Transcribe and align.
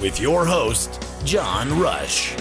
With 0.00 0.20
your 0.20 0.46
host, 0.46 1.04
John 1.24 1.76
Rush. 1.76 2.32
All 2.36 2.38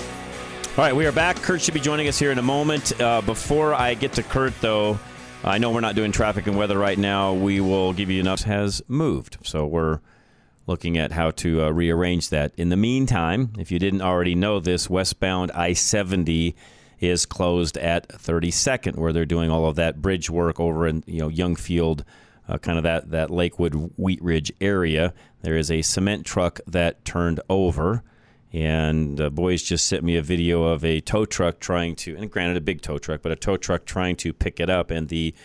right, 0.77 0.95
we 0.95 1.07
are 1.07 1.11
back. 1.11 1.37
Kurt 1.37 1.59
should 1.59 1.73
be 1.73 1.79
joining 1.79 2.07
us 2.07 2.19
here 2.19 2.31
in 2.31 2.37
a 2.37 2.43
moment. 2.43 3.01
Uh, 3.01 3.19
before 3.21 3.73
I 3.73 3.95
get 3.95 4.13
to 4.13 4.21
Kurt, 4.21 4.53
though, 4.61 4.99
I 5.43 5.57
know 5.57 5.71
we're 5.71 5.81
not 5.81 5.95
doing 5.95 6.11
traffic 6.11 6.45
and 6.45 6.55
weather 6.55 6.77
right 6.77 6.99
now. 6.99 7.33
We 7.33 7.59
will 7.59 7.93
give 7.93 8.11
you 8.11 8.19
enough 8.19 8.43
has 8.43 8.83
moved, 8.87 9.37
so 9.41 9.65
we're 9.65 10.01
looking 10.67 10.99
at 10.99 11.11
how 11.13 11.31
to 11.31 11.63
uh, 11.63 11.69
rearrange 11.71 12.29
that. 12.29 12.51
In 12.57 12.69
the 12.69 12.77
meantime, 12.77 13.53
if 13.57 13.71
you 13.71 13.79
didn't 13.79 14.03
already 14.03 14.35
know 14.35 14.59
this, 14.59 14.87
westbound 14.87 15.51
I 15.53 15.73
70 15.73 16.55
is 16.99 17.25
closed 17.25 17.75
at 17.77 18.07
32nd, 18.09 18.97
where 18.97 19.11
they're 19.11 19.25
doing 19.25 19.49
all 19.49 19.65
of 19.65 19.77
that 19.77 19.99
bridge 19.99 20.29
work 20.29 20.59
over 20.59 20.85
in 20.85 21.03
you 21.07 21.21
know 21.21 21.29
Youngfield, 21.29 22.03
uh, 22.47 22.59
kind 22.59 22.77
of 22.77 22.83
that 22.83 23.09
that 23.09 23.31
Lakewood 23.31 23.93
Wheat 23.97 24.21
Ridge 24.21 24.51
area. 24.61 25.11
There 25.41 25.55
is 25.55 25.71
a 25.71 25.81
cement 25.81 26.25
truck 26.25 26.59
that 26.67 27.05
turned 27.05 27.39
over. 27.49 28.03
And 28.53 29.19
uh, 29.19 29.29
boys 29.29 29.61
just 29.61 29.87
sent 29.87 30.03
me 30.03 30.15
a 30.15 30.21
video 30.21 30.63
of 30.63 30.83
a 30.85 31.01
tow 31.01 31.25
truck 31.25 31.59
trying 31.59 31.95
to, 31.97 32.15
and 32.15 32.31
granted, 32.31 32.57
a 32.57 32.61
big 32.61 32.81
tow 32.81 32.97
truck, 32.97 33.21
but 33.21 33.31
a 33.31 33.35
tow 33.35 33.57
truck 33.57 33.85
trying 33.85 34.15
to 34.17 34.33
pick 34.33 34.59
it 34.59 34.69
up. 34.69 34.89
And 34.89 35.09
the 35.09 35.35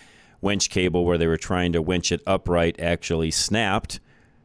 winch 0.40 0.70
cable 0.70 1.04
where 1.04 1.18
they 1.18 1.26
were 1.26 1.36
trying 1.36 1.72
to 1.72 1.82
winch 1.82 2.12
it 2.12 2.22
upright 2.26 2.78
actually 2.80 3.30
snapped. 3.30 4.00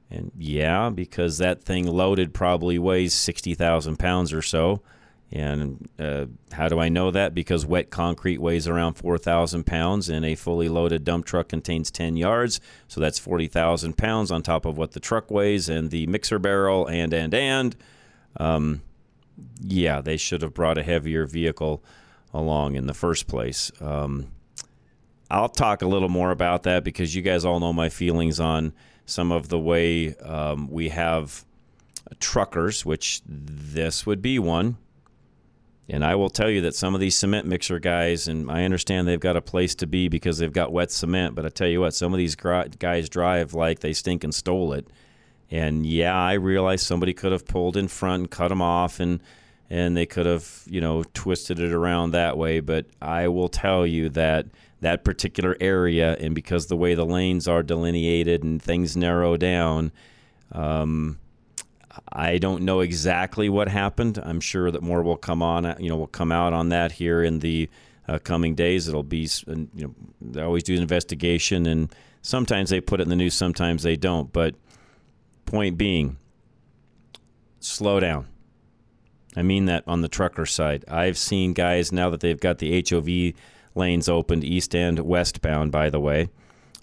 And 0.09 0.31
yeah, 0.37 0.89
because 0.89 1.37
that 1.37 1.63
thing 1.63 1.85
loaded 1.85 2.33
probably 2.33 2.79
weighs 2.79 3.13
60,000 3.13 3.97
pounds 3.97 4.33
or 4.33 4.41
so. 4.41 4.81
And 5.31 5.89
uh, 5.99 6.27
how 6.53 6.69
do 6.69 6.79
I 6.79 6.87
know 6.87 7.11
that? 7.11 7.33
Because 7.33 7.65
wet 7.65 7.89
concrete 7.89 8.37
weighs 8.39 8.67
around 8.67 8.93
4,000 8.93 9.65
pounds, 9.65 10.07
and 10.07 10.25
a 10.25 10.35
fully 10.35 10.69
loaded 10.69 11.03
dump 11.03 11.25
truck 11.25 11.49
contains 11.49 11.91
10 11.91 12.15
yards. 12.15 12.61
So 12.87 13.01
that's 13.01 13.19
40,000 13.19 13.97
pounds 13.97 14.31
on 14.31 14.41
top 14.41 14.65
of 14.65 14.77
what 14.77 14.91
the 14.91 14.99
truck 15.01 15.29
weighs, 15.29 15.67
and 15.67 15.91
the 15.91 16.07
mixer 16.07 16.39
barrel, 16.39 16.87
and, 16.87 17.13
and, 17.13 17.33
and. 17.33 17.75
Um, 18.37 18.81
yeah, 19.61 20.01
they 20.01 20.17
should 20.17 20.41
have 20.41 20.53
brought 20.53 20.77
a 20.77 20.83
heavier 20.83 21.25
vehicle 21.25 21.83
along 22.33 22.75
in 22.75 22.87
the 22.87 22.93
first 22.93 23.27
place. 23.27 23.71
Um, 23.81 24.31
I'll 25.29 25.49
talk 25.49 25.81
a 25.81 25.87
little 25.87 26.09
more 26.09 26.31
about 26.31 26.63
that 26.63 26.83
because 26.83 27.13
you 27.15 27.21
guys 27.21 27.43
all 27.43 27.59
know 27.59 27.73
my 27.73 27.89
feelings 27.89 28.39
on 28.39 28.73
some 29.05 29.31
of 29.31 29.49
the 29.49 29.59
way 29.59 30.15
um, 30.15 30.69
we 30.69 30.89
have 30.89 31.45
truckers, 32.19 32.85
which 32.85 33.21
this 33.25 34.05
would 34.05 34.21
be 34.21 34.39
one. 34.39 34.77
And 35.89 36.03
I 36.03 36.15
will 36.15 36.29
tell 36.29 36.49
you 36.49 36.61
that 36.61 36.75
some 36.75 36.95
of 36.95 36.99
these 36.99 37.15
cement 37.15 37.47
mixer 37.47 37.79
guys, 37.79 38.27
and 38.27 38.51
I 38.51 38.65
understand 38.65 39.07
they've 39.07 39.19
got 39.19 39.37
a 39.37 39.41
place 39.41 39.73
to 39.75 39.87
be 39.87 40.09
because 40.09 40.37
they've 40.37 40.51
got 40.51 40.73
wet 40.73 40.91
cement, 40.91 41.33
but 41.33 41.45
I 41.45 41.49
tell 41.49 41.67
you 41.67 41.79
what, 41.79 41.93
some 41.93 42.13
of 42.13 42.17
these 42.17 42.35
guys 42.35 43.07
drive 43.07 43.53
like 43.53 43.79
they 43.79 43.93
stink 43.93 44.23
and 44.25 44.35
stole 44.35 44.73
it. 44.73 44.87
And 45.49 45.85
yeah, 45.85 46.13
I 46.13 46.33
realize 46.33 46.81
somebody 46.81 47.13
could 47.13 47.31
have 47.31 47.45
pulled 47.45 47.77
in 47.77 47.87
front 47.87 48.21
and 48.21 48.31
cut 48.31 48.49
them 48.49 48.61
off 48.61 48.99
and 48.99 49.21
and 49.69 49.97
they 49.97 50.05
could 50.05 50.25
have, 50.25 50.63
you 50.65 50.79
know, 50.79 51.03
twisted 51.13 51.59
it 51.59 51.73
around 51.73 52.11
that 52.11 52.37
way, 52.37 52.61
but 52.61 52.85
I 53.01 53.27
will 53.27 53.49
tell 53.49 53.85
you 53.85 54.07
that 54.09 54.45
that 54.79 55.03
particular 55.03 55.57
area 55.59 56.15
and 56.19 56.33
because 56.33 56.67
the 56.67 56.77
way 56.77 56.93
the 56.93 57.05
lanes 57.05 57.47
are 57.47 57.63
delineated 57.63 58.43
and 58.43 58.61
things 58.61 58.95
narrow 58.95 59.35
down, 59.35 59.91
um, 60.53 61.17
I 62.11 62.37
don't 62.37 62.63
know 62.63 62.79
exactly 62.79 63.49
what 63.49 63.67
happened. 63.67 64.19
I'm 64.23 64.39
sure 64.39 64.71
that 64.71 64.81
more 64.81 65.03
will 65.03 65.17
come 65.17 65.41
on, 65.41 65.75
you 65.79 65.89
know, 65.89 65.97
will 65.97 66.07
come 66.07 66.31
out 66.31 66.53
on 66.53 66.69
that 66.69 66.93
here 66.93 67.23
in 67.23 67.39
the 67.39 67.69
uh, 68.07 68.19
coming 68.19 68.55
days. 68.55 68.87
It'll 68.87 69.03
be, 69.03 69.29
you 69.47 69.67
know, 69.75 69.95
they 70.21 70.41
always 70.41 70.63
do 70.63 70.75
an 70.75 70.81
investigation, 70.81 71.65
and 71.65 71.93
sometimes 72.21 72.69
they 72.69 72.79
put 72.79 72.99
it 72.99 73.03
in 73.03 73.09
the 73.09 73.15
news, 73.15 73.33
sometimes 73.33 73.83
they 73.83 73.95
don't. 73.95 74.31
But 74.31 74.55
point 75.45 75.77
being, 75.77 76.17
slow 77.59 77.99
down. 77.99 78.27
I 79.35 79.43
mean 79.43 79.65
that 79.65 79.83
on 79.85 80.01
the 80.01 80.07
trucker 80.07 80.45
side. 80.45 80.85
I've 80.87 81.17
seen 81.17 81.53
guys 81.53 81.91
now 81.91 82.09
that 82.09 82.21
they've 82.21 82.39
got 82.39 82.57
the 82.59 82.83
HOV 82.89 83.33
lanes 83.75 84.09
opened, 84.09 84.43
east 84.43 84.73
and 84.73 84.99
westbound, 84.99 85.71
by 85.71 85.89
the 85.89 85.99
way 85.99 86.29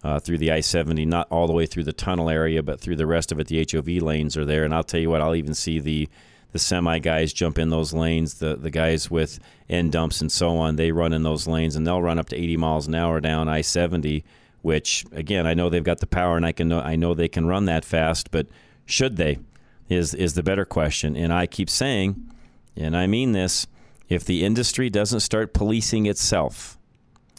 uh, 0.04 0.20
through 0.20 0.38
the 0.38 0.52
I 0.52 0.60
70, 0.60 1.06
not 1.06 1.26
all 1.30 1.46
the 1.46 1.52
way 1.54 1.64
through 1.64 1.84
the 1.84 1.92
tunnel 1.92 2.28
area, 2.28 2.62
but 2.62 2.78
through 2.78 2.96
the 2.96 3.06
rest 3.06 3.32
of 3.32 3.40
it. 3.40 3.48
The 3.48 3.66
HOV 3.72 3.88
lanes 4.02 4.36
are 4.36 4.44
there. 4.44 4.64
And 4.64 4.74
I'll 4.74 4.84
tell 4.84 5.00
you 5.00 5.10
what, 5.10 5.22
I'll 5.22 5.34
even 5.34 5.54
see 5.54 5.80
the 5.80 6.08
the 6.52 6.58
semi 6.60 7.00
guys 7.00 7.32
jump 7.32 7.58
in 7.58 7.70
those 7.70 7.92
lanes, 7.92 8.34
the, 8.34 8.54
the 8.54 8.70
guys 8.70 9.10
with 9.10 9.40
end 9.68 9.90
dumps 9.90 10.20
and 10.20 10.30
so 10.30 10.56
on, 10.56 10.76
they 10.76 10.92
run 10.92 11.12
in 11.12 11.24
those 11.24 11.48
lanes 11.48 11.74
and 11.74 11.84
they'll 11.84 12.00
run 12.00 12.16
up 12.16 12.28
to 12.28 12.36
80 12.36 12.56
miles 12.58 12.86
an 12.86 12.94
hour 12.94 13.20
down 13.20 13.48
I 13.48 13.60
70, 13.60 14.22
which, 14.62 15.04
again, 15.10 15.48
I 15.48 15.54
know 15.54 15.68
they've 15.68 15.82
got 15.82 15.98
the 15.98 16.06
power 16.06 16.36
and 16.36 16.46
I, 16.46 16.52
can 16.52 16.68
know, 16.68 16.78
I 16.78 16.94
know 16.94 17.12
they 17.12 17.26
can 17.26 17.46
run 17.46 17.64
that 17.64 17.84
fast, 17.84 18.30
but 18.30 18.46
should 18.86 19.16
they? 19.16 19.40
Is, 19.88 20.14
is 20.14 20.34
the 20.34 20.44
better 20.44 20.64
question. 20.64 21.16
And 21.16 21.32
I 21.32 21.46
keep 21.46 21.68
saying, 21.68 22.24
and 22.76 22.96
I 22.96 23.08
mean 23.08 23.32
this, 23.32 23.66
if 24.08 24.24
the 24.24 24.44
industry 24.44 24.88
doesn't 24.88 25.20
start 25.20 25.54
policing 25.54 26.06
itself 26.06 26.78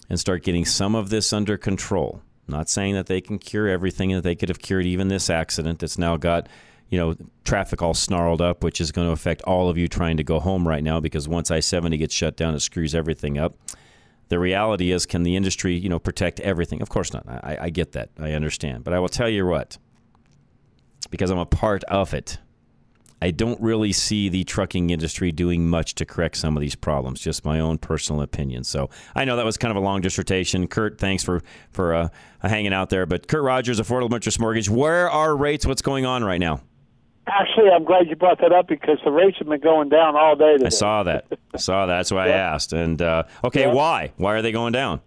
and 0.09 0.19
start 0.19 0.43
getting 0.43 0.65
some 0.65 0.93
of 0.93 1.09
this 1.09 1.31
under 1.31 1.55
control, 1.55 2.21
not 2.47 2.69
saying 2.69 2.94
that 2.95 3.07
they 3.07 3.22
can 3.22 3.39
cure 3.39 3.67
everything 3.67 4.11
that 4.11 4.22
they 4.22 4.35
could 4.35 4.50
have 4.50 4.59
cured 4.59 4.85
even 4.85 5.07
this 5.07 5.29
accident 5.29 5.79
that's 5.79 5.97
now 5.97 6.17
got, 6.17 6.47
you 6.89 6.97
know, 6.97 7.16
traffic 7.44 7.81
all 7.81 7.94
snarled 7.94 8.41
up, 8.41 8.63
which 8.63 8.79
is 8.79 8.91
going 8.91 9.07
to 9.07 9.11
affect 9.11 9.41
all 9.44 9.69
of 9.69 9.78
you 9.78 9.88
trying 9.88 10.17
to 10.17 10.23
go 10.23 10.39
home 10.39 10.67
right 10.67 10.83
now 10.83 11.00
because 11.00 11.28
once 11.28 11.51
I 11.51 11.59
70 11.59 11.97
gets 11.97 12.13
shut 12.13 12.35
down, 12.38 12.53
it 12.53 12.59
screws 12.59 12.94
everything 12.94 13.38
up. 13.38 13.56
The 14.29 14.39
reality 14.39 14.91
is, 14.91 15.06
can 15.06 15.23
the 15.23 15.35
industry, 15.35 15.75
you 15.75 15.89
know, 15.89 16.00
protect 16.00 16.39
everything? 16.39 16.81
Of 16.81 16.89
course 16.89 17.13
not. 17.13 17.28
I, 17.28 17.57
I 17.61 17.69
get 17.69 17.91
that. 17.91 18.09
I 18.19 18.31
understand. 18.31 18.83
But 18.83 18.94
I 18.94 19.00
will 19.00 19.09
tell 19.09 19.29
you 19.29 19.45
what, 19.45 19.77
because 21.12 21.29
I'm 21.29 21.38
a 21.38 21.45
part 21.45 21.83
of 21.85 22.13
it, 22.13 22.39
I 23.21 23.31
don't 23.31 23.59
really 23.61 23.91
see 23.91 24.29
the 24.29 24.43
trucking 24.43 24.89
industry 24.89 25.31
doing 25.31 25.69
much 25.69 25.95
to 25.95 26.05
correct 26.05 26.37
some 26.37 26.57
of 26.57 26.61
these 26.61 26.75
problems. 26.75 27.21
Just 27.21 27.45
my 27.45 27.59
own 27.59 27.77
personal 27.77 28.21
opinion. 28.21 28.63
So 28.63 28.89
I 29.15 29.25
know 29.25 29.35
that 29.37 29.45
was 29.45 29.57
kind 29.57 29.71
of 29.71 29.77
a 29.77 29.79
long 29.79 30.01
dissertation. 30.01 30.67
Kurt, 30.67 30.99
thanks 30.99 31.23
for 31.23 31.41
for 31.71 31.93
uh, 31.93 32.09
hanging 32.41 32.73
out 32.73 32.89
there. 32.89 33.05
But 33.05 33.27
Kurt 33.27 33.43
Rogers, 33.43 33.79
Affordable 33.79 34.13
Interest 34.13 34.39
Mortgage. 34.39 34.69
Where 34.69 35.09
are 35.09 35.35
rates? 35.35 35.65
What's 35.65 35.81
going 35.81 36.06
on 36.06 36.23
right 36.23 36.39
now? 36.39 36.62
Actually, 37.27 37.71
I'm 37.71 37.85
glad 37.85 38.07
you 38.07 38.15
brought 38.15 38.39
that 38.41 38.51
up 38.51 38.67
because 38.67 39.00
the 39.03 39.12
rates 39.12 39.38
have 39.39 39.47
been 39.47 39.59
going 39.59 39.89
down 39.89 40.15
all 40.15 40.35
day. 40.35 40.53
Today. 40.53 40.68
I 40.68 40.69
saw 40.69 41.03
that. 41.03 41.25
I 41.53 41.57
saw 41.57 41.88
that. 41.88 41.97
That's 41.97 42.11
why 42.11 42.27
yeah. 42.27 42.33
I 42.33 42.38
asked. 42.38 42.73
And 42.73 43.01
uh, 43.01 43.23
okay, 43.44 43.61
yeah. 43.61 43.73
why? 43.73 44.11
Why 44.18 44.35
are 44.35 44.41
they 44.44 44.51
going 44.51 44.73
down? 44.73 45.01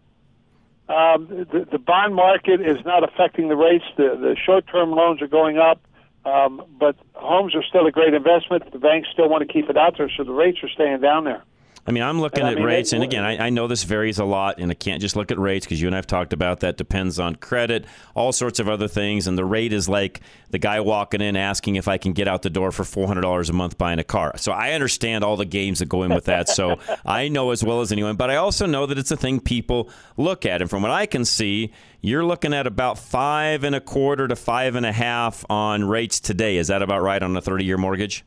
Um, 0.89 1.29
the, 1.29 1.69
the 1.71 1.79
bond 1.79 2.15
market 2.15 2.61
is 2.61 2.79
not 2.85 3.05
affecting 3.05 3.49
the 3.49 3.57
rates. 3.57 3.85
The, 3.97 4.17
the 4.19 4.37
short-term 4.45 4.91
loans 4.91 5.21
are 5.21 5.29
going 5.29 5.59
up. 5.59 5.81
Um, 6.25 6.63
but 6.79 6.97
homes 7.15 7.55
are 7.55 7.63
still 7.63 7.87
a 7.87 7.93
great 7.93 8.15
investment. 8.15 8.71
The 8.73 8.79
banks 8.79 9.09
still 9.13 9.29
want 9.29 9.47
to 9.47 9.53
keep 9.53 9.71
it 9.71 9.77
out 9.77 9.97
there, 9.97 10.11
so 10.15 10.25
the 10.25 10.33
rates 10.33 10.59
are 10.63 10.69
staying 10.69 11.01
down 11.01 11.25
there. 11.25 11.43
I 11.89 11.91
mean, 11.91 12.03
I'm 12.03 12.21
looking 12.21 12.41
and, 12.41 12.49
at 12.49 12.53
I 12.53 12.57
mean, 12.57 12.65
rates, 12.67 12.93
and 12.93 13.03
again, 13.03 13.25
I, 13.25 13.47
I, 13.47 13.49
know 13.49 13.67
this 13.67 13.83
varies 13.83 14.19
a 14.19 14.25
lot, 14.27 14.59
and 14.59 14.71
I 14.71 14.75
can't 14.75 15.01
just 15.01 15.17
look 15.17 15.31
at 15.31 15.39
rates 15.39 15.65
because 15.65 15.81
you 15.81 15.89
and 15.89 15.95
I 15.95 15.97
have 15.97 16.07
talked 16.07 16.35
about 16.35 16.61
that. 16.61 16.77
Depends 16.77 17.19
on 17.19 17.37
credit, 17.37 17.87
all 18.15 18.31
sorts 18.31 18.61
of 18.61 18.69
other 18.69 18.89
things, 18.89 19.27
and 19.27 19.39
the 19.39 19.45
rate 19.47 19.73
is 19.73 19.89
like 19.89 20.21
the 20.51 20.59
guy 20.59 20.81
walking 20.81 21.23
in 21.23 21.35
asking 21.35 21.77
if 21.77 21.89
I 21.89 21.97
can 21.97 22.13
get 22.13 22.29
out 22.29 22.43
the 22.43 22.51
door 22.51 22.73
for 22.73 22.85
four 22.85 23.07
hundred 23.07 23.23
dollars 23.23 23.49
a 23.49 23.55
month 23.55 23.79
buying 23.79 23.99
a 23.99 24.05
car. 24.05 24.37
So 24.37 24.53
I 24.53 24.73
understand 24.73 25.25
all 25.25 25.39
the 25.39 25.47
games 25.47 25.79
that 25.79 25.89
go 25.89 26.03
in 26.03 26.15
with 26.15 26.27
that. 26.27 26.51
so 26.51 26.79
I 27.07 27.29
know 27.29 27.53
as 27.53 27.65
well 27.65 27.81
as 27.81 27.91
anyone, 27.91 28.17
but 28.17 28.29
I 28.29 28.37
also 28.37 28.67
know 28.67 28.85
that 28.85 28.99
it's 28.99 29.11
a 29.11 29.17
thing 29.17 29.41
people 29.41 29.89
look 30.19 30.45
at, 30.45 30.61
and 30.61 30.69
from 30.69 30.83
what 30.83 30.91
I 30.91 31.07
can 31.07 31.25
see, 31.25 31.73
you're 32.01 32.25
looking 32.25 32.55
at 32.55 32.67
about 32.67 32.99
five 32.99 33.65
and 33.65 33.75
a 33.75 33.81
quarter 33.81 34.29
to 34.29 34.37
five 34.37 34.75
and 34.75 34.87
a 34.87 34.93
half 34.93 35.45
on 35.51 35.85
rates 35.89 36.21
today. 36.21 36.57
Is 36.57 36.69
that 36.69 36.83
about 36.83 37.03
right 37.03 37.23
on 37.23 37.37
a 37.37 37.41
thirty-year 37.41 37.77
mortgage? 37.79 38.25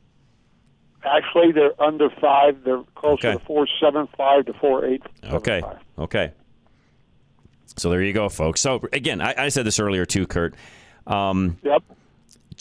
Actually, 1.04 1.52
they're 1.52 1.82
under 1.82 2.10
five. 2.22 2.64
They're 2.64 2.84
closer 2.96 3.30
Okay. 3.30 3.40
to 3.40 3.46
four 3.46 3.68
seven 3.80 4.08
five 4.18 4.46
to 4.46 4.54
four 4.54 4.86
eight. 4.86 5.02
Okay. 5.24 5.62
Okay. 5.98 6.32
So 7.78 7.90
there 7.90 8.04
you 8.04 8.14
go, 8.14 8.28
folks. 8.30 8.62
So 8.62 8.82
again, 8.94 9.22
I, 9.22 9.46
I 9.46 9.50
said 9.50 9.66
this 9.66 9.80
earlier 9.80 10.06
too, 10.06 10.28
Kurt. 10.28 10.54
Um, 11.08 11.58
Yep. 11.64 11.84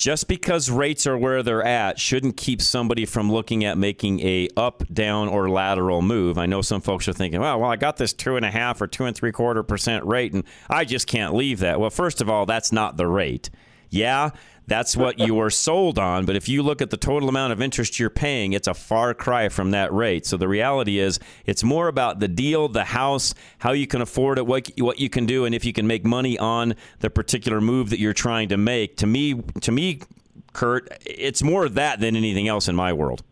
Just 0.00 0.28
because 0.28 0.70
rates 0.70 1.06
are 1.06 1.18
where 1.18 1.42
they're 1.42 1.62
at 1.62 2.00
shouldn't 2.00 2.38
keep 2.38 2.62
somebody 2.62 3.04
from 3.04 3.30
looking 3.30 3.66
at 3.66 3.76
making 3.76 4.20
a 4.20 4.48
up, 4.56 4.82
down, 4.90 5.28
or 5.28 5.50
lateral 5.50 6.00
move. 6.00 6.38
I 6.38 6.46
know 6.46 6.62
some 6.62 6.80
folks 6.80 7.06
are 7.06 7.12
thinking, 7.12 7.38
well, 7.38 7.60
well, 7.60 7.70
I 7.70 7.76
got 7.76 7.98
this 7.98 8.14
two 8.14 8.36
and 8.36 8.46
a 8.46 8.50
half 8.50 8.80
or 8.80 8.86
two 8.86 9.04
and 9.04 9.14
three 9.14 9.30
quarter 9.30 9.62
percent 9.62 10.06
rate, 10.06 10.32
and 10.32 10.44
I 10.70 10.86
just 10.86 11.06
can't 11.06 11.34
leave 11.34 11.58
that. 11.58 11.78
Well, 11.78 11.90
first 11.90 12.22
of 12.22 12.30
all, 12.30 12.46
that's 12.46 12.72
not 12.72 12.96
the 12.96 13.06
rate. 13.06 13.50
Yeah, 13.90 14.30
that's 14.66 14.96
what 14.96 15.18
you 15.18 15.34
were 15.34 15.50
sold 15.50 15.98
on, 15.98 16.26
but 16.26 16.36
if 16.36 16.48
you 16.48 16.62
look 16.62 16.80
at 16.80 16.90
the 16.90 16.96
total 16.96 17.28
amount 17.28 17.52
of 17.52 17.60
interest 17.60 17.98
you're 17.98 18.08
paying, 18.08 18.52
it's 18.52 18.68
a 18.68 18.74
far 18.74 19.14
cry 19.14 19.48
from 19.48 19.72
that 19.72 19.92
rate. 19.92 20.26
So 20.26 20.36
the 20.36 20.46
reality 20.46 21.00
is, 21.00 21.18
it's 21.44 21.64
more 21.64 21.88
about 21.88 22.20
the 22.20 22.28
deal, 22.28 22.68
the 22.68 22.84
house, 22.84 23.34
how 23.58 23.72
you 23.72 23.88
can 23.88 24.00
afford 24.00 24.38
it, 24.38 24.46
what 24.46 24.70
what 24.78 25.00
you 25.00 25.10
can 25.10 25.26
do, 25.26 25.44
and 25.44 25.56
if 25.56 25.64
you 25.64 25.72
can 25.72 25.88
make 25.88 26.04
money 26.04 26.38
on 26.38 26.76
the 27.00 27.10
particular 27.10 27.60
move 27.60 27.90
that 27.90 27.98
you're 27.98 28.12
trying 28.12 28.48
to 28.50 28.56
make. 28.56 28.96
To 28.98 29.08
me, 29.08 29.42
to 29.60 29.72
me, 29.72 30.02
Kurt, 30.52 30.88
it's 31.04 31.42
more 31.42 31.64
of 31.64 31.74
that 31.74 31.98
than 31.98 32.14
anything 32.14 32.46
else 32.46 32.68
in 32.68 32.76
my 32.76 32.92
world. 32.92 33.24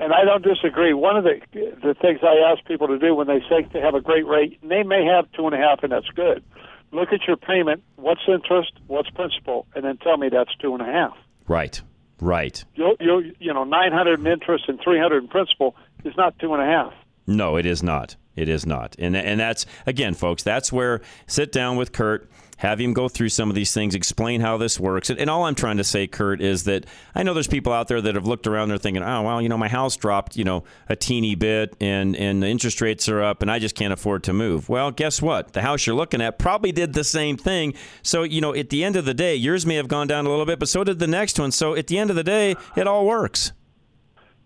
And 0.00 0.12
I 0.12 0.24
don't 0.24 0.42
disagree. 0.42 0.92
One 0.92 1.16
of 1.16 1.22
the 1.22 1.40
the 1.52 1.94
things 1.94 2.18
I 2.24 2.52
ask 2.52 2.64
people 2.64 2.88
to 2.88 2.98
do 2.98 3.14
when 3.14 3.28
they 3.28 3.40
say 3.48 3.68
they 3.72 3.80
have 3.80 3.94
a 3.94 4.00
great 4.00 4.26
rate, 4.26 4.58
they 4.62 4.82
may 4.82 5.04
have 5.04 5.30
two 5.32 5.46
and 5.46 5.54
a 5.54 5.58
half, 5.58 5.84
and 5.84 5.92
that's 5.92 6.08
good. 6.08 6.42
Look 6.90 7.12
at 7.12 7.26
your 7.26 7.36
payment. 7.36 7.82
What's 7.96 8.22
interest? 8.26 8.72
What's 8.86 9.10
principal? 9.10 9.66
And 9.74 9.84
then 9.84 9.98
tell 9.98 10.16
me 10.16 10.28
that's 10.28 10.54
two 10.56 10.72
and 10.74 10.82
a 10.82 10.86
half. 10.86 11.16
Right. 11.46 11.80
Right. 12.20 12.64
You 12.74 12.96
you 13.00 13.34
you 13.38 13.54
know 13.54 13.64
nine 13.64 13.92
hundred 13.92 14.20
in 14.20 14.26
interest 14.26 14.64
and 14.68 14.80
three 14.82 14.98
hundred 14.98 15.22
in 15.22 15.28
principal 15.28 15.76
is 16.04 16.14
not 16.16 16.38
two 16.38 16.52
and 16.54 16.62
a 16.62 16.66
half. 16.66 16.92
No, 17.26 17.56
it 17.56 17.66
is 17.66 17.82
not. 17.82 18.16
It 18.34 18.48
is 18.48 18.66
not. 18.66 18.96
And 18.98 19.16
and 19.16 19.38
that's 19.38 19.66
again, 19.86 20.14
folks. 20.14 20.42
That's 20.42 20.72
where 20.72 21.00
sit 21.26 21.52
down 21.52 21.76
with 21.76 21.92
Kurt, 21.92 22.28
have 22.58 22.80
him 22.80 22.92
go 22.92 23.08
through 23.08 23.30
some 23.30 23.48
of 23.48 23.54
these 23.54 23.72
things, 23.72 23.94
explain 23.94 24.40
how 24.40 24.56
this 24.56 24.78
works. 24.78 25.10
And, 25.10 25.18
and 25.18 25.30
all 25.30 25.44
I'm 25.44 25.54
trying 25.54 25.78
to 25.78 25.84
say, 25.84 26.06
Kurt, 26.06 26.40
is 26.40 26.64
that 26.64 26.86
I 27.14 27.22
know 27.22 27.32
there's 27.32 27.46
people 27.46 27.72
out 27.72 27.88
there 27.88 28.00
that 28.00 28.14
have 28.14 28.26
looked 28.26 28.46
around. 28.46 28.68
They're 28.68 28.78
thinking, 28.78 29.02
oh 29.02 29.22
well, 29.22 29.40
you 29.40 29.48
know, 29.48 29.58
my 29.58 29.68
house 29.68 29.96
dropped, 29.96 30.36
you 30.36 30.44
know, 30.44 30.64
a 30.88 30.96
teeny 30.96 31.34
bit, 31.34 31.76
and 31.80 32.14
and 32.16 32.42
the 32.42 32.48
interest 32.48 32.80
rates 32.80 33.08
are 33.08 33.22
up, 33.22 33.42
and 33.42 33.50
I 33.50 33.58
just 33.58 33.74
can't 33.74 33.92
afford 33.92 34.24
to 34.24 34.32
move. 34.32 34.68
Well, 34.68 34.90
guess 34.90 35.22
what? 35.22 35.52
The 35.52 35.62
house 35.62 35.86
you're 35.86 35.96
looking 35.96 36.20
at 36.20 36.38
probably 36.38 36.72
did 36.72 36.92
the 36.92 37.04
same 37.04 37.36
thing. 37.36 37.74
So 38.02 38.24
you 38.24 38.40
know, 38.40 38.54
at 38.54 38.70
the 38.70 38.84
end 38.84 38.96
of 38.96 39.04
the 39.04 39.14
day, 39.14 39.34
yours 39.34 39.64
may 39.64 39.76
have 39.76 39.88
gone 39.88 40.06
down 40.06 40.26
a 40.26 40.28
little 40.28 40.46
bit, 40.46 40.58
but 40.58 40.68
so 40.68 40.84
did 40.84 40.98
the 40.98 41.06
next 41.06 41.38
one. 41.38 41.52
So 41.52 41.74
at 41.74 41.86
the 41.86 41.98
end 41.98 42.10
of 42.10 42.16
the 42.16 42.24
day, 42.24 42.56
it 42.76 42.86
all 42.86 43.06
works. 43.06 43.52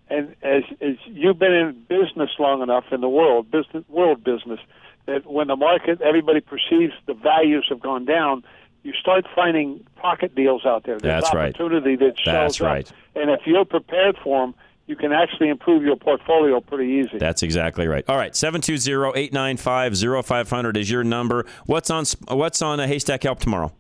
And 0.08 0.37
as 0.43 0.62
as 0.82 0.97
you've 1.06 1.38
been 1.38 1.55
in 1.55 1.85
business 1.88 2.31
long 2.38 2.61
enough 2.61 2.85
in 2.93 3.00
the 3.00 3.08
world 3.08 3.50
business 3.50 3.85
world 3.88 4.23
business 4.23 4.61
that 5.07 5.27
when 5.27 5.49
the 5.49 5.57
market 5.57 6.01
everybody 6.01 6.41
perceives 6.41 6.93
the 7.07 7.15
values 7.15 7.67
have 7.69 7.81
gone 7.81 8.05
down, 8.05 8.45
you 8.83 8.93
start 8.95 9.27
finding 9.35 9.85
pocket 9.97 10.35
deals 10.35 10.65
out 10.67 10.85
there. 10.85 10.99
There's 10.99 11.23
That's 11.23 11.35
right. 11.35 11.55
opportunity 11.55 11.97
that 11.97 12.19
shows 12.19 12.35
That's 12.35 12.61
up. 12.61 12.67
right. 12.67 12.93
And 13.15 13.31
if 13.31 13.41
you're 13.47 13.65
prepared 13.65 14.17
for 14.23 14.45
them, 14.47 14.55
you 14.87 14.97
can 14.97 15.13
actually 15.13 15.49
improve 15.49 15.85
your 15.85 15.95
portfolio 15.97 16.61
pretty 16.61 16.93
easy. 16.95 17.19
That's 17.19 17.43
exactly 17.45 17.87
right. 17.87 18.05
All 18.09 18.17
right, 18.17 18.33
720-895-0500 18.33 20.77
is 20.77 20.91
your 20.91 21.05
number. 21.05 21.47
What's 21.67 21.89
on 21.91 22.05
what's 22.29 22.61
on 22.63 22.81
a 22.81 22.89
Haystack 22.89 23.23
Help 23.23 23.39
tomorrow? 23.41 23.73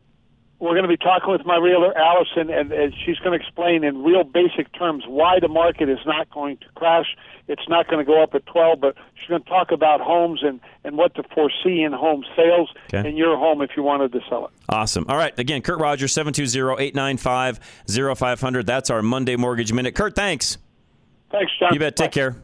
We're 0.62 0.70
going 0.74 0.84
to 0.84 0.88
be 0.88 0.96
talking 0.96 1.32
with 1.32 1.44
my 1.44 1.56
realtor, 1.56 1.92
Allison, 1.98 2.48
and, 2.48 2.70
and 2.70 2.94
she's 3.04 3.18
going 3.18 3.36
to 3.36 3.44
explain 3.44 3.82
in 3.82 4.04
real 4.04 4.22
basic 4.22 4.72
terms 4.78 5.02
why 5.08 5.40
the 5.40 5.48
market 5.48 5.88
is 5.88 5.98
not 6.06 6.30
going 6.30 6.58
to 6.58 6.66
crash. 6.76 7.06
It's 7.48 7.68
not 7.68 7.88
going 7.88 7.98
to 7.98 8.04
go 8.04 8.22
up 8.22 8.32
at 8.36 8.46
12, 8.46 8.80
but 8.80 8.94
she's 9.18 9.28
going 9.28 9.42
to 9.42 9.48
talk 9.48 9.72
about 9.72 10.00
homes 10.00 10.44
and, 10.44 10.60
and 10.84 10.96
what 10.96 11.16
to 11.16 11.24
foresee 11.34 11.82
in 11.82 11.92
home 11.92 12.24
sales 12.36 12.70
Okay. 12.94 13.08
in 13.08 13.16
your 13.16 13.36
home 13.36 13.60
if 13.60 13.70
you 13.76 13.82
wanted 13.82 14.12
to 14.12 14.20
sell 14.28 14.44
it. 14.46 14.52
Awesome. 14.68 15.04
All 15.08 15.16
right, 15.16 15.36
again, 15.36 15.62
Kurt 15.62 15.80
Rogers, 15.80 16.14
720-895-0500. 16.14 18.64
That's 18.64 18.88
our 18.88 19.02
Monday 19.02 19.34
Mortgage 19.34 19.72
Minute. 19.72 19.96
Kurt, 19.96 20.14
thanks. 20.14 20.58
Thanks, 21.32 21.50
John. 21.58 21.74
You 21.74 21.80
bet. 21.80 21.96
Take 21.96 22.12
care. 22.12 22.36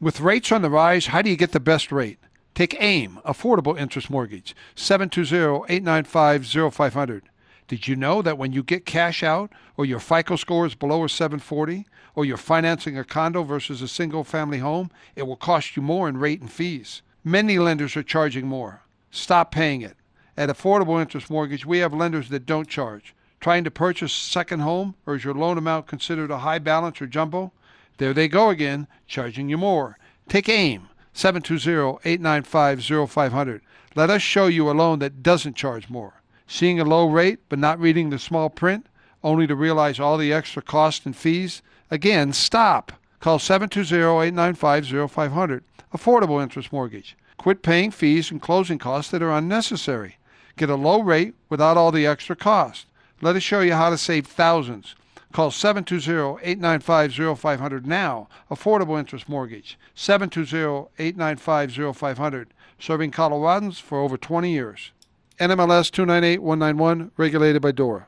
With 0.00 0.18
rates 0.20 0.50
on 0.50 0.62
the 0.62 0.70
rise, 0.70 1.06
how 1.06 1.22
do 1.22 1.30
you 1.30 1.36
get 1.36 1.52
the 1.52 1.60
best 1.60 1.92
rate? 1.92 2.18
Take 2.58 2.82
AIM, 2.82 3.20
Affordable 3.24 3.78
Interest 3.78 4.10
Mortgage, 4.10 4.56
720-895-0500. 4.74 7.22
Did 7.68 7.86
you 7.86 7.94
know 7.94 8.20
that 8.20 8.36
when 8.36 8.52
you 8.52 8.64
get 8.64 8.84
cash 8.84 9.22
out 9.22 9.52
or 9.76 9.84
your 9.84 10.00
FICO 10.00 10.34
score 10.34 10.66
is 10.66 10.74
below 10.74 11.04
a 11.04 11.08
740 11.08 11.86
or 12.16 12.24
you're 12.24 12.36
financing 12.36 12.98
a 12.98 13.04
condo 13.04 13.44
versus 13.44 13.80
a 13.80 13.86
single 13.86 14.24
family 14.24 14.58
home, 14.58 14.90
it 15.14 15.22
will 15.22 15.36
cost 15.36 15.76
you 15.76 15.84
more 15.84 16.08
in 16.08 16.16
rate 16.16 16.40
and 16.40 16.50
fees. 16.50 17.02
Many 17.22 17.60
lenders 17.60 17.96
are 17.96 18.02
charging 18.02 18.48
more. 18.48 18.82
Stop 19.12 19.52
paying 19.52 19.82
it. 19.82 19.96
At 20.36 20.48
Affordable 20.48 21.00
Interest 21.00 21.30
Mortgage, 21.30 21.64
we 21.64 21.78
have 21.78 21.94
lenders 21.94 22.28
that 22.30 22.44
don't 22.44 22.68
charge. 22.68 23.14
Trying 23.38 23.62
to 23.62 23.70
purchase 23.70 24.10
a 24.10 24.30
second 24.30 24.62
home 24.62 24.96
or 25.06 25.14
is 25.14 25.22
your 25.22 25.34
loan 25.34 25.58
amount 25.58 25.86
considered 25.86 26.32
a 26.32 26.38
high 26.38 26.58
balance 26.58 27.00
or 27.00 27.06
jumbo? 27.06 27.52
There 27.98 28.12
they 28.12 28.26
go 28.26 28.50
again, 28.50 28.88
charging 29.06 29.48
you 29.48 29.58
more. 29.58 29.96
Take 30.28 30.48
AIM, 30.48 30.88
720-895-0500. 31.18 33.60
Let 33.96 34.08
us 34.08 34.22
show 34.22 34.46
you 34.46 34.70
a 34.70 34.72
loan 34.72 35.00
that 35.00 35.24
doesn't 35.24 35.56
charge 35.56 35.90
more. 35.90 36.22
Seeing 36.46 36.78
a 36.78 36.84
low 36.84 37.08
rate 37.08 37.40
but 37.48 37.58
not 37.58 37.80
reading 37.80 38.10
the 38.10 38.20
small 38.20 38.48
print, 38.48 38.86
only 39.24 39.48
to 39.48 39.56
realize 39.56 39.98
all 39.98 40.16
the 40.16 40.32
extra 40.32 40.62
costs 40.62 41.04
and 41.04 41.16
fees? 41.16 41.60
Again, 41.90 42.32
stop. 42.32 42.92
Call 43.18 43.40
720-895-0500. 43.40 45.62
Affordable 45.92 46.40
Interest 46.40 46.72
Mortgage. 46.72 47.16
Quit 47.36 47.62
paying 47.62 47.90
fees 47.90 48.30
and 48.30 48.40
closing 48.40 48.78
costs 48.78 49.10
that 49.10 49.20
are 49.20 49.36
unnecessary. 49.36 50.18
Get 50.56 50.70
a 50.70 50.76
low 50.76 51.02
rate 51.02 51.34
without 51.48 51.76
all 51.76 51.90
the 51.90 52.06
extra 52.06 52.36
cost. 52.36 52.86
Let 53.20 53.34
us 53.34 53.42
show 53.42 53.60
you 53.60 53.72
how 53.72 53.90
to 53.90 53.98
save 53.98 54.28
thousands. 54.28 54.94
Call 55.32 55.50
720-895-0500 55.50 57.84
now. 57.84 58.28
Affordable 58.50 58.98
Interest 58.98 59.28
Mortgage. 59.28 59.78
720-895-0500. 59.94 62.46
Serving 62.78 63.10
Coloradans 63.10 63.78
for 63.80 64.00
over 64.00 64.16
20 64.16 64.50
years. 64.50 64.92
NMLS 65.38 65.90
298191, 65.90 67.10
regulated 67.16 67.62
by 67.62 67.72
DORA. 67.72 68.06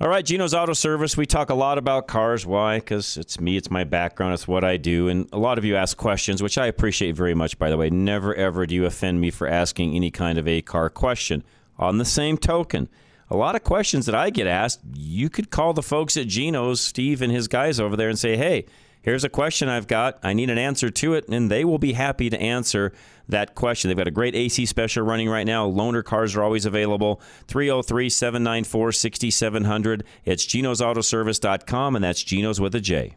All 0.00 0.08
right, 0.08 0.24
Geno's 0.24 0.54
Auto 0.54 0.74
Service. 0.74 1.16
We 1.16 1.26
talk 1.26 1.50
a 1.50 1.54
lot 1.54 1.76
about 1.76 2.06
cars. 2.06 2.46
Why? 2.46 2.78
Because 2.78 3.16
it's 3.16 3.40
me, 3.40 3.56
it's 3.56 3.68
my 3.68 3.82
background, 3.82 4.34
it's 4.34 4.46
what 4.46 4.62
I 4.62 4.76
do. 4.76 5.08
And 5.08 5.28
a 5.32 5.38
lot 5.38 5.58
of 5.58 5.64
you 5.64 5.74
ask 5.74 5.96
questions, 5.96 6.40
which 6.40 6.56
I 6.56 6.66
appreciate 6.66 7.16
very 7.16 7.34
much, 7.34 7.58
by 7.58 7.68
the 7.68 7.76
way. 7.76 7.90
Never, 7.90 8.32
ever 8.36 8.64
do 8.64 8.76
you 8.76 8.86
offend 8.86 9.20
me 9.20 9.32
for 9.32 9.48
asking 9.48 9.96
any 9.96 10.12
kind 10.12 10.38
of 10.38 10.46
a 10.46 10.62
car 10.62 10.88
question. 10.88 11.42
On 11.78 11.98
the 11.98 12.04
same 12.04 12.38
token, 12.38 12.88
a 13.30 13.36
lot 13.36 13.54
of 13.54 13.64
questions 13.64 14.06
that 14.06 14.14
I 14.14 14.30
get 14.30 14.46
asked, 14.46 14.80
you 14.94 15.28
could 15.28 15.50
call 15.50 15.72
the 15.72 15.82
folks 15.82 16.16
at 16.16 16.28
Geno's, 16.28 16.80
Steve 16.80 17.22
and 17.22 17.32
his 17.32 17.48
guys 17.48 17.78
over 17.78 17.96
there, 17.96 18.08
and 18.08 18.18
say, 18.18 18.36
hey, 18.36 18.66
here's 19.02 19.24
a 19.24 19.28
question 19.28 19.68
I've 19.68 19.86
got. 19.86 20.18
I 20.22 20.32
need 20.32 20.50
an 20.50 20.58
answer 20.58 20.90
to 20.90 21.14
it, 21.14 21.28
and 21.28 21.50
they 21.50 21.64
will 21.64 21.78
be 21.78 21.92
happy 21.92 22.30
to 22.30 22.40
answer 22.40 22.92
that 23.28 23.54
question. 23.54 23.88
They've 23.88 23.96
got 23.96 24.08
a 24.08 24.12
great 24.12 24.34
AC 24.34 24.64
special 24.66 25.04
running 25.04 25.28
right 25.28 25.46
now. 25.46 25.68
Loaner 25.68 26.04
cars 26.04 26.34
are 26.36 26.42
always 26.42 26.64
available. 26.64 27.20
303 27.48 28.08
794 28.08 28.92
6700. 28.92 30.04
It's 30.24 30.46
genosautoservice.com, 30.46 31.96
and 31.96 32.04
that's 32.04 32.22
Geno's 32.22 32.60
with 32.60 32.74
a 32.74 32.80
J. 32.80 33.16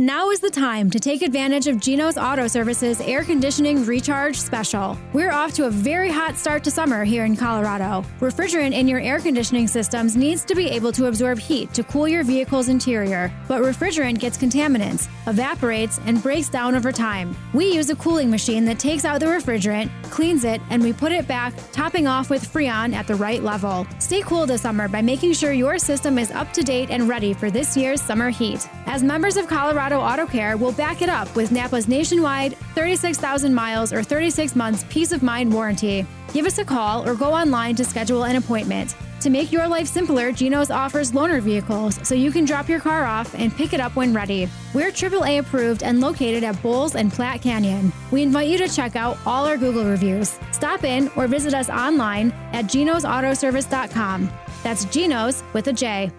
Now 0.00 0.30
is 0.30 0.40
the 0.40 0.50
time 0.50 0.90
to 0.90 0.98
take 0.98 1.22
advantage 1.22 1.68
of 1.68 1.78
Geno's 1.78 2.18
Auto 2.18 2.48
Services 2.48 3.00
air 3.00 3.22
conditioning 3.22 3.84
recharge 3.86 4.36
special. 4.36 4.98
We're 5.12 5.30
off 5.30 5.52
to 5.52 5.66
a 5.66 5.70
very 5.70 6.10
hot 6.10 6.34
start 6.34 6.64
to 6.64 6.72
summer 6.72 7.04
here 7.04 7.24
in 7.24 7.36
Colorado. 7.36 8.04
Refrigerant 8.18 8.72
in 8.72 8.88
your 8.88 8.98
air 8.98 9.20
conditioning 9.20 9.68
systems 9.68 10.16
needs 10.16 10.44
to 10.46 10.56
be 10.56 10.66
able 10.68 10.90
to 10.90 11.06
absorb 11.06 11.38
heat 11.38 11.72
to 11.74 11.84
cool 11.84 12.08
your 12.08 12.24
vehicle's 12.24 12.68
interior, 12.68 13.32
but 13.46 13.62
refrigerant 13.62 14.18
gets 14.18 14.36
contaminants, 14.36 15.06
evaporates, 15.28 16.00
and 16.06 16.20
breaks 16.20 16.48
down 16.48 16.74
over 16.74 16.90
time. 16.90 17.36
We 17.52 17.72
use 17.72 17.88
a 17.88 17.94
cooling 17.94 18.32
machine 18.32 18.64
that 18.64 18.80
takes 18.80 19.04
out 19.04 19.20
the 19.20 19.26
refrigerant, 19.26 19.92
cleans 20.10 20.42
it, 20.42 20.60
and 20.70 20.82
we 20.82 20.92
put 20.92 21.12
it 21.12 21.28
back, 21.28 21.54
topping 21.70 22.08
off 22.08 22.30
with 22.30 22.44
Freon 22.44 22.94
at 22.94 23.06
the 23.06 23.14
right 23.14 23.44
level. 23.44 23.86
Stay 24.00 24.22
cool 24.22 24.44
this 24.44 24.62
summer 24.62 24.88
by 24.88 25.02
making 25.02 25.34
sure 25.34 25.52
your 25.52 25.78
system 25.78 26.18
is 26.18 26.32
up 26.32 26.52
to 26.54 26.64
date 26.64 26.90
and 26.90 27.08
ready 27.08 27.32
for 27.32 27.48
this 27.48 27.76
year's 27.76 28.02
summer 28.02 28.30
heat. 28.30 28.68
As 28.86 29.04
members 29.04 29.36
of 29.36 29.46
Colorado 29.46 29.83
Auto 29.92 30.26
Care, 30.26 30.56
we'll 30.56 30.72
back 30.72 31.02
it 31.02 31.08
up 31.08 31.34
with 31.36 31.50
Napa's 31.50 31.88
nationwide 31.88 32.56
36,000 32.74 33.54
miles 33.54 33.92
or 33.92 34.02
36 34.02 34.56
months 34.56 34.84
peace 34.88 35.12
of 35.12 35.22
mind 35.22 35.52
warranty. 35.52 36.06
Give 36.32 36.46
us 36.46 36.58
a 36.58 36.64
call 36.64 37.06
or 37.08 37.14
go 37.14 37.32
online 37.32 37.74
to 37.76 37.84
schedule 37.84 38.24
an 38.24 38.36
appointment. 38.36 38.94
To 39.20 39.30
make 39.30 39.52
your 39.52 39.66
life 39.68 39.86
simpler, 39.86 40.32
Geno's 40.32 40.70
offers 40.70 41.12
loaner 41.12 41.40
vehicles 41.40 41.98
so 42.06 42.14
you 42.14 42.30
can 42.30 42.44
drop 42.44 42.68
your 42.68 42.80
car 42.80 43.04
off 43.04 43.34
and 43.34 43.54
pick 43.54 43.72
it 43.72 43.80
up 43.80 43.96
when 43.96 44.12
ready. 44.12 44.48
We're 44.74 44.90
AAA 44.90 45.38
approved 45.38 45.82
and 45.82 46.00
located 46.00 46.44
at 46.44 46.60
Bowles 46.62 46.94
and 46.94 47.12
Platte 47.12 47.42
Canyon. 47.42 47.92
We 48.10 48.22
invite 48.22 48.48
you 48.48 48.58
to 48.58 48.68
check 48.68 48.96
out 48.96 49.16
all 49.24 49.46
our 49.46 49.56
Google 49.56 49.84
reviews. 49.84 50.38
Stop 50.52 50.84
in 50.84 51.10
or 51.16 51.26
visit 51.26 51.54
us 51.54 51.70
online 51.70 52.32
at 52.52 52.66
genosautoservice.com. 52.66 54.30
That's 54.62 54.84
Genos 54.86 55.42
with 55.52 55.68
a 55.68 55.72
J. 55.72 56.10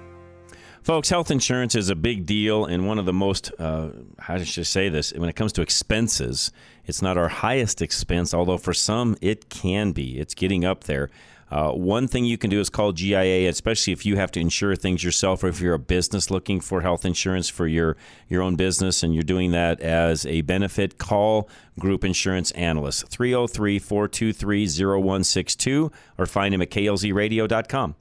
Folks, 0.85 1.09
health 1.09 1.31
insurance 1.31 1.73
is 1.73 1.89
a 1.89 1.95
big 1.95 2.27
deal 2.27 2.63
and 2.63 2.85
one 2.85 2.99
of 2.99 3.07
the 3.07 3.11
most, 3.11 3.51
uh, 3.57 3.89
how 4.19 4.37
should 4.37 4.61
I 4.61 4.65
say 4.65 4.87
this? 4.87 5.11
When 5.13 5.27
it 5.27 5.35
comes 5.35 5.51
to 5.53 5.63
expenses, 5.63 6.51
it's 6.85 7.01
not 7.01 7.17
our 7.17 7.27
highest 7.27 7.81
expense, 7.81 8.35
although 8.35 8.59
for 8.59 8.71
some 8.71 9.17
it 9.19 9.49
can 9.49 9.93
be. 9.93 10.19
It's 10.19 10.35
getting 10.35 10.63
up 10.63 10.83
there. 10.83 11.09
Uh, 11.49 11.71
one 11.71 12.07
thing 12.07 12.25
you 12.25 12.37
can 12.37 12.51
do 12.51 12.59
is 12.59 12.69
call 12.69 12.91
GIA, 12.91 13.49
especially 13.49 13.93
if 13.93 14.05
you 14.05 14.17
have 14.17 14.29
to 14.33 14.39
insure 14.39 14.75
things 14.75 15.03
yourself 15.03 15.43
or 15.43 15.47
if 15.47 15.59
you're 15.59 15.73
a 15.73 15.79
business 15.79 16.29
looking 16.29 16.59
for 16.61 16.81
health 16.81 17.03
insurance 17.03 17.49
for 17.49 17.65
your, 17.65 17.97
your 18.29 18.43
own 18.43 18.55
business 18.55 19.01
and 19.01 19.15
you're 19.15 19.23
doing 19.23 19.53
that 19.53 19.79
as 19.79 20.23
a 20.27 20.41
benefit. 20.41 20.99
Call 20.99 21.49
Group 21.79 22.03
Insurance 22.03 22.51
Analyst 22.51 23.07
303 23.07 23.79
423 23.79 24.67
0162 24.67 25.91
or 26.19 26.27
find 26.27 26.53
him 26.53 26.61
at 26.61 26.69
klzradio.com. 26.69 27.95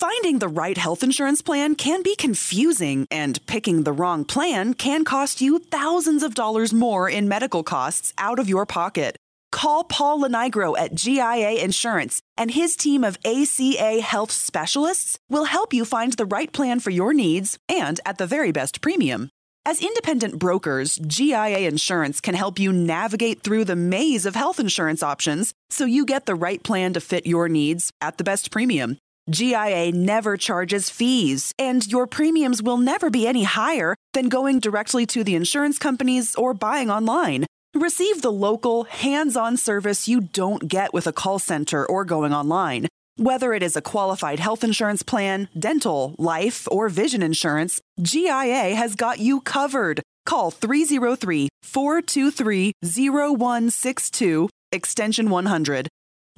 Finding 0.00 0.40
the 0.40 0.48
right 0.48 0.76
health 0.76 1.04
insurance 1.04 1.40
plan 1.40 1.76
can 1.76 2.02
be 2.02 2.16
confusing, 2.16 3.06
and 3.12 3.38
picking 3.46 3.84
the 3.84 3.92
wrong 3.92 4.24
plan 4.24 4.74
can 4.74 5.04
cost 5.04 5.40
you 5.40 5.60
thousands 5.60 6.24
of 6.24 6.34
dollars 6.34 6.72
more 6.72 7.08
in 7.08 7.28
medical 7.28 7.62
costs 7.62 8.12
out 8.18 8.40
of 8.40 8.48
your 8.48 8.66
pocket. 8.66 9.16
Call 9.52 9.84
Paul 9.84 10.22
Lenigro 10.22 10.76
at 10.76 10.96
GIA 10.96 11.62
Insurance, 11.62 12.20
and 12.36 12.50
his 12.50 12.74
team 12.74 13.04
of 13.04 13.18
ACA 13.24 14.00
health 14.00 14.32
specialists 14.32 15.16
will 15.30 15.44
help 15.44 15.72
you 15.72 15.84
find 15.84 16.12
the 16.14 16.26
right 16.26 16.52
plan 16.52 16.80
for 16.80 16.90
your 16.90 17.14
needs 17.14 17.56
and 17.68 18.00
at 18.04 18.18
the 18.18 18.26
very 18.26 18.50
best 18.50 18.80
premium. 18.80 19.30
As 19.64 19.80
independent 19.80 20.40
brokers, 20.40 20.96
GIA 20.96 21.68
Insurance 21.68 22.20
can 22.20 22.34
help 22.34 22.58
you 22.58 22.72
navigate 22.72 23.42
through 23.42 23.64
the 23.64 23.76
maze 23.76 24.26
of 24.26 24.34
health 24.34 24.58
insurance 24.58 25.04
options 25.04 25.54
so 25.70 25.84
you 25.84 26.04
get 26.04 26.26
the 26.26 26.34
right 26.34 26.62
plan 26.62 26.92
to 26.94 27.00
fit 27.00 27.24
your 27.24 27.48
needs 27.48 27.92
at 28.00 28.18
the 28.18 28.24
best 28.24 28.50
premium. 28.50 28.98
GIA 29.30 29.90
never 29.92 30.36
charges 30.36 30.90
fees, 30.90 31.52
and 31.58 31.86
your 31.86 32.06
premiums 32.06 32.62
will 32.62 32.76
never 32.76 33.08
be 33.08 33.26
any 33.26 33.44
higher 33.44 33.96
than 34.12 34.28
going 34.28 34.60
directly 34.60 35.06
to 35.06 35.24
the 35.24 35.34
insurance 35.34 35.78
companies 35.78 36.34
or 36.34 36.52
buying 36.52 36.90
online. 36.90 37.46
Receive 37.74 38.20
the 38.20 38.30
local, 38.30 38.84
hands 38.84 39.36
on 39.36 39.56
service 39.56 40.06
you 40.06 40.20
don't 40.20 40.68
get 40.68 40.92
with 40.92 41.06
a 41.06 41.12
call 41.12 41.38
center 41.38 41.86
or 41.86 42.04
going 42.04 42.34
online. 42.34 42.86
Whether 43.16 43.54
it 43.54 43.62
is 43.62 43.76
a 43.76 43.82
qualified 43.82 44.40
health 44.40 44.62
insurance 44.62 45.02
plan, 45.02 45.48
dental, 45.58 46.14
life, 46.18 46.68
or 46.70 46.88
vision 46.88 47.22
insurance, 47.22 47.80
GIA 48.02 48.74
has 48.74 48.94
got 48.94 49.20
you 49.20 49.40
covered. 49.40 50.02
Call 50.26 50.50
303 50.50 51.48
423 51.62 52.72
0162, 52.82 54.48
extension 54.70 55.30
100. 55.30 55.88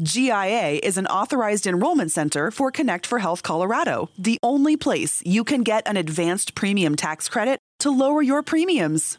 GIA 0.03 0.79
is 0.83 0.99
an 0.99 1.07
authorized 1.07 1.67
enrollment 1.67 2.13
center 2.13 2.51
for 2.51 2.71
Connect 2.71 3.07
for 3.07 3.19
Health 3.19 3.43
Colorado, 3.43 4.11
the 4.19 4.39
only 4.43 4.77
place 4.77 5.23
you 5.25 5.43
can 5.43 5.63
get 5.63 5.89
an 5.89 5.97
advanced 5.97 6.55
premium 6.55 6.97
tax 6.97 7.31
credit 7.31 7.59
to 7.79 7.89
lower 7.91 8.21
your 8.21 8.43
premiums. 8.43 9.17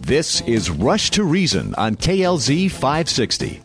This 0.00 0.40
is 0.46 0.70
Rush 0.70 1.10
to 1.10 1.24
Reason 1.24 1.74
on 1.74 1.96
KLZ 1.96 2.70
560. 2.70 3.60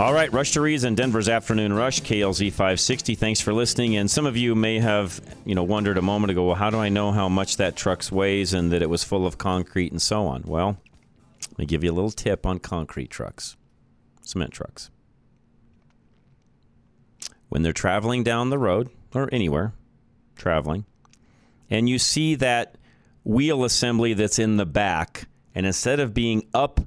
All 0.00 0.14
right, 0.14 0.32
Rush 0.32 0.52
to 0.52 0.62
Reason, 0.62 0.94
Denver's 0.94 1.28
afternoon 1.28 1.74
rush, 1.74 2.00
KLZ 2.00 2.48
560. 2.48 3.14
Thanks 3.14 3.42
for 3.42 3.52
listening. 3.52 3.98
And 3.98 4.10
some 4.10 4.24
of 4.24 4.38
you 4.38 4.54
may 4.54 4.78
have, 4.78 5.20
you 5.44 5.54
know, 5.54 5.64
wondered 5.64 5.98
a 5.98 6.02
moment 6.02 6.30
ago, 6.30 6.46
well, 6.46 6.54
how 6.54 6.70
do 6.70 6.78
I 6.78 6.88
know 6.88 7.12
how 7.12 7.28
much 7.28 7.58
that 7.58 7.76
truck 7.76 8.10
weighs 8.10 8.54
and 8.54 8.72
that 8.72 8.80
it 8.80 8.88
was 8.88 9.04
full 9.04 9.26
of 9.26 9.36
concrete 9.36 9.92
and 9.92 10.00
so 10.00 10.26
on? 10.26 10.44
Well, 10.46 10.78
let 11.52 11.58
me 11.58 11.66
give 11.66 11.84
you 11.84 11.92
a 11.92 11.94
little 11.94 12.10
tip 12.10 12.46
on 12.46 12.58
concrete 12.58 13.10
trucks, 13.10 13.56
cement 14.22 14.52
trucks. 14.52 14.90
When 17.50 17.62
they're 17.62 17.74
traveling 17.74 18.24
down 18.24 18.48
the 18.48 18.58
road 18.58 18.88
or 19.14 19.28
anywhere, 19.30 19.74
traveling, 20.34 20.86
and 21.68 21.90
you 21.90 21.98
see 21.98 22.34
that 22.36 22.76
wheel 23.22 23.64
assembly 23.64 24.14
that's 24.14 24.38
in 24.38 24.56
the 24.56 24.64
back, 24.64 25.28
and 25.54 25.66
instead 25.66 26.00
of 26.00 26.14
being 26.14 26.46
up 26.54 26.80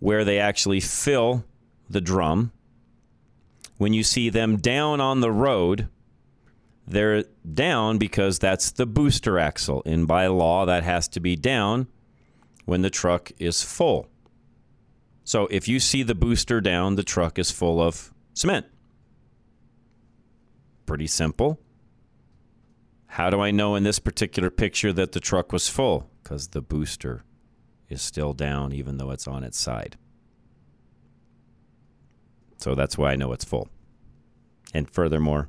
where 0.00 0.24
they 0.24 0.40
actually 0.40 0.80
fill 0.80 1.44
the 1.88 2.00
drum, 2.00 2.50
when 3.76 3.92
you 3.94 4.02
see 4.02 4.28
them 4.28 4.56
down 4.56 5.00
on 5.00 5.20
the 5.20 5.30
road, 5.30 5.88
they're 6.88 7.22
down 7.54 7.98
because 7.98 8.40
that's 8.40 8.72
the 8.72 8.86
booster 8.86 9.38
axle. 9.38 9.82
And 9.86 10.08
by 10.08 10.26
law, 10.26 10.66
that 10.66 10.82
has 10.82 11.06
to 11.08 11.20
be 11.20 11.36
down 11.36 11.86
when 12.68 12.82
the 12.82 12.90
truck 12.90 13.32
is 13.38 13.62
full. 13.62 14.10
So 15.24 15.46
if 15.46 15.68
you 15.68 15.80
see 15.80 16.02
the 16.02 16.14
booster 16.14 16.60
down, 16.60 16.96
the 16.96 17.02
truck 17.02 17.38
is 17.38 17.50
full 17.50 17.80
of 17.80 18.12
cement. 18.34 18.66
Pretty 20.84 21.06
simple. 21.06 21.58
How 23.06 23.30
do 23.30 23.40
I 23.40 23.52
know 23.52 23.74
in 23.74 23.84
this 23.84 23.98
particular 23.98 24.50
picture 24.50 24.92
that 24.92 25.12
the 25.12 25.18
truck 25.18 25.50
was 25.50 25.70
full? 25.70 26.10
Because 26.22 26.48
the 26.48 26.60
booster 26.60 27.24
is 27.88 28.02
still 28.02 28.34
down, 28.34 28.74
even 28.74 28.98
though 28.98 29.12
it's 29.12 29.26
on 29.26 29.44
its 29.44 29.58
side. 29.58 29.96
So 32.58 32.74
that's 32.74 32.98
why 32.98 33.12
I 33.12 33.16
know 33.16 33.32
it's 33.32 33.46
full. 33.46 33.70
And 34.74 34.90
furthermore, 34.90 35.48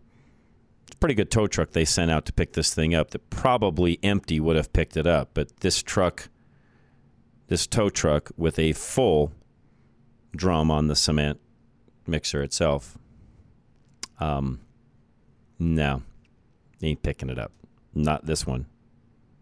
it's 0.87 0.95
a 0.95 0.99
pretty 0.99 1.15
good 1.15 1.31
tow 1.31 1.47
truck 1.47 1.71
they 1.71 1.83
sent 1.83 2.11
out 2.11 2.25
to 2.27 2.33
pick 2.33 2.53
this 2.53 2.73
thing 2.73 2.95
up 2.95 3.11
that 3.11 3.29
probably 3.29 3.99
empty 4.03 4.39
would 4.39 4.55
have 4.55 4.71
picked 4.71 4.95
it 4.95 5.05
up. 5.05 5.31
But 5.33 5.57
this 5.59 5.83
truck, 5.83 6.29
this 7.49 7.67
tow 7.67 7.89
truck 7.89 8.31
with 8.37 8.57
a 8.57 8.73
full 8.73 9.33
drum 10.35 10.71
on 10.71 10.87
the 10.87 10.95
cement 10.95 11.39
mixer 12.07 12.41
itself, 12.43 12.97
um, 14.19 14.59
no, 15.57 16.03
ain't 16.81 17.03
picking 17.03 17.29
it 17.29 17.37
up. 17.37 17.51
Not 17.93 18.25
this 18.25 18.45
one. 18.45 18.67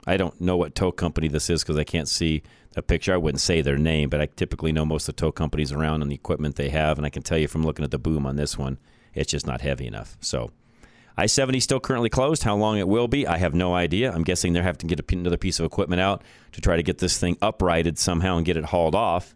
I 0.08 0.16
don't 0.16 0.40
know 0.40 0.56
what 0.56 0.74
tow 0.74 0.92
company 0.92 1.28
this 1.28 1.50
is 1.50 1.64
because 1.64 1.78
I 1.78 1.84
can't 1.84 2.08
see 2.08 2.44
the 2.72 2.82
picture. 2.82 3.14
I 3.14 3.18
wouldn't 3.18 3.42
say 3.42 3.62
their 3.62 3.78
name, 3.78 4.10
but 4.10 4.22
I 4.22 4.28
typically 4.28 4.72
know 4.72 4.86
most 4.86 5.10
of 5.10 5.16
the 5.16 5.20
tow 5.20 5.34
companies 5.34 5.74
around 5.74 6.02
and 6.02 6.10
the 6.10 6.16
equipment 6.16 6.56
they 6.56 6.70
have. 6.70 6.98
And 6.98 7.06
I 7.06 7.10
can 7.10 7.24
tell 7.24 7.38
you 7.38 7.50
from 7.50 7.64
looking 7.64 7.84
at 7.84 7.92
the 7.92 8.00
boom 8.00 8.26
on 8.26 8.38
this 8.38 8.58
one, 8.58 8.78
it's 9.14 9.32
just 9.32 9.46
not 9.46 9.60
heavy 9.60 9.86
enough. 9.86 10.16
So 10.22 10.52
I 11.18 11.26
70 11.26 11.60
still 11.60 11.80
currently 11.80 12.10
closed. 12.10 12.44
How 12.44 12.56
long 12.56 12.78
it 12.78 12.88
will 12.88 13.08
be, 13.08 13.26
I 13.26 13.38
have 13.38 13.56
no 13.56 13.74
idea. 13.74 14.12
I'm 14.12 14.24
guessing 14.24 14.54
they're 14.54 14.64
having 14.64 14.88
to 14.88 14.96
get 14.96 15.12
another 15.12 15.38
piece 15.38 15.60
of 15.60 15.66
equipment 15.66 16.00
out 16.00 16.24
to 16.52 16.62
try 16.62 16.76
to 16.76 16.84
get 16.84 17.00
this 17.00 17.18
thing 17.18 17.38
uprighted 17.42 17.98
somehow 17.98 18.38
and 18.38 18.46
get 18.46 18.58
it 18.58 18.66
hauled 18.66 18.96
off. 18.96 19.36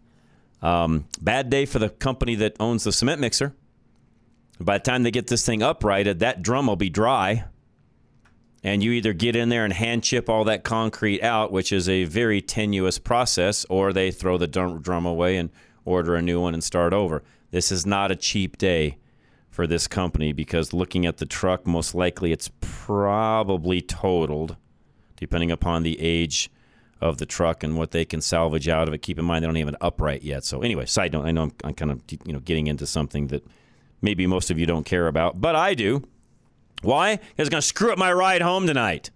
Um, 0.62 1.06
bad 1.20 1.50
day 1.50 1.66
for 1.66 1.80
the 1.80 1.88
company 1.88 2.36
that 2.36 2.54
owns 2.60 2.84
the 2.84 2.92
cement 2.92 3.20
mixer. 3.20 3.54
By 4.60 4.78
the 4.78 4.84
time 4.84 5.02
they 5.02 5.10
get 5.10 5.26
this 5.26 5.44
thing 5.44 5.60
uprighted, 5.60 6.20
that 6.20 6.42
drum 6.42 6.68
will 6.68 6.76
be 6.76 6.88
dry 6.88 7.44
and 8.64 8.82
you 8.82 8.92
either 8.92 9.12
get 9.12 9.34
in 9.34 9.48
there 9.48 9.64
and 9.64 9.72
hand 9.72 10.04
chip 10.04 10.28
all 10.28 10.44
that 10.44 10.62
concrete 10.62 11.22
out, 11.22 11.50
which 11.50 11.72
is 11.72 11.88
a 11.88 12.04
very 12.04 12.40
tenuous 12.40 12.98
process, 12.98 13.66
or 13.68 13.92
they 13.92 14.10
throw 14.10 14.38
the 14.38 14.46
drum 14.46 15.04
away 15.06 15.36
and 15.36 15.50
order 15.84 16.14
a 16.14 16.22
new 16.22 16.40
one 16.40 16.54
and 16.54 16.62
start 16.62 16.92
over. 16.92 17.22
This 17.50 17.72
is 17.72 17.84
not 17.84 18.12
a 18.12 18.16
cheap 18.16 18.56
day 18.56 18.98
for 19.52 19.66
this 19.66 19.86
company 19.86 20.32
because 20.32 20.72
looking 20.72 21.06
at 21.06 21.18
the 21.18 21.26
truck, 21.26 21.66
most 21.66 21.94
likely 21.94 22.32
it's 22.32 22.50
probably 22.60 23.82
totaled, 23.82 24.56
depending 25.16 25.52
upon 25.52 25.84
the 25.84 26.00
age 26.00 26.50
of 27.02 27.18
the 27.18 27.26
truck 27.26 27.62
and 27.62 27.76
what 27.76 27.90
they 27.90 28.04
can 28.04 28.20
salvage 28.20 28.66
out 28.66 28.88
of 28.88 28.94
it. 28.94 29.02
Keep 29.02 29.18
in 29.18 29.24
mind 29.24 29.42
they 29.42 29.46
don't 29.46 29.54
have 29.54 29.60
even 29.60 29.76
upright 29.80 30.22
yet. 30.22 30.42
So 30.44 30.62
anyway, 30.62 30.86
side 30.86 31.12
note, 31.12 31.26
I 31.26 31.32
know 31.32 31.42
I'm, 31.42 31.52
I'm 31.64 31.74
kind 31.74 31.90
of 31.90 32.00
you 32.24 32.32
know 32.32 32.40
getting 32.40 32.66
into 32.66 32.86
something 32.86 33.26
that 33.26 33.46
maybe 34.00 34.26
most 34.26 34.50
of 34.50 34.58
you 34.58 34.64
don't 34.64 34.86
care 34.86 35.06
about, 35.06 35.40
but 35.40 35.54
I 35.54 35.74
do. 35.74 36.02
Why? 36.80 37.20
It's 37.36 37.48
going 37.48 37.60
to 37.60 37.66
screw 37.66 37.92
up 37.92 37.98
my 37.98 38.12
ride 38.12 38.40
home 38.42 38.66
tonight. 38.66 39.10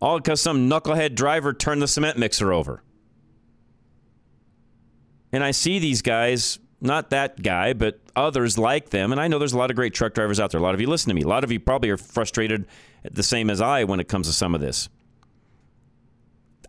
All 0.00 0.18
because 0.18 0.40
some 0.40 0.68
knucklehead 0.68 1.14
driver 1.14 1.52
turned 1.52 1.80
the 1.80 1.88
cement 1.88 2.18
mixer 2.18 2.52
over. 2.52 2.82
And 5.32 5.44
I 5.44 5.52
see 5.52 5.78
these 5.78 6.02
guys, 6.02 6.58
not 6.80 7.10
that 7.10 7.42
guy, 7.42 7.72
but 7.72 8.00
others 8.14 8.56
like 8.58 8.90
them. 8.90 9.12
And 9.12 9.20
I 9.20 9.28
know 9.28 9.38
there's 9.38 9.52
a 9.52 9.58
lot 9.58 9.70
of 9.70 9.76
great 9.76 9.94
truck 9.94 10.14
drivers 10.14 10.38
out 10.38 10.50
there. 10.50 10.60
A 10.60 10.62
lot 10.62 10.74
of 10.74 10.80
you 10.80 10.86
listen 10.86 11.08
to 11.08 11.14
me. 11.14 11.22
A 11.22 11.28
lot 11.28 11.44
of 11.44 11.50
you 11.50 11.58
probably 11.58 11.90
are 11.90 11.96
frustrated 11.96 12.66
the 13.02 13.22
same 13.22 13.50
as 13.50 13.60
I 13.60 13.84
when 13.84 14.00
it 14.00 14.08
comes 14.08 14.26
to 14.26 14.32
some 14.32 14.54
of 14.54 14.60
this. 14.60 14.88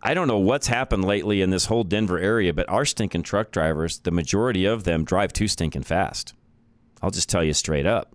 I 0.02 0.14
don't 0.14 0.28
know 0.28 0.38
what's 0.38 0.66
happened 0.66 1.04
lately 1.04 1.42
in 1.42 1.50
this 1.50 1.66
whole 1.66 1.84
Denver 1.84 2.18
area, 2.18 2.54
but 2.54 2.68
our 2.68 2.86
stinking 2.86 3.22
truck 3.22 3.50
drivers, 3.50 3.98
the 3.98 4.10
majority 4.10 4.64
of 4.64 4.84
them 4.84 5.04
drive 5.04 5.32
too 5.32 5.46
stinking 5.46 5.82
fast. 5.82 6.34
I'll 7.02 7.10
just 7.10 7.28
tell 7.28 7.44
you 7.44 7.52
straight 7.52 7.86
up 7.86 8.14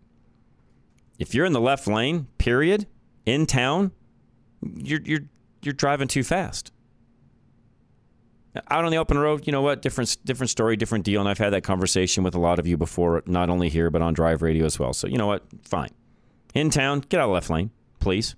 if 1.17 1.33
you're 1.33 1.45
in 1.45 1.53
the 1.53 1.61
left 1.61 1.87
lane, 1.87 2.27
period, 2.37 2.87
in 3.25 3.45
town, 3.45 3.91
you're 4.61 5.01
you're 5.03 5.21
you're 5.61 5.73
driving 5.73 6.07
too 6.07 6.23
fast. 6.23 6.71
Out 8.69 8.85
on 8.85 8.91
the 8.91 8.97
open 8.97 9.17
road, 9.17 9.45
you 9.45 9.51
know 9.51 9.61
what? 9.61 9.81
Different 9.81 10.17
different 10.23 10.49
story, 10.49 10.75
different 10.75 11.03
deal. 11.03 11.19
And 11.19 11.29
I've 11.29 11.37
had 11.37 11.51
that 11.53 11.63
conversation 11.63 12.23
with 12.23 12.35
a 12.35 12.39
lot 12.39 12.59
of 12.59 12.67
you 12.67 12.77
before, 12.77 13.23
not 13.25 13.49
only 13.49 13.69
here 13.69 13.89
but 13.89 14.01
on 14.01 14.13
Drive 14.13 14.41
Radio 14.41 14.65
as 14.65 14.79
well. 14.79 14.93
So 14.93 15.07
you 15.07 15.17
know 15.17 15.27
what? 15.27 15.43
Fine. 15.63 15.89
In 16.53 16.69
town, 16.69 17.01
get 17.09 17.19
out 17.19 17.25
of 17.25 17.29
the 17.29 17.33
left 17.33 17.49
lane, 17.49 17.71
please. 17.99 18.35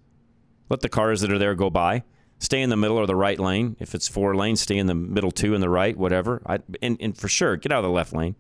Let 0.70 0.82
the 0.82 0.90
cars 0.90 1.22
that 1.22 1.32
are 1.32 1.38
there 1.38 1.56
go 1.56 1.70
by. 1.70 2.04
Stay 2.40 2.62
in 2.62 2.70
the 2.70 2.78
middle 2.78 2.98
or 2.98 3.06
the 3.06 3.16
right 3.16 3.40
lane. 3.40 3.76
If 3.80 3.96
it's 3.96 4.08
four 4.08 4.36
lanes, 4.36 4.62
stay 4.62 4.78
in 4.78 4.88
the 4.88 4.96
middle 4.96 5.32
two 5.32 5.54
and 5.54 5.64
the 5.64 5.70
right, 5.70 5.96
whatever. 5.96 6.42
I, 6.46 6.60
and, 6.82 6.98
and 7.00 7.18
for 7.18 7.28
sure, 7.28 7.56
get 7.56 7.72
out 7.72 7.80
of 7.80 7.84
the 7.84 7.90
left 7.90 8.14
lane 8.14 8.36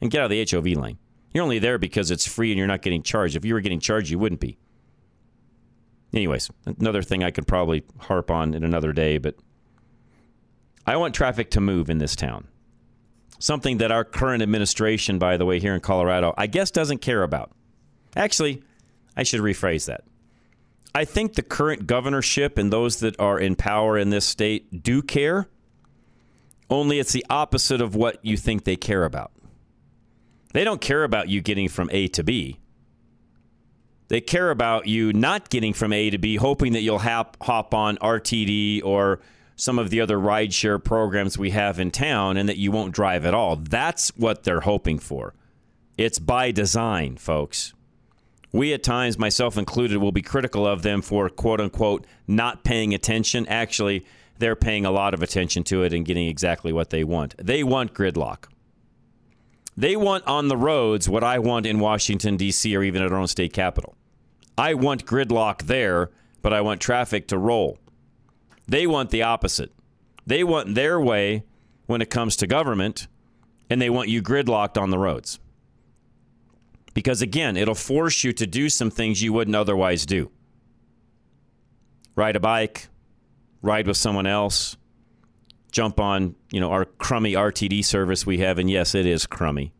and 0.00 0.10
get 0.10 0.20
out 0.20 0.30
of 0.30 0.30
the 0.30 0.46
HOV 0.50 0.82
lane. 0.82 0.98
You're 1.32 1.44
only 1.44 1.58
there 1.58 1.78
because 1.78 2.10
it's 2.10 2.26
free 2.26 2.50
and 2.50 2.58
you're 2.58 2.66
not 2.66 2.82
getting 2.82 3.02
charged. 3.02 3.36
If 3.36 3.44
you 3.44 3.54
were 3.54 3.60
getting 3.60 3.80
charged, 3.80 4.10
you 4.10 4.18
wouldn't 4.18 4.40
be. 4.40 4.58
Anyways, 6.14 6.50
another 6.78 7.02
thing 7.02 7.22
I 7.22 7.30
could 7.30 7.46
probably 7.46 7.84
harp 7.98 8.30
on 8.30 8.54
in 8.54 8.64
another 8.64 8.92
day, 8.92 9.18
but 9.18 9.34
I 10.86 10.96
want 10.96 11.14
traffic 11.14 11.50
to 11.52 11.60
move 11.60 11.90
in 11.90 11.98
this 11.98 12.14
town. 12.14 12.46
Something 13.38 13.78
that 13.78 13.90
our 13.90 14.04
current 14.04 14.42
administration, 14.42 15.18
by 15.18 15.36
the 15.36 15.44
way, 15.44 15.58
here 15.58 15.74
in 15.74 15.80
Colorado, 15.80 16.32
I 16.38 16.46
guess 16.46 16.70
doesn't 16.70 16.98
care 16.98 17.22
about. 17.22 17.50
Actually, 18.14 18.62
I 19.16 19.24
should 19.24 19.40
rephrase 19.40 19.86
that. 19.86 20.04
I 20.94 21.04
think 21.04 21.34
the 21.34 21.42
current 21.42 21.86
governorship 21.86 22.56
and 22.56 22.72
those 22.72 23.00
that 23.00 23.18
are 23.20 23.38
in 23.38 23.56
power 23.56 23.98
in 23.98 24.08
this 24.10 24.24
state 24.24 24.82
do 24.82 25.02
care, 25.02 25.48
only 26.70 26.98
it's 26.98 27.12
the 27.12 27.26
opposite 27.28 27.82
of 27.82 27.94
what 27.94 28.24
you 28.24 28.36
think 28.38 28.64
they 28.64 28.76
care 28.76 29.04
about. 29.04 29.32
They 30.54 30.64
don't 30.64 30.80
care 30.80 31.04
about 31.04 31.28
you 31.28 31.42
getting 31.42 31.68
from 31.68 31.90
A 31.92 32.08
to 32.08 32.24
B. 32.24 32.58
They 34.08 34.22
care 34.22 34.50
about 34.50 34.86
you 34.86 35.12
not 35.12 35.50
getting 35.50 35.74
from 35.74 35.92
A 35.92 36.08
to 36.08 36.16
B, 36.16 36.36
hoping 36.36 36.72
that 36.72 36.80
you'll 36.80 37.00
hop, 37.00 37.36
hop 37.42 37.74
on 37.74 37.98
RTD 37.98 38.82
or 38.82 39.20
some 39.56 39.78
of 39.78 39.90
the 39.90 40.00
other 40.00 40.18
rideshare 40.18 40.82
programs 40.82 41.38
we 41.38 41.50
have 41.50 41.80
in 41.80 41.90
town 41.90 42.36
and 42.36 42.48
that 42.48 42.58
you 42.58 42.70
won't 42.70 42.94
drive 42.94 43.24
at 43.24 43.34
all. 43.34 43.56
That's 43.56 44.10
what 44.16 44.44
they're 44.44 44.60
hoping 44.60 44.98
for. 44.98 45.34
It's 45.96 46.18
by 46.18 46.52
design, 46.52 47.16
folks. 47.16 47.72
We, 48.52 48.72
at 48.74 48.82
times, 48.82 49.18
myself 49.18 49.58
included, 49.58 49.98
will 49.98 50.12
be 50.12 50.22
critical 50.22 50.66
of 50.66 50.82
them 50.82 51.02
for 51.02 51.28
quote 51.28 51.60
unquote 51.60 52.06
not 52.26 52.64
paying 52.64 52.94
attention. 52.94 53.46
Actually, 53.48 54.06
they're 54.38 54.56
paying 54.56 54.84
a 54.84 54.90
lot 54.90 55.14
of 55.14 55.22
attention 55.22 55.64
to 55.64 55.82
it 55.82 55.92
and 55.92 56.04
getting 56.04 56.28
exactly 56.28 56.72
what 56.72 56.90
they 56.90 57.02
want. 57.02 57.34
They 57.38 57.62
want 57.64 57.94
gridlock. 57.94 58.44
They 59.76 59.96
want 59.96 60.26
on 60.26 60.48
the 60.48 60.56
roads 60.56 61.08
what 61.08 61.24
I 61.24 61.38
want 61.38 61.66
in 61.66 61.80
Washington, 61.80 62.36
D.C., 62.36 62.74
or 62.74 62.82
even 62.82 63.02
at 63.02 63.12
our 63.12 63.18
own 63.18 63.26
state 63.26 63.52
capital. 63.52 63.94
I 64.56 64.74
want 64.74 65.04
gridlock 65.04 65.64
there, 65.64 66.10
but 66.40 66.54
I 66.54 66.62
want 66.62 66.80
traffic 66.80 67.28
to 67.28 67.38
roll. 67.38 67.78
They 68.68 68.86
want 68.86 69.10
the 69.10 69.22
opposite. 69.22 69.72
They 70.26 70.42
want 70.42 70.74
their 70.74 71.00
way 71.00 71.44
when 71.86 72.02
it 72.02 72.10
comes 72.10 72.36
to 72.36 72.46
government, 72.46 73.06
and 73.70 73.80
they 73.80 73.90
want 73.90 74.08
you 74.08 74.22
gridlocked 74.22 74.80
on 74.80 74.90
the 74.90 74.98
roads. 74.98 75.38
Because 76.94 77.22
again, 77.22 77.56
it'll 77.56 77.74
force 77.74 78.24
you 78.24 78.32
to 78.32 78.46
do 78.46 78.68
some 78.68 78.90
things 78.90 79.22
you 79.22 79.32
wouldn't 79.32 79.54
otherwise 79.54 80.06
do. 80.06 80.30
Ride 82.16 82.36
a 82.36 82.40
bike, 82.40 82.88
ride 83.62 83.86
with 83.86 83.98
someone 83.98 84.26
else, 84.26 84.76
jump 85.70 86.00
on, 86.00 86.34
you 86.50 86.58
know, 86.58 86.72
our 86.72 86.86
crummy 86.86 87.34
RTD 87.34 87.84
service 87.84 88.24
we 88.26 88.38
have, 88.38 88.58
and 88.58 88.70
yes, 88.70 88.94
it 88.94 89.06
is 89.06 89.26
crummy. 89.26 89.74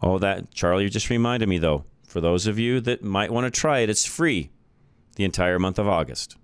Oh, 0.00 0.18
that 0.18 0.50
Charlie 0.52 0.88
just 0.88 1.10
reminded 1.10 1.48
me 1.48 1.58
though. 1.58 1.84
For 2.08 2.20
those 2.20 2.46
of 2.46 2.58
you 2.58 2.80
that 2.80 3.04
might 3.04 3.30
want 3.30 3.44
to 3.44 3.60
try 3.60 3.80
it, 3.80 3.90
it's 3.90 4.04
free 4.04 4.50
the 5.16 5.24
entire 5.24 5.58
month 5.58 5.78
of 5.78 5.88
August, 5.88 6.36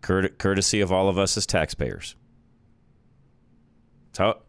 courtesy 0.00 0.80
of 0.80 0.92
all 0.92 1.08
of 1.08 1.18
us 1.18 1.36
as 1.36 1.46
taxpayers. 1.46 2.16
That's 4.06 4.18
how, 4.18 4.42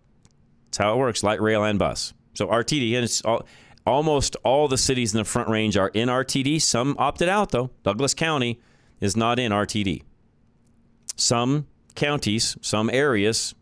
that's 0.66 0.78
how 0.78 0.94
it 0.94 0.98
works, 0.98 1.24
light 1.24 1.42
rail 1.42 1.64
and 1.64 1.80
bus. 1.80 2.14
So 2.34 2.48
RTD, 2.48 2.96
and 2.96 3.04
it's 3.04 3.22
all, 3.22 3.46
almost 3.86 4.36
all 4.44 4.68
the 4.68 4.78
cities 4.78 5.14
in 5.14 5.20
the 5.20 5.26
Front 5.26 5.50
Range 5.50 5.78
are 5.78 5.90
in 5.90 6.10
RTD. 6.10 6.62
Some 6.62 6.96
opted 6.98 7.30
out 7.30 7.52
though. 7.52 7.70
Douglas 7.84 8.14
County 8.14 8.60
is 9.00 9.16
not 9.16 9.40
in 9.40 9.52
RTD. 9.52 10.04
Some 11.16 11.68
counties, 11.96 12.58
some 12.62 12.90
areas 12.90 13.54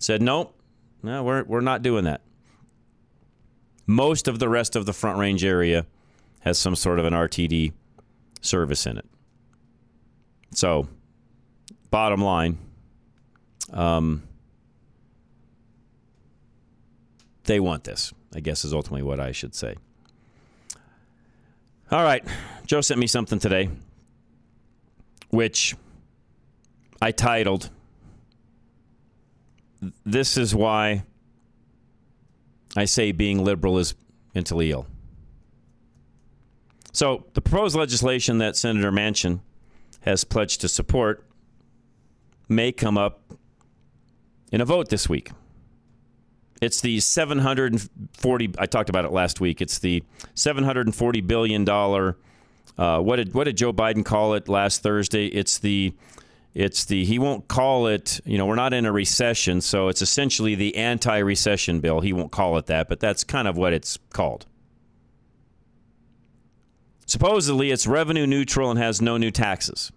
said 0.00 0.20
nope, 0.20 0.58
no, 1.02 1.22
we're 1.22 1.44
we're 1.44 1.60
not 1.60 1.82
doing 1.82 2.04
that. 2.04 2.22
Most 3.86 4.26
of 4.26 4.40
the 4.40 4.48
rest 4.48 4.74
of 4.74 4.86
the 4.86 4.92
Front 4.92 5.18
Range 5.18 5.44
area 5.44 5.86
has 6.40 6.58
some 6.58 6.74
sort 6.74 6.98
of 6.98 7.04
an 7.04 7.12
RTD 7.12 7.72
service 8.40 8.86
in 8.86 8.98
it. 8.98 9.06
So, 10.52 10.88
bottom 11.90 12.22
line, 12.22 12.58
um, 13.72 14.22
they 17.44 17.60
want 17.60 17.84
this, 17.84 18.12
I 18.34 18.40
guess, 18.40 18.64
is 18.64 18.72
ultimately 18.72 19.02
what 19.02 19.20
I 19.20 19.32
should 19.32 19.54
say. 19.54 19.76
All 21.90 22.02
right. 22.02 22.24
Joe 22.66 22.80
sent 22.80 22.98
me 22.98 23.06
something 23.06 23.38
today, 23.38 23.68
which 25.30 25.76
I 27.00 27.12
titled, 27.12 27.70
This 30.04 30.36
is 30.36 30.54
Why 30.54 31.04
I 32.76 32.86
Say 32.86 33.12
Being 33.12 33.44
Liberal 33.44 33.78
is 33.78 33.94
Mentally 34.34 34.72
Ill. 34.72 34.86
So, 36.96 37.26
the 37.34 37.42
proposed 37.42 37.76
legislation 37.76 38.38
that 38.38 38.56
Senator 38.56 38.90
Manchin 38.90 39.40
has 40.00 40.24
pledged 40.24 40.62
to 40.62 40.68
support 40.70 41.22
may 42.48 42.72
come 42.72 42.96
up 42.96 43.20
in 44.50 44.62
a 44.62 44.64
vote 44.64 44.88
this 44.88 45.06
week. 45.06 45.30
It's 46.62 46.80
the 46.80 47.00
740 47.00 48.54
I 48.58 48.64
talked 48.64 48.88
about 48.88 49.04
it 49.04 49.12
last 49.12 49.42
week. 49.42 49.60
It's 49.60 49.78
the 49.78 50.04
740 50.32 51.20
billion 51.20 51.66
dollar 51.66 52.16
uh, 52.78 53.00
what 53.00 53.16
did 53.16 53.34
what 53.34 53.44
did 53.44 53.58
Joe 53.58 53.74
Biden 53.74 54.02
call 54.02 54.32
it 54.32 54.48
last 54.48 54.82
Thursday? 54.82 55.26
It's 55.26 55.58
the 55.58 55.92
it's 56.54 56.86
the 56.86 57.04
he 57.04 57.18
won't 57.18 57.46
call 57.46 57.88
it, 57.88 58.22
you 58.24 58.38
know, 58.38 58.46
we're 58.46 58.54
not 58.54 58.72
in 58.72 58.86
a 58.86 58.92
recession, 58.92 59.60
so 59.60 59.88
it's 59.88 60.00
essentially 60.00 60.54
the 60.54 60.74
anti-recession 60.76 61.80
bill. 61.80 62.00
He 62.00 62.14
won't 62.14 62.32
call 62.32 62.56
it 62.56 62.64
that, 62.66 62.88
but 62.88 63.00
that's 63.00 63.22
kind 63.22 63.48
of 63.48 63.58
what 63.58 63.74
it's 63.74 63.98
called. 64.14 64.46
Supposedly, 67.06 67.70
it's 67.70 67.86
revenue 67.86 68.26
neutral 68.26 68.70
and 68.70 68.78
has 68.78 69.00
no 69.00 69.16
new 69.16 69.30
taxes. 69.30 69.92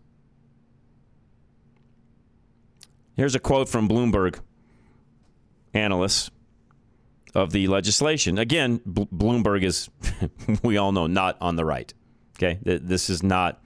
Here's 3.15 3.35
a 3.35 3.39
quote 3.39 3.67
from 3.67 3.89
Bloomberg 3.89 4.39
analysts 5.73 6.29
of 7.35 7.51
the 7.51 7.67
legislation. 7.67 8.37
Again, 8.37 8.77
B- 8.91 9.07
Bloomberg 9.13 9.63
is, 9.63 9.89
we 10.63 10.77
all 10.77 10.91
know, 10.91 11.07
not 11.07 11.37
on 11.41 11.55
the 11.55 11.65
right. 11.65 11.93
Okay, 12.37 12.59
this 12.63 13.09
is 13.09 13.21
not 13.21 13.61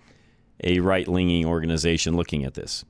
a 0.64 0.80
right 0.80 1.08
leaning 1.08 1.46
organization 1.46 2.16
looking 2.16 2.44
at 2.46 2.56
this. 2.56 2.84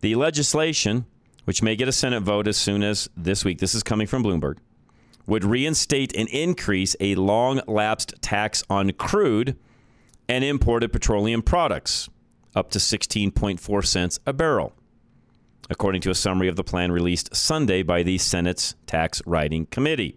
The 0.00 0.14
legislation, 0.14 1.06
which 1.44 1.62
may 1.62 1.74
get 1.74 1.88
a 1.88 1.92
Senate 1.92 2.22
vote 2.22 2.46
as 2.46 2.56
soon 2.56 2.82
as 2.82 3.08
this 3.16 3.44
week, 3.44 3.58
this 3.58 3.74
is 3.74 3.82
coming 3.82 4.06
from 4.06 4.22
Bloomberg, 4.22 4.58
would 5.26 5.44
reinstate 5.44 6.14
and 6.14 6.28
increase 6.28 6.94
a 7.00 7.14
long 7.16 7.60
lapsed 7.66 8.14
tax 8.20 8.62
on 8.70 8.92
crude 8.92 9.56
and 10.30 10.44
imported 10.44 10.92
petroleum 10.92 11.42
products, 11.42 12.08
up 12.54 12.70
to 12.70 12.78
16.4 12.78 13.84
cents 13.84 14.20
a 14.24 14.32
barrel, 14.32 14.72
according 15.68 16.00
to 16.00 16.08
a 16.08 16.14
summary 16.14 16.46
of 16.46 16.54
the 16.54 16.62
plan 16.62 16.92
released 16.92 17.34
Sunday 17.34 17.82
by 17.82 18.04
the 18.04 18.16
Senate's 18.16 18.76
Tax 18.86 19.20
Writing 19.26 19.66
Committee. 19.66 20.16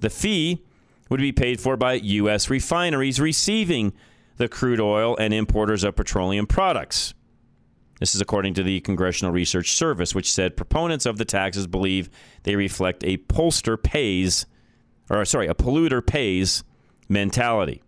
The 0.00 0.10
fee 0.10 0.64
would 1.08 1.20
be 1.20 1.30
paid 1.30 1.60
for 1.60 1.76
by 1.76 1.92
U.S. 1.92 2.50
refineries 2.50 3.20
receiving 3.20 3.92
the 4.36 4.48
crude 4.48 4.80
oil 4.80 5.16
and 5.16 5.32
importers 5.32 5.84
of 5.84 5.94
petroleum 5.94 6.48
products. 6.48 7.14
This 8.00 8.16
is 8.16 8.20
according 8.20 8.54
to 8.54 8.64
the 8.64 8.80
Congressional 8.80 9.32
Research 9.32 9.74
Service, 9.74 10.12
which 10.12 10.32
said 10.32 10.56
proponents 10.56 11.06
of 11.06 11.18
the 11.18 11.24
taxes 11.24 11.68
believe 11.68 12.10
they 12.42 12.56
reflect 12.56 13.04
a 13.04 13.18
pollster 13.18 13.80
pays, 13.80 14.44
or 15.08 15.24
sorry, 15.24 15.46
a 15.46 15.54
polluter 15.54 16.04
pays 16.04 16.64
mentality. 17.08 17.80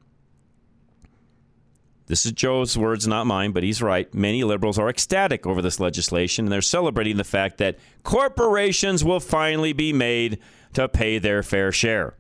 This 2.09 2.25
is 2.25 2.33
Joe's 2.33 2.77
words, 2.77 3.07
not 3.07 3.27
mine, 3.27 3.53
but 3.53 3.63
he's 3.63 3.83
right. 3.83 4.13
Many 4.15 4.43
liberals 4.43 4.79
are 4.79 4.89
ecstatic 4.89 5.47
over 5.47 5.61
this 5.61 5.79
legislation, 5.79 6.47
and 6.47 6.53
they're 6.53 6.63
celebrating 6.63 7.19
the 7.19 7.25
fact 7.25 7.59
that 7.59 7.79
corporations 8.03 9.05
will 9.05 9.21
finally 9.21 9.75
be 9.75 9.93
made 9.93 10.39
to 10.73 10.89
pay 10.89 11.19
their 11.19 11.43
fair 11.43 11.71
share. 11.71 12.15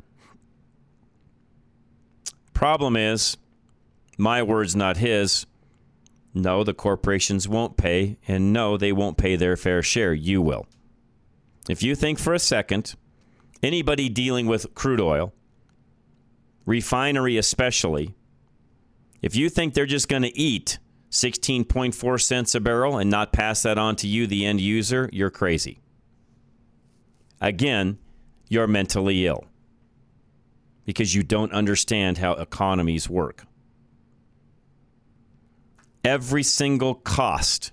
Problem 2.53 2.97
is, 2.97 3.39
my 4.19 4.43
words, 4.43 4.77
not 4.77 4.99
his. 4.99 5.47
No, 6.35 6.65
the 6.65 6.75
corporations 6.75 7.49
won't 7.49 7.79
pay, 7.79 8.19
and 8.29 8.53
no, 8.53 8.77
they 8.77 8.93
won't 8.93 9.17
pay 9.17 9.37
their 9.37 9.57
fair 9.57 9.83
share. 9.83 10.13
You 10.13 10.43
will. 10.43 10.67
If 11.67 11.83
you 11.83 11.95
think 11.95 12.19
for 12.19 12.35
a 12.35 12.39
second, 12.39 12.95
anybody 13.63 14.11
dealing 14.11 14.47
with 14.47 14.75
crude 14.75 15.01
oil, 15.01 15.33
refinery 16.67 17.39
especially, 17.39 18.15
if 19.23 19.35
you 19.37 19.49
think 19.49 19.75
they're 19.75 19.87
just 19.87 20.09
going 20.09 20.23
to 20.23 20.39
eat 20.39 20.79
16.4 21.11 22.23
cents 22.23 22.55
a 22.55 22.61
barrel 22.61 22.99
and 22.99 23.11
not 23.11 23.33
pass 23.33 23.63
that 23.63 23.79
on 23.79 23.97
to 23.97 24.07
you, 24.07 24.27
the 24.27 24.45
end 24.45 24.61
user, 24.61 25.09
you're 25.13 25.31
crazy. 25.31 25.81
Again, 27.41 27.99
you're 28.49 28.67
mentally 28.67 29.27
ill 29.27 29.45
because 30.85 31.15
you 31.15 31.23
don't 31.23 31.53
understand 31.53 32.19
how 32.19 32.33
economies 32.33 33.09
work. 33.09 33.45
Every 36.05 36.43
single 36.43 36.95
cost 36.95 37.73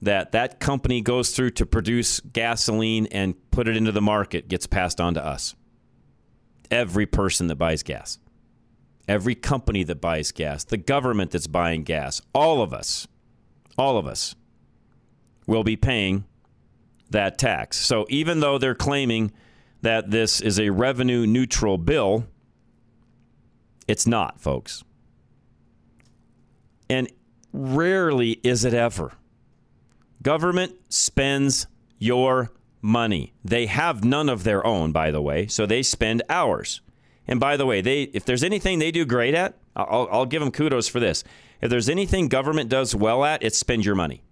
that 0.00 0.32
that 0.32 0.60
company 0.60 1.00
goes 1.00 1.30
through 1.30 1.50
to 1.50 1.66
produce 1.66 2.20
gasoline 2.20 3.06
and 3.06 3.34
put 3.50 3.68
it 3.68 3.76
into 3.76 3.92
the 3.92 4.02
market 4.02 4.48
gets 4.48 4.66
passed 4.66 5.00
on 5.00 5.14
to 5.14 5.24
us. 5.24 5.54
every 6.70 7.06
person 7.06 7.46
that 7.48 7.56
buys 7.56 7.82
gas, 7.82 8.18
every 9.08 9.34
company 9.34 9.84
that 9.84 10.00
buys 10.00 10.32
gas, 10.32 10.64
the 10.64 10.76
government 10.76 11.30
that's 11.30 11.46
buying 11.46 11.82
gas, 11.82 12.20
all 12.34 12.62
of 12.62 12.72
us, 12.72 13.06
all 13.76 13.98
of 13.98 14.06
us 14.06 14.34
will 15.46 15.64
be 15.64 15.76
paying 15.76 16.24
that 17.10 17.38
tax. 17.38 17.76
So 17.76 18.06
even 18.08 18.40
though 18.40 18.58
they're 18.58 18.74
claiming 18.74 19.32
that 19.82 20.10
this 20.10 20.40
is 20.40 20.58
a 20.58 20.70
revenue 20.70 21.26
neutral 21.26 21.76
bill, 21.78 22.26
it's 23.86 24.06
not, 24.06 24.40
folks. 24.40 24.82
And 26.88 27.10
rarely 27.52 28.40
is 28.42 28.64
it 28.64 28.74
ever. 28.74 29.12
Government 30.22 30.74
spends 30.88 31.66
your 31.98 32.50
money. 32.80 33.34
They 33.44 33.66
have 33.66 34.04
none 34.04 34.28
of 34.28 34.44
their 34.44 34.66
own, 34.66 34.92
by 34.92 35.10
the 35.10 35.22
way, 35.22 35.46
so 35.46 35.66
they 35.66 35.82
spend 35.82 36.22
ours. 36.28 36.80
And 37.26 37.40
by 37.40 37.56
the 37.56 37.66
way, 37.66 37.80
they 37.80 38.02
if 38.02 38.24
there's 38.24 38.44
anything 38.44 38.78
they 38.78 38.90
do 38.90 39.04
great 39.04 39.34
at, 39.34 39.54
I'll, 39.74 40.08
I'll 40.10 40.26
give 40.26 40.40
them 40.40 40.50
kudos 40.50 40.88
for 40.88 41.00
this. 41.00 41.24
If 41.60 41.70
there's 41.70 41.88
anything 41.88 42.28
government 42.28 42.68
does 42.68 42.94
well 42.94 43.24
at, 43.24 43.42
it's 43.42 43.58
spend 43.58 43.84
your 43.84 43.94
money. 43.94 44.22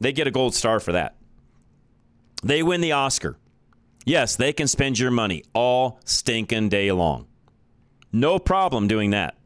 They 0.00 0.12
get 0.12 0.26
a 0.26 0.30
gold 0.30 0.54
star 0.54 0.80
for 0.80 0.92
that. 0.92 1.16
They 2.42 2.62
win 2.62 2.80
the 2.80 2.92
Oscar. 2.92 3.36
Yes, 4.04 4.36
they 4.36 4.52
can 4.52 4.68
spend 4.68 4.98
your 4.98 5.10
money 5.10 5.44
all 5.54 6.00
stinking 6.04 6.68
day 6.68 6.92
long. 6.92 7.26
No 8.12 8.38
problem 8.38 8.86
doing 8.86 9.10
that. 9.10 9.36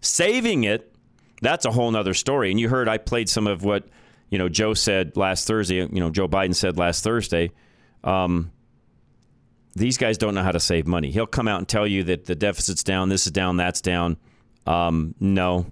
Saving 0.00 0.64
it, 0.64 0.94
that's 1.40 1.64
a 1.64 1.70
whole 1.70 1.90
nother 1.90 2.14
story. 2.14 2.50
And 2.50 2.58
you 2.58 2.68
heard 2.68 2.88
I 2.88 2.98
played 2.98 3.28
some 3.28 3.46
of 3.46 3.64
what 3.64 3.84
you 4.30 4.38
know 4.38 4.48
Joe 4.48 4.74
said 4.74 5.16
last 5.16 5.46
Thursday. 5.46 5.76
You 5.76 5.88
know 5.88 6.10
Joe 6.10 6.28
Biden 6.28 6.54
said 6.54 6.76
last 6.76 7.04
Thursday. 7.04 7.50
Um, 8.04 8.52
these 9.78 9.98
guys 9.98 10.18
don't 10.18 10.34
know 10.34 10.42
how 10.42 10.52
to 10.52 10.60
save 10.60 10.86
money. 10.86 11.10
He'll 11.10 11.26
come 11.26 11.48
out 11.48 11.58
and 11.58 11.68
tell 11.68 11.86
you 11.86 12.04
that 12.04 12.26
the 12.26 12.34
deficit's 12.34 12.84
down, 12.84 13.08
this 13.08 13.26
is 13.26 13.32
down, 13.32 13.56
that's 13.56 13.80
down. 13.80 14.16
Um, 14.66 15.14
no, 15.18 15.66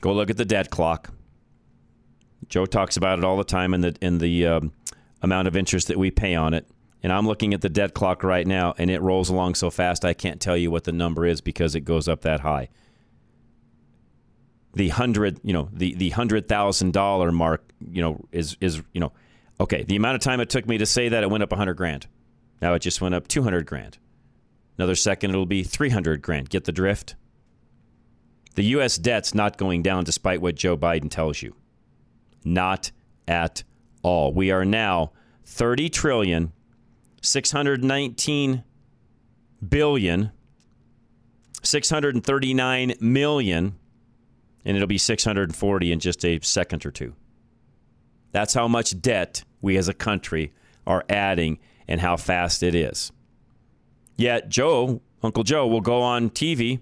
go 0.00 0.12
look 0.12 0.30
at 0.30 0.36
the 0.36 0.44
debt 0.44 0.70
clock. 0.70 1.12
Joe 2.48 2.66
talks 2.66 2.96
about 2.96 3.18
it 3.18 3.24
all 3.24 3.36
the 3.36 3.44
time 3.44 3.74
in 3.74 3.80
the 3.82 3.96
in 4.00 4.18
the 4.18 4.46
um, 4.46 4.72
amount 5.22 5.46
of 5.46 5.56
interest 5.56 5.88
that 5.88 5.98
we 5.98 6.10
pay 6.10 6.34
on 6.34 6.54
it. 6.54 6.66
And 7.02 7.12
I'm 7.12 7.26
looking 7.26 7.54
at 7.54 7.62
the 7.62 7.68
debt 7.68 7.94
clock 7.94 8.22
right 8.22 8.46
now, 8.46 8.74
and 8.76 8.90
it 8.90 9.00
rolls 9.00 9.30
along 9.30 9.54
so 9.54 9.70
fast 9.70 10.04
I 10.04 10.12
can't 10.12 10.40
tell 10.40 10.56
you 10.56 10.70
what 10.70 10.84
the 10.84 10.92
number 10.92 11.24
is 11.24 11.40
because 11.40 11.74
it 11.74 11.80
goes 11.82 12.08
up 12.08 12.22
that 12.22 12.40
high. 12.40 12.68
The 14.74 14.88
hundred, 14.90 15.40
you 15.42 15.52
know, 15.52 15.68
the 15.72 15.94
the 15.94 16.10
hundred 16.10 16.48
thousand 16.48 16.92
dollar 16.92 17.32
mark, 17.32 17.72
you 17.80 18.02
know, 18.02 18.24
is 18.32 18.56
is 18.60 18.82
you 18.92 19.00
know, 19.00 19.12
okay. 19.60 19.82
The 19.84 19.96
amount 19.96 20.16
of 20.16 20.20
time 20.20 20.40
it 20.40 20.50
took 20.50 20.66
me 20.66 20.78
to 20.78 20.86
say 20.86 21.08
that 21.08 21.22
it 21.22 21.30
went 21.30 21.42
up 21.42 21.52
a 21.52 21.56
hundred 21.56 21.74
grand. 21.74 22.06
Now 22.60 22.74
it 22.74 22.80
just 22.80 23.00
went 23.00 23.14
up 23.14 23.28
two 23.28 23.42
hundred 23.42 23.66
grand. 23.66 23.98
Another 24.78 24.94
second, 24.94 25.30
it'll 25.30 25.46
be 25.46 25.62
three 25.62 25.90
hundred 25.90 26.22
grand. 26.22 26.50
Get 26.50 26.64
the 26.64 26.72
drift. 26.72 27.14
The 28.54 28.64
U.S. 28.64 28.98
debt's 28.98 29.34
not 29.34 29.56
going 29.56 29.82
down 29.82 30.04
despite 30.04 30.40
what 30.40 30.56
Joe 30.56 30.76
Biden 30.76 31.10
tells 31.10 31.40
you. 31.40 31.54
Not 32.44 32.90
at 33.28 33.62
all. 34.02 34.32
We 34.32 34.50
are 34.50 34.64
now 34.64 35.12
30 35.44 35.88
trillion 35.88 36.52
619 37.22 38.64
billion 39.68 40.30
639 41.62 42.94
million 43.00 43.76
and 44.64 44.76
it'll 44.76 44.86
be 44.86 44.98
640 44.98 45.92
in 45.92 46.00
just 46.00 46.24
a 46.24 46.38
second 46.40 46.86
or 46.86 46.90
two. 46.90 47.14
That's 48.32 48.54
how 48.54 48.68
much 48.68 49.00
debt 49.00 49.44
we 49.60 49.76
as 49.76 49.88
a 49.88 49.94
country 49.94 50.52
are 50.86 51.04
adding 51.08 51.58
and 51.90 52.00
how 52.00 52.16
fast 52.16 52.62
it 52.62 52.74
is. 52.74 53.12
Yet 54.16 54.48
Joe, 54.48 55.02
Uncle 55.22 55.42
Joe 55.42 55.66
will 55.66 55.80
go 55.82 56.00
on 56.00 56.30
TV 56.30 56.80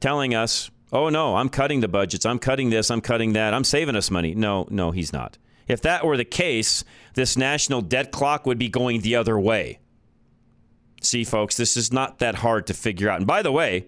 telling 0.00 0.34
us, 0.34 0.70
"Oh 0.92 1.08
no, 1.08 1.36
I'm 1.36 1.48
cutting 1.48 1.80
the 1.80 1.88
budgets. 1.88 2.26
I'm 2.26 2.38
cutting 2.38 2.68
this, 2.68 2.90
I'm 2.90 3.00
cutting 3.00 3.32
that. 3.32 3.54
I'm 3.54 3.64
saving 3.64 3.96
us 3.96 4.10
money." 4.10 4.34
No, 4.34 4.66
no, 4.68 4.90
he's 4.90 5.12
not. 5.12 5.38
If 5.66 5.80
that 5.82 6.04
were 6.04 6.18
the 6.18 6.24
case, 6.24 6.84
this 7.14 7.36
national 7.36 7.80
debt 7.80 8.10
clock 8.10 8.44
would 8.44 8.58
be 8.58 8.68
going 8.68 9.00
the 9.00 9.16
other 9.16 9.38
way. 9.38 9.78
See, 11.00 11.24
folks, 11.24 11.56
this 11.56 11.76
is 11.76 11.92
not 11.92 12.18
that 12.18 12.36
hard 12.36 12.66
to 12.66 12.74
figure 12.74 13.08
out. 13.08 13.18
And 13.18 13.26
by 13.26 13.42
the 13.42 13.52
way, 13.52 13.86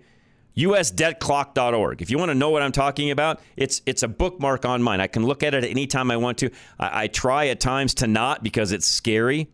usdebtclock.org. 0.56 2.02
If 2.02 2.10
you 2.10 2.18
want 2.18 2.30
to 2.30 2.34
know 2.34 2.50
what 2.50 2.62
I'm 2.62 2.72
talking 2.72 3.10
about, 3.10 3.40
it's 3.56 3.82
it's 3.86 4.02
a 4.02 4.08
bookmark 4.08 4.64
on 4.64 4.82
mine. 4.82 5.00
I 5.00 5.06
can 5.06 5.26
look 5.26 5.42
at 5.42 5.54
it 5.54 5.64
anytime 5.64 6.10
I 6.10 6.16
want 6.16 6.38
to. 6.38 6.50
I, 6.78 7.04
I 7.04 7.06
try 7.08 7.48
at 7.48 7.60
times 7.60 7.94
to 7.94 8.06
not 8.06 8.42
because 8.42 8.72
it's 8.72 8.86
scary. 8.86 9.48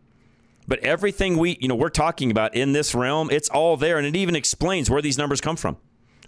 But 0.67 0.79
everything 0.79 1.37
we, 1.37 1.57
you 1.59 1.67
know, 1.67 1.75
we're 1.75 1.89
talking 1.89 2.31
about 2.31 2.55
in 2.55 2.71
this 2.71 2.95
realm, 2.95 3.29
it's 3.31 3.49
all 3.49 3.77
there 3.77 3.97
and 3.97 4.07
it 4.07 4.15
even 4.15 4.35
explains 4.35 4.89
where 4.89 5.01
these 5.01 5.17
numbers 5.17 5.41
come 5.41 5.55
from. 5.55 5.77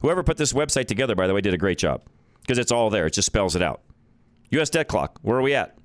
Whoever 0.02 0.24
put 0.24 0.38
this 0.38 0.54
website 0.54 0.88
together, 0.88 1.16
by 1.16 1.28
the 1.28 1.34
way, 1.34 1.42
did 1.42 1.54
a 1.54 1.58
great 1.58 1.78
job 1.78 2.04
because 2.42 2.58
it's 2.58 2.72
all 2.72 2.90
there. 2.90 3.08
It 3.08 3.14
just 3.14 3.26
spells 3.26 3.56
it 3.56 3.62
out. 3.62 3.82
US 4.52 4.70
debt 4.70 4.88
clock, 4.88 5.20
where 5.22 5.38
are 5.38 5.42
we 5.42 5.56
at? 5.56 5.78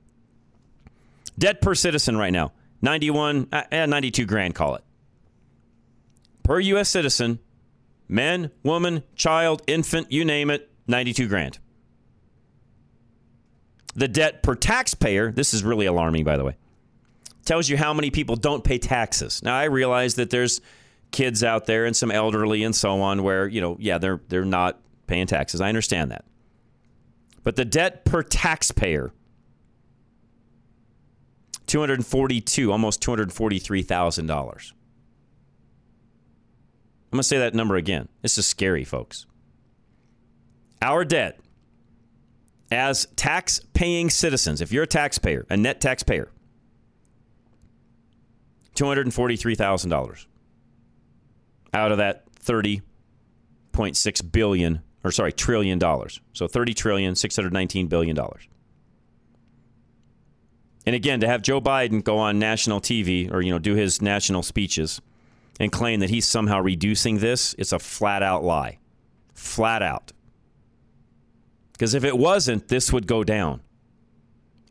Debt 1.39 1.61
per 1.63 1.75
citizen 1.75 2.17
right 2.17 2.33
now, 2.33 2.53
91, 2.83 3.49
eh, 3.53 3.87
92 3.87 4.27
grand, 4.27 4.55
call 4.55 4.75
it. 4.75 4.85
Per 6.43 6.61
U.S. 6.61 6.89
citizen, 6.89 7.39
man, 8.09 8.51
woman, 8.63 9.05
child, 9.15 9.63
infant, 9.67 10.11
you 10.13 10.25
name 10.25 10.51
it, 10.51 10.71
92 10.87 11.29
grand. 11.29 11.59
The 13.95 14.09
debt 14.09 14.43
per 14.43 14.55
taxpayer, 14.55 15.33
this 15.33 15.55
is 15.55 15.65
really 15.65 15.87
alarming, 15.87 16.25
by 16.25 16.37
the 16.37 16.45
way, 16.45 16.57
tells 17.51 17.69
you 17.69 17.77
how 17.77 17.93
many 17.93 18.11
people 18.11 18.37
don't 18.37 18.63
pay 18.63 18.79
taxes. 18.79 19.43
Now, 19.43 19.57
I 19.57 19.65
realize 19.65 20.15
that 20.15 20.31
there's 20.31 20.61
kids 21.11 21.43
out 21.43 21.67
there 21.67 21.85
and 21.85 21.97
some 21.97 22.13
elderly 22.13 22.63
and 22.63 22.77
so 22.77 23.01
on 23.01 23.25
where, 23.25 23.49
you 23.49 23.61
know, 23.61 23.77
yeah, 23.81 23.99
they're, 23.99 24.21
they're 24.29 24.45
not 24.45 24.79
paying 25.09 25.27
taxes. 25.27 25.61
I 25.61 25.69
understand 25.69 26.13
that. 26.13 26.25
But 27.43 27.57
the 27.57 27.65
debt 27.65 28.05
per 28.05 28.23
taxpayer 28.23 29.13
242, 31.67 32.71
almost 32.71 33.03
$243,000. 33.03 34.31
I'm 34.31 34.37
going 37.11 37.19
to 37.19 37.23
say 37.25 37.39
that 37.39 37.53
number 37.53 37.75
again. 37.75 38.09
This 38.23 38.39
is 38.39 38.47
scary, 38.47 38.85
folks. 38.85 39.27
Our 40.81 41.05
debt 41.05 41.41
as 42.71 43.09
tax 43.17 43.59
paying 43.75 44.09
citizens, 44.09 44.61
if 44.61 44.71
you're 44.71 44.85
a 44.85 44.87
taxpayer, 44.87 45.47
a 45.51 45.57
net 45.57 45.81
taxpayer, 45.81 46.31
$243,000 48.81 50.27
out 51.73 51.93
of 51.93 51.99
that 51.99 52.25
30.6 52.35 54.33
billion 54.33 54.81
or 55.05 55.11
sorry, 55.11 55.33
trillion 55.33 55.79
dollars. 55.79 56.21
So 56.33 56.47
30 56.47 56.75
trillion, 56.75 57.14
619 57.14 57.88
billion 57.88 58.14
dollars. 58.16 58.49
And 60.87 60.97
again, 60.97 61.21
to 61.21 61.27
have 61.27 61.43
Joe 61.43 61.61
Biden 61.61 62.03
go 62.03 62.19
on 62.19 62.38
national 62.38 62.81
TV 62.81 63.33
or 63.33 63.40
you 63.40 63.51
know 63.51 63.59
do 63.59 63.75
his 63.75 64.03
national 64.03 64.43
speeches 64.43 65.01
and 65.59 65.71
claim 65.71 66.01
that 66.01 66.11
he's 66.11 66.27
somehow 66.27 66.61
reducing 66.61 67.19
this, 67.19 67.55
it's 67.59 67.73
a 67.73 67.79
flat 67.79 68.23
out 68.23 68.43
lie. 68.43 68.79
Flat 69.35 69.83
out. 69.83 70.12
Because 71.73 71.95
if 71.95 72.05
it 72.05 72.16
wasn't, 72.16 72.69
this 72.69 72.93
would 72.93 73.07
go 73.07 73.25
down. 73.25 73.61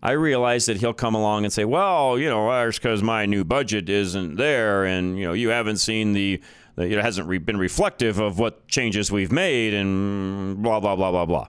I 0.01 0.11
realize 0.11 0.65
that 0.67 0.77
he'll 0.77 0.93
come 0.93 1.13
along 1.13 1.43
and 1.43 1.51
say, 1.51 1.65
"Well, 1.65 2.17
you 2.17 2.29
know, 2.29 2.49
that's 2.49 2.77
because 2.77 3.03
my 3.03 3.25
new 3.25 3.43
budget 3.43 3.89
isn't 3.89 4.35
there, 4.35 4.85
and 4.85 5.17
you 5.19 5.25
know, 5.25 5.33
you 5.33 5.49
haven't 5.49 5.77
seen 5.77 6.13
the, 6.13 6.41
the 6.75 6.85
it 6.85 7.03
hasn't 7.03 7.45
been 7.45 7.57
reflective 7.57 8.19
of 8.19 8.39
what 8.39 8.67
changes 8.67 9.11
we've 9.11 9.31
made, 9.31 9.73
and 9.73 10.63
blah 10.63 10.79
blah 10.79 10.95
blah 10.95 11.11
blah 11.11 11.25
blah." 11.25 11.47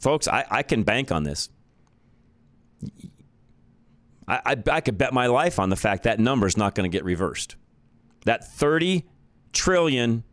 Folks, 0.00 0.26
I, 0.28 0.44
I 0.50 0.62
can 0.62 0.82
bank 0.82 1.12
on 1.12 1.24
this. 1.24 1.50
I, 4.28 4.40
I, 4.44 4.56
I 4.70 4.80
could 4.80 4.98
bet 4.98 5.12
my 5.12 5.26
life 5.26 5.58
on 5.58 5.68
the 5.68 5.76
fact 5.76 6.04
that 6.04 6.18
number 6.18 6.46
is 6.46 6.56
not 6.56 6.74
going 6.74 6.90
to 6.90 6.94
get 6.94 7.04
reversed. 7.04 7.56
That 8.24 8.46
30 8.46 9.04
trillion, 9.52 10.24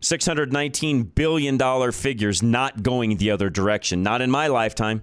619 0.00 1.02
billion 1.02 1.56
dollar 1.56 1.92
figure 1.92 2.28
is 2.28 2.42
not 2.42 2.82
going 2.82 3.16
the 3.16 3.30
other 3.30 3.50
direction. 3.50 4.02
Not 4.02 4.20
in 4.20 4.30
my 4.30 4.46
lifetime. 4.46 5.02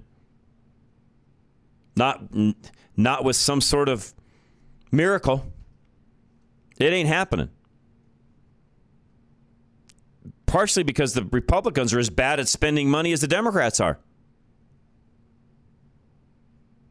Not 1.95 2.23
not 2.95 3.23
with 3.23 3.35
some 3.35 3.61
sort 3.61 3.89
of 3.89 4.13
miracle. 4.91 5.45
It 6.77 6.93
ain't 6.93 7.07
happening. 7.07 7.49
Partially 10.45 10.83
because 10.83 11.13
the 11.13 11.23
Republicans 11.23 11.93
are 11.93 11.99
as 11.99 12.09
bad 12.09 12.39
at 12.39 12.47
spending 12.47 12.89
money 12.89 13.11
as 13.13 13.21
the 13.21 13.27
Democrats 13.27 13.79
are. 13.79 13.99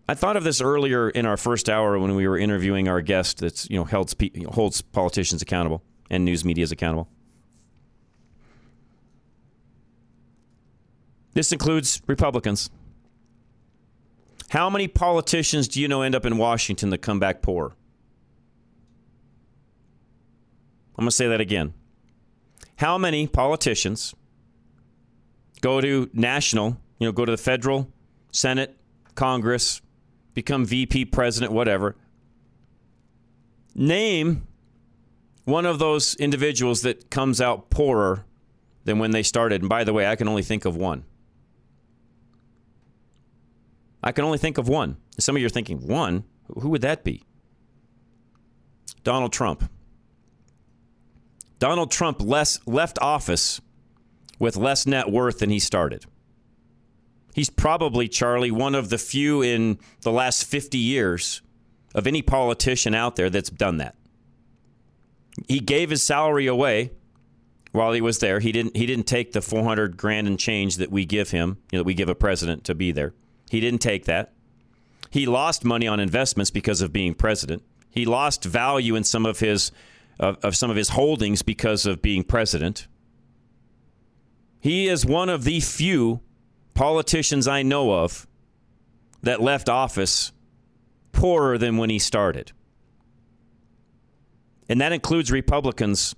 I 0.08 0.14
thought 0.14 0.36
of 0.36 0.42
this 0.42 0.60
earlier 0.60 1.08
in 1.08 1.24
our 1.24 1.36
first 1.36 1.68
hour 1.68 1.96
when 1.98 2.16
we 2.16 2.26
were 2.26 2.36
interviewing 2.36 2.88
our 2.88 3.00
guest 3.00 3.38
that's 3.38 3.70
you 3.70 3.76
know 3.76 3.84
holds 3.84 4.16
holds 4.48 4.82
politicians 4.82 5.40
accountable 5.40 5.84
and 6.10 6.24
news 6.24 6.44
media 6.44 6.64
is 6.64 6.72
accountable. 6.72 7.08
This 11.34 11.52
includes 11.52 12.02
Republicans. 12.06 12.70
How 14.50 14.68
many 14.68 14.88
politicians 14.88 15.68
do 15.68 15.80
you 15.80 15.86
know 15.86 16.02
end 16.02 16.16
up 16.16 16.26
in 16.26 16.36
Washington 16.36 16.90
that 16.90 16.98
come 16.98 17.20
back 17.20 17.40
poor? 17.40 17.76
I'm 20.98 21.04
going 21.04 21.08
to 21.08 21.14
say 21.14 21.28
that 21.28 21.40
again. 21.40 21.72
How 22.74 22.98
many 22.98 23.28
politicians 23.28 24.12
go 25.60 25.80
to 25.80 26.10
national, 26.12 26.78
you 26.98 27.06
know, 27.06 27.12
go 27.12 27.24
to 27.24 27.30
the 27.30 27.38
federal, 27.38 27.92
Senate, 28.32 28.76
Congress, 29.14 29.82
become 30.34 30.64
VP, 30.64 31.04
president, 31.04 31.52
whatever? 31.52 31.94
Name 33.76 34.48
one 35.44 35.64
of 35.64 35.78
those 35.78 36.16
individuals 36.16 36.82
that 36.82 37.08
comes 37.08 37.40
out 37.40 37.70
poorer 37.70 38.24
than 38.82 38.98
when 38.98 39.12
they 39.12 39.22
started. 39.22 39.62
And 39.62 39.68
by 39.68 39.84
the 39.84 39.92
way, 39.92 40.08
I 40.08 40.16
can 40.16 40.26
only 40.26 40.42
think 40.42 40.64
of 40.64 40.76
one. 40.76 41.04
I 44.02 44.12
can 44.12 44.24
only 44.24 44.38
think 44.38 44.58
of 44.58 44.68
one. 44.68 44.96
Some 45.18 45.36
of 45.36 45.40
you 45.40 45.46
are 45.46 45.50
thinking, 45.50 45.86
one? 45.86 46.24
Who 46.58 46.70
would 46.70 46.82
that 46.82 47.04
be? 47.04 47.22
Donald 49.04 49.32
Trump. 49.32 49.70
Donald 51.58 51.90
Trump 51.90 52.22
less, 52.22 52.58
left 52.66 52.98
office 53.00 53.60
with 54.38 54.56
less 54.56 54.86
net 54.86 55.10
worth 55.10 55.40
than 55.40 55.50
he 55.50 55.58
started. 55.58 56.06
He's 57.34 57.50
probably, 57.50 58.08
Charlie, 58.08 58.50
one 58.50 58.74
of 58.74 58.88
the 58.88 58.98
few 58.98 59.42
in 59.42 59.78
the 60.02 60.10
last 60.10 60.44
50 60.44 60.78
years 60.78 61.42
of 61.94 62.06
any 62.06 62.22
politician 62.22 62.94
out 62.94 63.16
there 63.16 63.30
that's 63.30 63.50
done 63.50 63.76
that. 63.76 63.94
He 65.48 65.60
gave 65.60 65.90
his 65.90 66.02
salary 66.04 66.46
away 66.46 66.90
while 67.72 67.92
he 67.92 68.00
was 68.00 68.18
there. 68.18 68.40
He 68.40 68.52
didn't 68.52 68.76
he 68.76 68.84
didn't 68.84 69.06
take 69.06 69.32
the 69.32 69.40
400 69.40 69.96
grand 69.96 70.26
and 70.26 70.38
change 70.38 70.76
that 70.76 70.90
we 70.90 71.04
give 71.04 71.30
him, 71.30 71.58
you 71.70 71.76
know, 71.76 71.80
that 71.80 71.86
we 71.86 71.94
give 71.94 72.08
a 72.08 72.14
president 72.14 72.64
to 72.64 72.74
be 72.74 72.90
there. 72.90 73.14
He 73.50 73.58
didn't 73.58 73.80
take 73.80 74.04
that. 74.04 74.32
He 75.10 75.26
lost 75.26 75.64
money 75.64 75.88
on 75.88 75.98
investments 75.98 76.52
because 76.52 76.80
of 76.80 76.92
being 76.92 77.14
president. 77.14 77.64
He 77.90 78.04
lost 78.04 78.44
value 78.44 78.94
in 78.94 79.02
some 79.02 79.26
of 79.26 79.40
his 79.40 79.72
of, 80.20 80.38
of 80.44 80.54
some 80.54 80.70
of 80.70 80.76
his 80.76 80.90
holdings 80.90 81.42
because 81.42 81.84
of 81.84 82.00
being 82.00 82.22
president. 82.22 82.86
He 84.60 84.86
is 84.86 85.04
one 85.04 85.28
of 85.28 85.42
the 85.42 85.58
few 85.58 86.20
politicians 86.74 87.48
I 87.48 87.62
know 87.64 87.92
of 87.92 88.28
that 89.20 89.40
left 89.42 89.68
office 89.68 90.30
poorer 91.10 91.58
than 91.58 91.76
when 91.76 91.90
he 91.90 91.98
started. 91.98 92.52
And 94.68 94.80
that 94.80 94.92
includes 94.92 95.32
Republicans. 95.32 96.14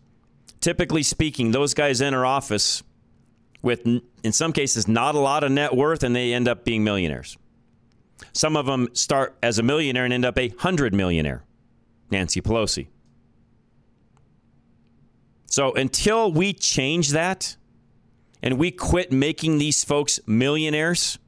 Typically 0.61 1.03
speaking, 1.03 1.53
those 1.53 1.73
guys 1.73 2.03
enter 2.03 2.27
office 2.27 2.83
with, 3.63 3.87
in 3.87 4.33
some 4.33 4.53
cases, 4.53 4.89
not 4.89 5.15
a 5.15 5.19
lot 5.19 5.45
of 5.45 5.51
net 5.51 5.75
worth 5.75 6.03
and 6.03 6.15
they 6.15 6.33
end 6.35 6.49
up 6.49 6.65
being 6.65 6.85
millionaires. 6.85 7.39
Some 8.33 8.57
of 8.57 8.67
them 8.67 8.89
start 8.93 9.37
as 9.43 9.59
a 9.59 9.63
millionaire 9.63 10.05
and 10.05 10.13
end 10.13 10.25
up 10.25 10.39
a 10.39 10.49
hundred 10.59 10.95
millionaire. 10.95 11.45
Nancy 12.11 12.41
Pelosi. 12.41 12.89
So 15.47 15.73
until 15.73 16.31
we 16.31 16.53
change 16.53 17.11
that 17.11 17.57
and 18.43 18.59
we 18.59 18.71
quit 18.71 19.11
making 19.11 19.59
these 19.59 19.85
folks 19.85 20.21
millionaires, 20.27 21.19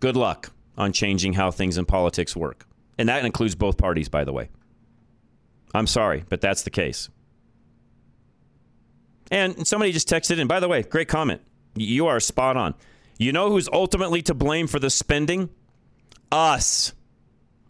good 0.00 0.16
luck 0.16 0.52
on 0.76 0.92
changing 0.92 1.34
how 1.34 1.50
things 1.50 1.78
in 1.78 1.86
politics 1.86 2.36
work. 2.36 2.66
And 2.98 3.08
that 3.08 3.24
includes 3.24 3.54
both 3.54 3.78
parties, 3.78 4.08
by 4.08 4.24
the 4.24 4.32
way. 4.32 4.50
I'm 5.72 5.86
sorry, 5.86 6.24
but 6.28 6.40
that's 6.40 6.62
the 6.62 6.70
case. 6.70 7.08
And 9.30 9.66
somebody 9.66 9.92
just 9.92 10.08
texted 10.08 10.38
in, 10.38 10.46
by 10.48 10.60
the 10.60 10.68
way, 10.68 10.82
great 10.82 11.08
comment. 11.08 11.40
You 11.74 12.06
are 12.06 12.18
spot 12.20 12.56
on. 12.56 12.74
You 13.18 13.32
know 13.32 13.50
who's 13.50 13.68
ultimately 13.72 14.22
to 14.22 14.34
blame 14.34 14.66
for 14.66 14.78
the 14.78 14.90
spending? 14.90 15.50
Us, 16.32 16.94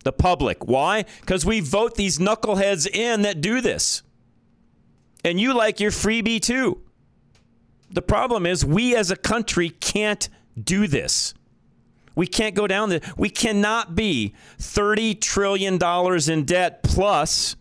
the 0.05 0.13
public. 0.13 0.67
Why? 0.67 1.05
Because 1.21 1.45
we 1.45 1.61
vote 1.61 1.97
these 1.97 2.19
knuckleheads 2.19 2.89
in 2.89 3.23
that 3.23 3.41
do 3.41 3.61
this. 3.61 4.03
And 5.25 5.41
you 5.41 5.53
like 5.53 5.81
your 5.81 5.91
freebie 5.91 6.41
too. 6.41 6.81
The 7.91 8.03
problem 8.03 8.47
is, 8.47 8.65
we 8.65 8.95
as 8.95 9.11
a 9.11 9.17
country 9.17 9.71
can't 9.71 10.29
do 10.63 10.87
this. 10.87 11.35
We 12.15 12.27
can't 12.27 12.55
go 12.55 12.67
down. 12.67 13.01
We 13.17 13.31
cannot 13.31 13.95
be 13.95 14.35
$30 14.59 15.21
trillion 15.21 15.79
in 16.31 16.45
debt 16.45 16.83
plus 16.83 17.57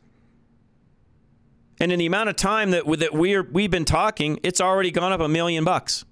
and 1.79 1.91
in 1.91 1.99
the 1.99 2.05
amount 2.05 2.29
of 2.29 2.35
time 2.35 2.71
that, 2.71 2.85
that 2.99 3.13
we're, 3.13 3.43
we've 3.43 3.71
been 3.71 3.85
talking, 3.85 4.39
it's 4.43 4.59
already 4.59 4.91
gone 4.91 5.11
up 5.11 5.21
a 5.21 5.29
million 5.29 5.63
bucks. 5.63 6.05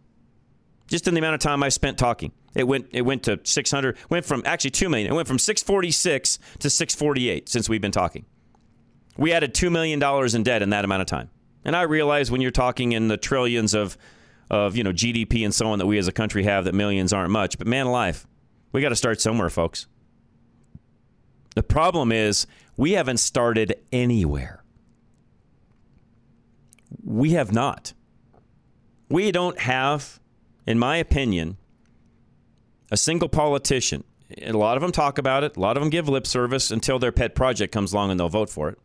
Just 0.87 1.07
in 1.07 1.13
the 1.13 1.19
amount 1.19 1.33
of 1.33 1.41
time 1.41 1.61
I 1.63 1.69
spent 1.69 1.97
talking. 1.97 2.31
It 2.55 2.65
went 2.65 2.87
it 2.91 3.01
went 3.01 3.23
to 3.23 3.39
600, 3.43 3.97
went 4.09 4.25
from 4.25 4.41
actually 4.45 4.71
2 4.71 4.89
million. 4.89 5.11
It 5.11 5.13
went 5.13 5.27
from 5.27 5.37
646 5.37 6.39
to 6.59 6.69
648 6.69 7.49
since 7.49 7.69
we've 7.69 7.81
been 7.81 7.91
talking. 7.91 8.25
We 9.17 9.33
added 9.33 9.53
2 9.53 9.69
million 9.69 9.99
dollars 9.99 10.33
in 10.33 10.43
debt 10.43 10.61
in 10.61 10.69
that 10.69 10.85
amount 10.85 11.01
of 11.01 11.07
time. 11.07 11.29
And 11.65 11.75
I 11.75 11.81
realize 11.81 12.31
when 12.31 12.39
you're 12.39 12.51
talking 12.51 12.93
in 12.93 13.09
the 13.09 13.17
trillions 13.17 13.73
of 13.73 13.97
of, 14.49 14.77
you 14.77 14.83
know, 14.83 14.93
GDP 14.93 15.43
and 15.43 15.53
so 15.53 15.67
on 15.67 15.79
that 15.79 15.85
we 15.85 15.97
as 15.97 16.07
a 16.07 16.11
country 16.13 16.43
have 16.43 16.65
that 16.65 16.73
millions 16.73 17.11
aren't 17.11 17.31
much, 17.31 17.57
but 17.57 17.67
man 17.67 17.85
alive, 17.85 18.25
we 18.71 18.81
got 18.81 18.89
to 18.89 18.95
start 18.95 19.19
somewhere, 19.19 19.49
folks. 19.49 19.87
The 21.55 21.63
problem 21.63 22.13
is 22.13 22.47
we 22.77 22.93
haven't 22.93 23.17
started 23.17 23.75
anywhere. 23.91 24.56
We 27.03 27.31
have 27.31 27.51
not. 27.51 27.93
We 29.09 29.31
don't 29.31 29.59
have, 29.59 30.19
in 30.65 30.79
my 30.79 30.97
opinion, 30.97 31.57
a 32.91 32.97
single 32.97 33.29
politician. 33.29 34.03
A 34.41 34.51
lot 34.51 34.75
of 34.77 34.81
them 34.81 34.91
talk 34.91 35.17
about 35.17 35.43
it. 35.43 35.55
A 35.55 35.59
lot 35.59 35.77
of 35.77 35.81
them 35.81 35.89
give 35.89 36.09
lip 36.09 36.27
service 36.27 36.71
until 36.71 36.99
their 36.99 37.11
pet 37.11 37.35
project 37.35 37.73
comes 37.73 37.93
along 37.93 38.11
and 38.11 38.19
they'll 38.19 38.29
vote 38.29 38.49
for 38.49 38.69
it. 38.69 38.77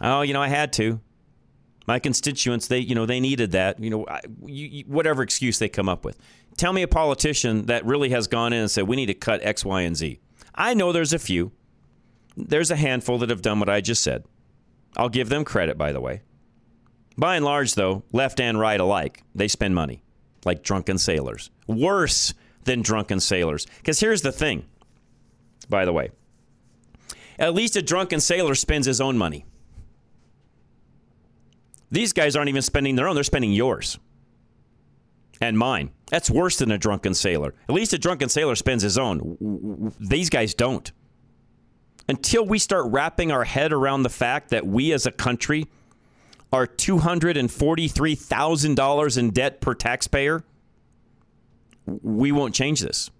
Oh, 0.00 0.22
you 0.22 0.32
know, 0.32 0.42
I 0.42 0.48
had 0.48 0.72
to. 0.74 1.00
My 1.86 1.98
constituents, 1.98 2.66
they, 2.66 2.78
you 2.78 2.94
know, 2.94 3.06
they 3.06 3.20
needed 3.20 3.52
that. 3.52 3.78
You 3.78 3.90
know, 3.90 4.06
I, 4.08 4.20
you, 4.44 4.66
you, 4.66 4.84
whatever 4.86 5.22
excuse 5.22 5.58
they 5.58 5.68
come 5.68 5.88
up 5.88 6.04
with. 6.04 6.18
Tell 6.56 6.72
me 6.72 6.82
a 6.82 6.88
politician 6.88 7.66
that 7.66 7.84
really 7.84 8.10
has 8.10 8.26
gone 8.26 8.52
in 8.52 8.60
and 8.60 8.70
said 8.70 8.88
we 8.88 8.96
need 8.96 9.06
to 9.06 9.14
cut 9.14 9.40
X, 9.42 9.64
Y, 9.64 9.82
and 9.82 9.96
Z. 9.96 10.18
I 10.54 10.74
know 10.74 10.92
there's 10.92 11.12
a 11.12 11.18
few. 11.18 11.52
There's 12.36 12.70
a 12.70 12.76
handful 12.76 13.18
that 13.18 13.30
have 13.30 13.42
done 13.42 13.60
what 13.60 13.68
I 13.68 13.80
just 13.80 14.02
said. 14.02 14.24
I'll 14.96 15.08
give 15.08 15.28
them 15.28 15.44
credit, 15.44 15.76
by 15.76 15.92
the 15.92 16.00
way. 16.00 16.22
By 17.16 17.36
and 17.36 17.44
large, 17.44 17.74
though, 17.74 18.02
left 18.12 18.40
and 18.40 18.58
right 18.58 18.80
alike, 18.80 19.22
they 19.34 19.48
spend 19.48 19.74
money 19.74 20.02
like 20.44 20.62
drunken 20.62 20.98
sailors. 20.98 21.50
Worse 21.66 22.34
than 22.64 22.82
drunken 22.82 23.20
sailors. 23.20 23.66
Because 23.78 24.00
here's 24.00 24.22
the 24.22 24.32
thing, 24.32 24.64
by 25.68 25.84
the 25.84 25.92
way 25.92 26.10
at 27.38 27.54
least 27.54 27.76
a 27.76 27.82
drunken 27.82 28.20
sailor 28.20 28.54
spends 28.54 28.86
his 28.86 29.00
own 29.00 29.18
money. 29.18 29.44
These 31.90 32.12
guys 32.12 32.36
aren't 32.36 32.48
even 32.48 32.62
spending 32.62 32.96
their 32.96 33.08
own, 33.08 33.14
they're 33.14 33.24
spending 33.24 33.52
yours 33.52 33.98
and 35.40 35.58
mine. 35.58 35.90
That's 36.10 36.30
worse 36.30 36.58
than 36.58 36.70
a 36.70 36.78
drunken 36.78 37.14
sailor. 37.14 37.54
At 37.68 37.74
least 37.74 37.92
a 37.92 37.98
drunken 37.98 38.28
sailor 38.28 38.54
spends 38.54 38.82
his 38.82 38.98
own. 38.98 39.92
These 40.00 40.30
guys 40.30 40.54
don't. 40.54 40.90
Until 42.08 42.46
we 42.46 42.58
start 42.58 42.86
wrapping 42.86 43.32
our 43.32 43.44
head 43.44 43.72
around 43.72 44.02
the 44.02 44.10
fact 44.10 44.50
that 44.50 44.66
we 44.66 44.92
as 44.92 45.06
a 45.06 45.12
country 45.12 45.66
are 46.54 46.66
$243,000 46.68 49.18
in 49.18 49.30
debt 49.30 49.60
per 49.60 49.74
taxpayer, 49.74 50.44
we 51.84 52.30
won't 52.30 52.54
change 52.54 52.80
this. 52.80 53.10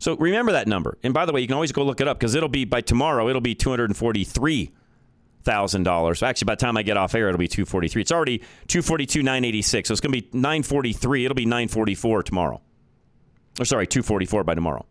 So 0.00 0.16
remember 0.16 0.52
that 0.52 0.66
number. 0.66 0.96
And 1.02 1.12
by 1.12 1.26
the 1.26 1.34
way, 1.34 1.42
you 1.42 1.46
can 1.46 1.52
always 1.54 1.70
go 1.70 1.84
look 1.84 2.00
it 2.00 2.08
up 2.08 2.18
because 2.18 2.34
it'll 2.34 2.48
be 2.48 2.64
by 2.64 2.80
tomorrow, 2.80 3.28
it'll 3.28 3.42
be 3.42 3.54
$243,000. 3.54 6.22
Actually, 6.22 6.46
by 6.46 6.54
the 6.54 6.60
time 6.60 6.78
I 6.78 6.82
get 6.82 6.96
off 6.96 7.14
air, 7.14 7.28
it'll 7.28 7.38
be 7.38 7.46
243. 7.46 8.00
It's 8.00 8.10
already 8.10 8.38
242 8.68 9.22
986. 9.22 9.88
So 9.88 9.92
it's 9.92 10.00
going 10.00 10.14
to 10.14 10.22
be 10.22 10.28
943. 10.32 11.26
It'll 11.26 11.34
be 11.34 11.44
944 11.44 12.22
tomorrow. 12.22 12.62
Or 13.60 13.66
sorry, 13.66 13.86
244 13.86 14.44
by 14.44 14.54
tomorrow. 14.54 14.86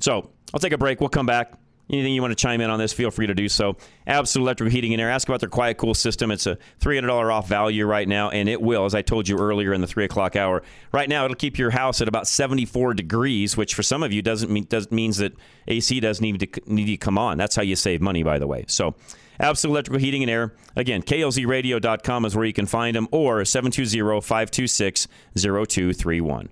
So 0.00 0.28
I'll 0.52 0.60
take 0.60 0.74
a 0.74 0.78
break. 0.78 1.00
We'll 1.00 1.08
come 1.08 1.24
back. 1.24 1.54
Anything 1.88 2.14
you 2.14 2.20
want 2.20 2.32
to 2.32 2.36
chime 2.36 2.60
in 2.60 2.68
on 2.68 2.80
this, 2.80 2.92
feel 2.92 3.12
free 3.12 3.28
to 3.28 3.34
do 3.34 3.48
so. 3.48 3.76
Absolute 4.08 4.44
Electrical 4.44 4.72
Heating 4.72 4.92
and 4.92 5.00
Air. 5.00 5.08
Ask 5.08 5.28
about 5.28 5.38
their 5.38 5.48
Quiet 5.48 5.78
Cool 5.78 5.94
system. 5.94 6.32
It's 6.32 6.46
a 6.46 6.58
$300 6.80 7.32
off 7.32 7.48
value 7.48 7.86
right 7.86 8.08
now, 8.08 8.28
and 8.30 8.48
it 8.48 8.60
will, 8.60 8.86
as 8.86 8.94
I 8.94 9.02
told 9.02 9.28
you 9.28 9.38
earlier 9.38 9.72
in 9.72 9.80
the 9.80 9.86
3 9.86 10.04
o'clock 10.04 10.34
hour. 10.34 10.62
Right 10.92 11.08
now, 11.08 11.24
it'll 11.24 11.36
keep 11.36 11.58
your 11.58 11.70
house 11.70 12.00
at 12.00 12.08
about 12.08 12.26
74 12.26 12.94
degrees, 12.94 13.56
which 13.56 13.74
for 13.74 13.84
some 13.84 14.02
of 14.02 14.12
you 14.12 14.20
doesn't 14.20 14.50
mean 14.50 14.66
does, 14.68 14.90
means 14.90 15.18
that 15.18 15.34
AC 15.68 16.00
doesn't 16.00 16.22
need 16.22 16.40
to, 16.40 16.60
need 16.66 16.86
to 16.86 16.96
come 16.96 17.18
on. 17.18 17.38
That's 17.38 17.54
how 17.54 17.62
you 17.62 17.76
save 17.76 18.00
money, 18.00 18.24
by 18.24 18.40
the 18.40 18.48
way. 18.48 18.64
So, 18.66 18.96
Absolute 19.38 19.74
Electrical 19.74 20.00
Heating 20.00 20.22
and 20.22 20.30
Air. 20.30 20.54
Again, 20.74 21.02
klzradio.com 21.02 22.24
is 22.24 22.34
where 22.34 22.46
you 22.46 22.52
can 22.52 22.66
find 22.66 22.96
them, 22.96 23.06
or 23.12 23.44
720 23.44 24.20
526 24.20 25.06
0231. 25.36 26.48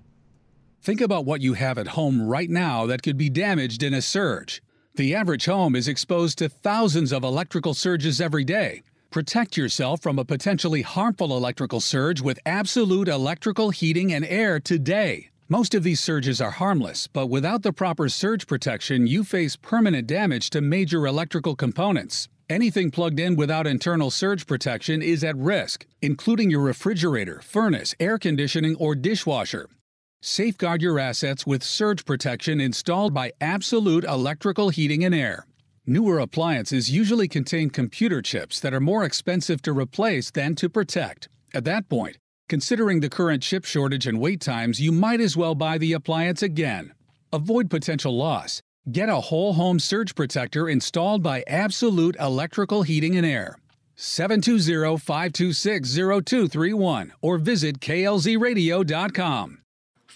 Think 0.81 1.01
about 1.01 1.25
what 1.25 1.41
you 1.41 1.53
have 1.53 1.77
at 1.77 1.87
home 1.87 2.21
right 2.21 2.49
now 2.49 2.85
that 2.85 3.01
could 3.01 3.17
be 3.17 3.29
damaged 3.29 3.81
in 3.81 3.93
a 3.93 4.01
surge. 4.01 4.61
The 4.97 5.13
average 5.13 5.45
home 5.45 5.75
is 5.75 5.89
exposed 5.89 6.37
to 6.37 6.47
thousands 6.47 7.11
of 7.11 7.25
electrical 7.25 7.73
surges 7.73 8.21
every 8.21 8.45
day. 8.45 8.81
Protect 9.11 9.57
yourself 9.57 10.01
from 10.01 10.17
a 10.17 10.23
potentially 10.23 10.83
harmful 10.83 11.35
electrical 11.35 11.81
surge 11.81 12.21
with 12.21 12.39
absolute 12.45 13.09
electrical 13.09 13.71
heating 13.71 14.13
and 14.13 14.23
air 14.23 14.57
today. 14.57 15.31
Most 15.49 15.75
of 15.75 15.83
these 15.83 15.99
surges 15.99 16.39
are 16.39 16.51
harmless, 16.51 17.07
but 17.07 17.27
without 17.27 17.61
the 17.61 17.73
proper 17.73 18.07
surge 18.07 18.47
protection, 18.47 19.05
you 19.05 19.25
face 19.25 19.57
permanent 19.57 20.07
damage 20.07 20.49
to 20.51 20.61
major 20.61 21.05
electrical 21.05 21.57
components. 21.57 22.29
Anything 22.49 22.89
plugged 22.89 23.19
in 23.19 23.35
without 23.35 23.67
internal 23.67 24.09
surge 24.09 24.47
protection 24.47 25.01
is 25.01 25.25
at 25.25 25.35
risk, 25.35 25.85
including 26.01 26.49
your 26.49 26.61
refrigerator, 26.61 27.41
furnace, 27.41 27.93
air 27.99 28.17
conditioning, 28.17 28.77
or 28.77 28.95
dishwasher. 28.95 29.67
Safeguard 30.27 30.81
your 30.81 30.97
assets 30.97 31.45
with 31.45 31.61
surge 31.61 32.03
protection 32.03 32.59
installed 32.59 33.13
by 33.13 33.31
Absolute 33.39 34.03
Electrical 34.05 34.69
Heating 34.69 35.05
and 35.05 35.13
Air. 35.13 35.45
Newer 35.85 36.17
appliances 36.17 36.89
usually 36.89 37.27
contain 37.27 37.69
computer 37.69 38.23
chips 38.23 38.59
that 38.61 38.73
are 38.73 38.79
more 38.79 39.03
expensive 39.03 39.61
to 39.61 39.71
replace 39.71 40.31
than 40.31 40.55
to 40.55 40.67
protect. 40.67 41.29
At 41.53 41.63
that 41.65 41.89
point, 41.89 42.17
considering 42.49 43.01
the 43.01 43.09
current 43.09 43.43
chip 43.43 43.65
shortage 43.65 44.07
and 44.07 44.19
wait 44.19 44.41
times, 44.41 44.81
you 44.81 44.91
might 44.91 45.21
as 45.21 45.37
well 45.37 45.53
buy 45.53 45.77
the 45.77 45.93
appliance 45.93 46.41
again. 46.41 46.95
Avoid 47.31 47.69
potential 47.69 48.17
loss. 48.17 48.63
Get 48.91 49.09
a 49.09 49.21
whole 49.29 49.53
home 49.53 49.77
surge 49.77 50.15
protector 50.15 50.67
installed 50.67 51.21
by 51.21 51.43
Absolute 51.45 52.15
Electrical 52.19 52.81
Heating 52.81 53.15
and 53.15 53.27
Air. 53.27 53.59
720 53.95 54.97
526 54.97 55.93
0231 55.93 57.13
or 57.21 57.37
visit 57.37 57.79
klzradio.com. 57.79 59.59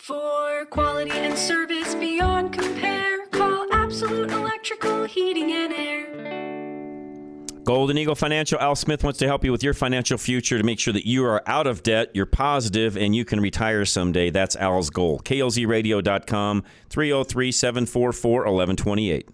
For 0.09 0.65
quality 0.71 1.11
and 1.11 1.37
service 1.37 1.93
beyond 1.93 2.51
compare, 2.51 3.27
call 3.27 3.67
Absolute 3.71 4.31
Electrical 4.31 5.03
Heating 5.03 5.51
and 5.51 5.71
Air. 5.71 7.61
Golden 7.63 7.95
Eagle 7.95 8.15
Financial, 8.15 8.57
Al 8.57 8.75
Smith 8.75 9.03
wants 9.03 9.19
to 9.19 9.27
help 9.27 9.43
you 9.43 9.51
with 9.51 9.61
your 9.61 9.75
financial 9.75 10.17
future 10.17 10.57
to 10.57 10.63
make 10.63 10.79
sure 10.79 10.93
that 10.93 11.05
you 11.05 11.23
are 11.25 11.47
out 11.47 11.67
of 11.67 11.83
debt, 11.83 12.09
you're 12.15 12.25
positive, 12.25 12.97
and 12.97 13.15
you 13.15 13.23
can 13.23 13.39
retire 13.39 13.85
someday. 13.85 14.31
That's 14.31 14.55
Al's 14.55 14.89
goal. 14.89 15.19
KLZradio.com, 15.19 16.63
303 16.89 17.51
744 17.51 18.31
1128. 18.31 19.29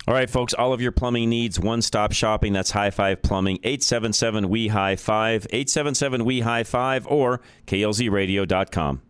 All 0.07 0.13
right, 0.13 0.29
folks, 0.29 0.53
all 0.53 0.75
of 0.75 0.83
your 0.83 0.93
plumbing 0.93 1.31
needs, 1.31 1.59
one 1.59 1.81
stop 1.81 2.13
shopping. 2.13 2.53
That's 2.53 2.73
High 2.73 2.91
Five 2.91 3.23
Plumbing, 3.23 3.59
877 3.63 4.51
We 4.51 4.69
High 4.69 4.97
Five, 4.97 5.47
877 5.51 6.27
We 6.27 6.41
High 6.41 6.65
Five, 6.65 7.07
or 7.07 7.41
klzradio.com. 7.67 9.01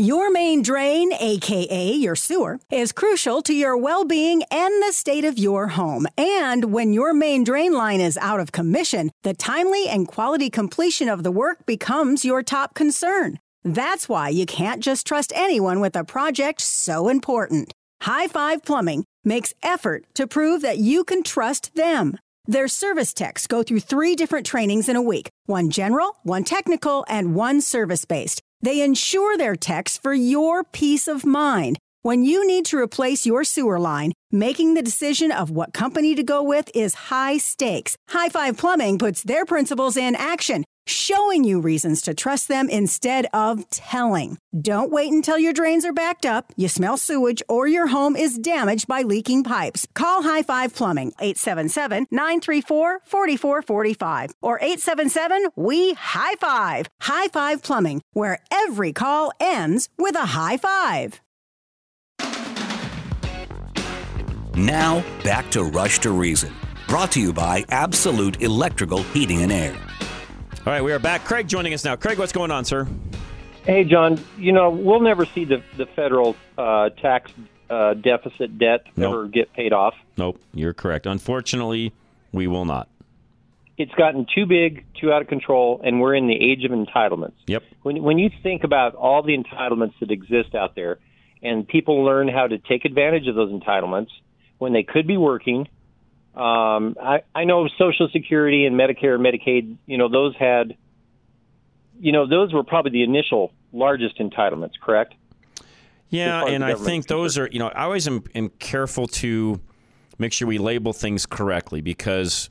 Your 0.00 0.30
main 0.30 0.62
drain, 0.62 1.12
aka 1.12 1.90
your 1.92 2.14
sewer, 2.14 2.60
is 2.70 2.92
crucial 2.92 3.42
to 3.42 3.52
your 3.52 3.76
well 3.76 4.04
being 4.04 4.44
and 4.50 4.82
the 4.82 4.92
state 4.92 5.24
of 5.24 5.36
your 5.36 5.66
home. 5.66 6.06
And 6.16 6.72
when 6.72 6.92
your 6.94 7.12
main 7.12 7.44
drain 7.44 7.74
line 7.74 8.00
is 8.00 8.16
out 8.16 8.40
of 8.40 8.52
commission, 8.52 9.10
the 9.24 9.34
timely 9.34 9.88
and 9.88 10.08
quality 10.08 10.48
completion 10.48 11.08
of 11.08 11.22
the 11.22 11.32
work 11.32 11.66
becomes 11.66 12.24
your 12.24 12.42
top 12.42 12.74
concern. 12.74 13.40
That's 13.64 14.08
why 14.08 14.28
you 14.28 14.46
can't 14.46 14.82
just 14.82 15.06
trust 15.06 15.32
anyone 15.34 15.80
with 15.80 15.96
a 15.96 16.04
project 16.04 16.62
so 16.62 17.08
important. 17.08 17.74
High 18.02 18.28
Five 18.28 18.64
Plumbing 18.64 19.04
makes 19.24 19.54
effort 19.62 20.04
to 20.14 20.26
prove 20.26 20.62
that 20.62 20.78
you 20.78 21.04
can 21.04 21.22
trust 21.22 21.74
them. 21.74 22.16
Their 22.46 22.68
service 22.68 23.12
techs 23.12 23.46
go 23.46 23.62
through 23.62 23.80
three 23.80 24.14
different 24.14 24.46
trainings 24.46 24.88
in 24.88 24.96
a 24.96 25.02
week 25.02 25.28
one 25.46 25.70
general, 25.70 26.16
one 26.22 26.44
technical, 26.44 27.04
and 27.08 27.34
one 27.34 27.60
service 27.60 28.04
based. 28.04 28.40
They 28.62 28.80
insure 28.80 29.36
their 29.36 29.56
techs 29.56 29.98
for 29.98 30.14
your 30.14 30.64
peace 30.64 31.08
of 31.08 31.26
mind. 31.26 31.78
When 32.02 32.24
you 32.24 32.46
need 32.46 32.64
to 32.66 32.78
replace 32.78 33.26
your 33.26 33.44
sewer 33.44 33.78
line, 33.78 34.12
making 34.30 34.74
the 34.74 34.82
decision 34.82 35.32
of 35.32 35.50
what 35.50 35.74
company 35.74 36.14
to 36.14 36.22
go 36.22 36.42
with 36.42 36.70
is 36.74 36.94
high 36.94 37.38
stakes. 37.38 37.96
High 38.10 38.28
Five 38.28 38.56
Plumbing 38.56 38.98
puts 38.98 39.22
their 39.22 39.44
principles 39.44 39.96
in 39.96 40.14
action, 40.14 40.64
showing 40.88 41.44
you 41.44 41.60
reasons 41.60 42.02
to 42.02 42.14
trust 42.14 42.48
them 42.48 42.68
instead 42.68 43.26
of 43.32 43.68
telling. 43.70 44.38
Don't 44.60 44.90
wait 44.90 45.12
until 45.12 45.38
your 45.38 45.52
drains 45.52 45.84
are 45.84 45.92
backed 45.92 46.26
up, 46.26 46.52
you 46.56 46.68
smell 46.68 46.96
sewage, 46.96 47.42
or 47.48 47.66
your 47.66 47.86
home 47.86 48.16
is 48.16 48.38
damaged 48.38 48.86
by 48.86 49.02
leaking 49.02 49.44
pipes. 49.44 49.86
Call 49.94 50.22
High 50.22 50.42
Five 50.42 50.74
Plumbing, 50.74 51.12
877 51.20 52.06
934 52.10 53.00
4445 53.04 54.30
or 54.42 54.58
877 54.58 55.48
We 55.56 55.94
High 55.94 56.34
Five. 56.36 56.88
High 57.00 57.28
Five 57.28 57.62
Plumbing, 57.62 58.02
where 58.12 58.38
every 58.50 58.92
call 58.92 59.32
ends 59.40 59.88
with 59.98 60.16
a 60.16 60.26
high 60.26 60.56
five. 60.56 61.20
Now, 64.54 65.04
back 65.22 65.50
to 65.52 65.62
Rush 65.62 66.00
to 66.00 66.10
Reason. 66.10 66.52
Brought 66.88 67.12
to 67.12 67.20
you 67.20 67.32
by 67.32 67.64
Absolute 67.68 68.42
Electrical 68.42 69.04
Heating 69.04 69.42
and 69.42 69.52
Air. 69.52 69.76
All 70.68 70.74
right, 70.74 70.84
we 70.84 70.92
are 70.92 70.98
back. 70.98 71.24
Craig 71.24 71.48
joining 71.48 71.72
us 71.72 71.82
now. 71.82 71.96
Craig, 71.96 72.18
what's 72.18 72.30
going 72.30 72.50
on, 72.50 72.62
sir? 72.66 72.86
Hey, 73.64 73.84
John, 73.84 74.22
you 74.36 74.52
know, 74.52 74.68
we'll 74.68 75.00
never 75.00 75.24
see 75.24 75.46
the, 75.46 75.62
the 75.78 75.86
federal 75.86 76.36
uh, 76.58 76.90
tax 76.90 77.32
uh, 77.70 77.94
deficit 77.94 78.58
debt 78.58 78.84
Nope. 78.94 79.10
ever 79.10 79.28
get 79.28 79.50
paid 79.54 79.72
off. 79.72 79.94
Nope, 80.18 80.38
you're 80.52 80.74
correct. 80.74 81.06
Unfortunately, 81.06 81.94
we 82.32 82.48
will 82.48 82.66
not. 82.66 82.86
It's 83.78 83.94
gotten 83.94 84.26
too 84.34 84.44
big, 84.44 84.84
too 85.00 85.10
out 85.10 85.22
of 85.22 85.28
control, 85.28 85.80
and 85.82 86.02
we're 86.02 86.14
in 86.14 86.26
the 86.26 86.36
age 86.36 86.66
of 86.66 86.70
entitlements. 86.70 87.36
Yep. 87.46 87.62
When, 87.80 88.02
when 88.02 88.18
you 88.18 88.28
think 88.42 88.62
about 88.62 88.94
all 88.94 89.22
the 89.22 89.34
entitlements 89.38 89.94
that 90.00 90.10
exist 90.10 90.54
out 90.54 90.74
there, 90.74 90.98
and 91.42 91.66
people 91.66 92.04
learn 92.04 92.28
how 92.28 92.46
to 92.46 92.58
take 92.58 92.84
advantage 92.84 93.26
of 93.26 93.36
those 93.36 93.50
entitlements 93.50 94.10
when 94.58 94.74
they 94.74 94.82
could 94.82 95.06
be 95.06 95.16
working, 95.16 95.66
um, 96.38 96.96
I, 97.02 97.22
I 97.34 97.44
know 97.44 97.68
Social 97.78 98.08
Security 98.12 98.64
and 98.64 98.76
Medicare 98.78 99.16
and 99.16 99.24
Medicaid, 99.24 99.76
you 99.86 99.98
know, 99.98 100.08
those 100.08 100.36
had, 100.36 100.76
you 101.98 102.12
know, 102.12 102.28
those 102.28 102.52
were 102.52 102.62
probably 102.62 102.92
the 102.92 103.02
initial 103.02 103.52
largest 103.72 104.18
entitlements, 104.18 104.74
correct? 104.80 105.14
Yeah, 106.10 106.38
as 106.38 106.42
far 106.42 106.48
as 106.48 106.54
and 106.54 106.64
I 106.64 106.74
think 106.74 107.06
those 107.08 107.38
are, 107.38 107.48
you 107.50 107.58
know, 107.58 107.68
I 107.68 107.84
always 107.84 108.06
am, 108.06 108.22
am 108.36 108.50
careful 108.60 109.08
to 109.08 109.60
make 110.18 110.32
sure 110.32 110.46
we 110.46 110.58
label 110.58 110.92
things 110.92 111.26
correctly 111.26 111.80
because 111.80 112.48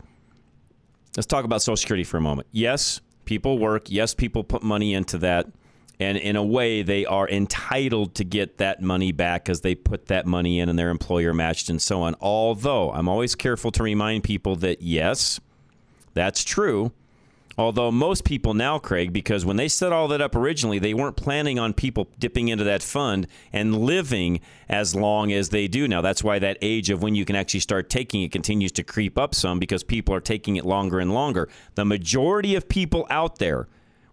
let's 1.15 1.27
talk 1.27 1.45
about 1.45 1.61
Social 1.61 1.77
Security 1.77 2.03
for 2.03 2.17
a 2.17 2.21
moment. 2.21 2.47
Yes, 2.51 2.99
people 3.23 3.57
work. 3.57 3.89
Yes, 3.89 4.13
people 4.13 4.43
put 4.43 4.63
money 4.63 4.93
into 4.93 5.17
that. 5.19 5.47
And 5.99 6.17
in 6.17 6.35
a 6.35 6.43
way, 6.43 6.83
they 6.83 7.05
are 7.05 7.27
entitled 7.27 8.13
to 8.15 8.23
get 8.23 8.57
that 8.57 8.81
money 8.81 9.11
back 9.11 9.45
because 9.45 9.61
they 9.61 9.73
put 9.73 10.07
that 10.07 10.27
money 10.27 10.59
in 10.59 10.69
and 10.69 10.77
their 10.77 10.89
employer 10.89 11.33
matched 11.33 11.69
and 11.69 11.81
so 11.81 12.01
on. 12.01 12.15
Although 12.21 12.91
I'm 12.91 13.09
always 13.09 13.33
careful 13.33 13.71
to 13.71 13.83
remind 13.83 14.23
people 14.23 14.55
that, 14.57 14.81
yes, 14.81 15.39
that's 16.13 16.43
true. 16.43 16.91
Although 17.59 17.91
most 17.91 18.23
people 18.23 18.53
now, 18.53 18.77
Craig, 18.77 19.11
because 19.11 19.43
when 19.43 19.57
they 19.57 19.67
set 19.67 19.91
all 19.91 20.07
that 20.09 20.21
up 20.21 20.35
originally, 20.35 20.77
they 20.77 20.93
weren't 20.93 21.15
planning 21.15 21.57
on 21.57 21.73
people 21.73 22.07
dipping 22.19 22.49
into 22.49 22.63
that 22.65 22.83
fund 22.83 23.25
and 23.51 23.79
living 23.79 24.41
as 24.69 24.93
long 24.93 25.31
as 25.31 25.49
they 25.49 25.67
do 25.67 25.87
now. 25.87 26.01
That's 26.01 26.23
why 26.23 26.37
that 26.37 26.59
age 26.61 26.91
of 26.91 27.01
when 27.01 27.15
you 27.15 27.25
can 27.25 27.35
actually 27.35 27.61
start 27.61 27.89
taking 27.89 28.21
it 28.21 28.31
continues 28.31 28.71
to 28.73 28.83
creep 28.83 29.17
up 29.17 29.33
some 29.33 29.57
because 29.57 29.83
people 29.83 30.13
are 30.13 30.21
taking 30.21 30.55
it 30.57 30.65
longer 30.65 30.99
and 30.99 31.11
longer. 31.11 31.49
The 31.73 31.85
majority 31.85 32.53
of 32.53 32.69
people 32.69 33.07
out 33.09 33.39
there 33.39 33.67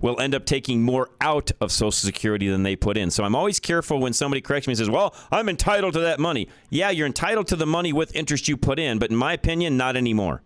will 0.04 0.20
end 0.20 0.34
up 0.34 0.44
taking 0.44 0.82
more 0.82 1.08
out 1.22 1.50
of 1.62 1.72
Social 1.72 1.90
Security 1.90 2.46
than 2.48 2.62
they 2.62 2.76
put 2.76 2.98
in. 2.98 3.10
So 3.10 3.24
I'm 3.24 3.34
always 3.34 3.58
careful 3.58 3.98
when 4.00 4.12
somebody 4.12 4.42
corrects 4.42 4.66
me 4.68 4.72
and 4.72 4.78
says, 4.78 4.90
Well, 4.90 5.14
I'm 5.32 5.48
entitled 5.48 5.94
to 5.94 6.00
that 6.00 6.20
money. 6.20 6.48
Yeah, 6.68 6.90
you're 6.90 7.06
entitled 7.06 7.46
to 7.48 7.56
the 7.56 7.64
money 7.64 7.90
with 7.94 8.14
interest 8.14 8.46
you 8.46 8.58
put 8.58 8.78
in, 8.78 8.98
but 8.98 9.10
in 9.10 9.16
my 9.16 9.32
opinion, 9.32 9.78
not 9.78 9.96
anymore. 9.96 10.42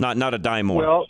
Not 0.00 0.16
not 0.16 0.34
a 0.34 0.38
dime 0.38 0.66
more. 0.66 0.82
Well, 0.82 1.06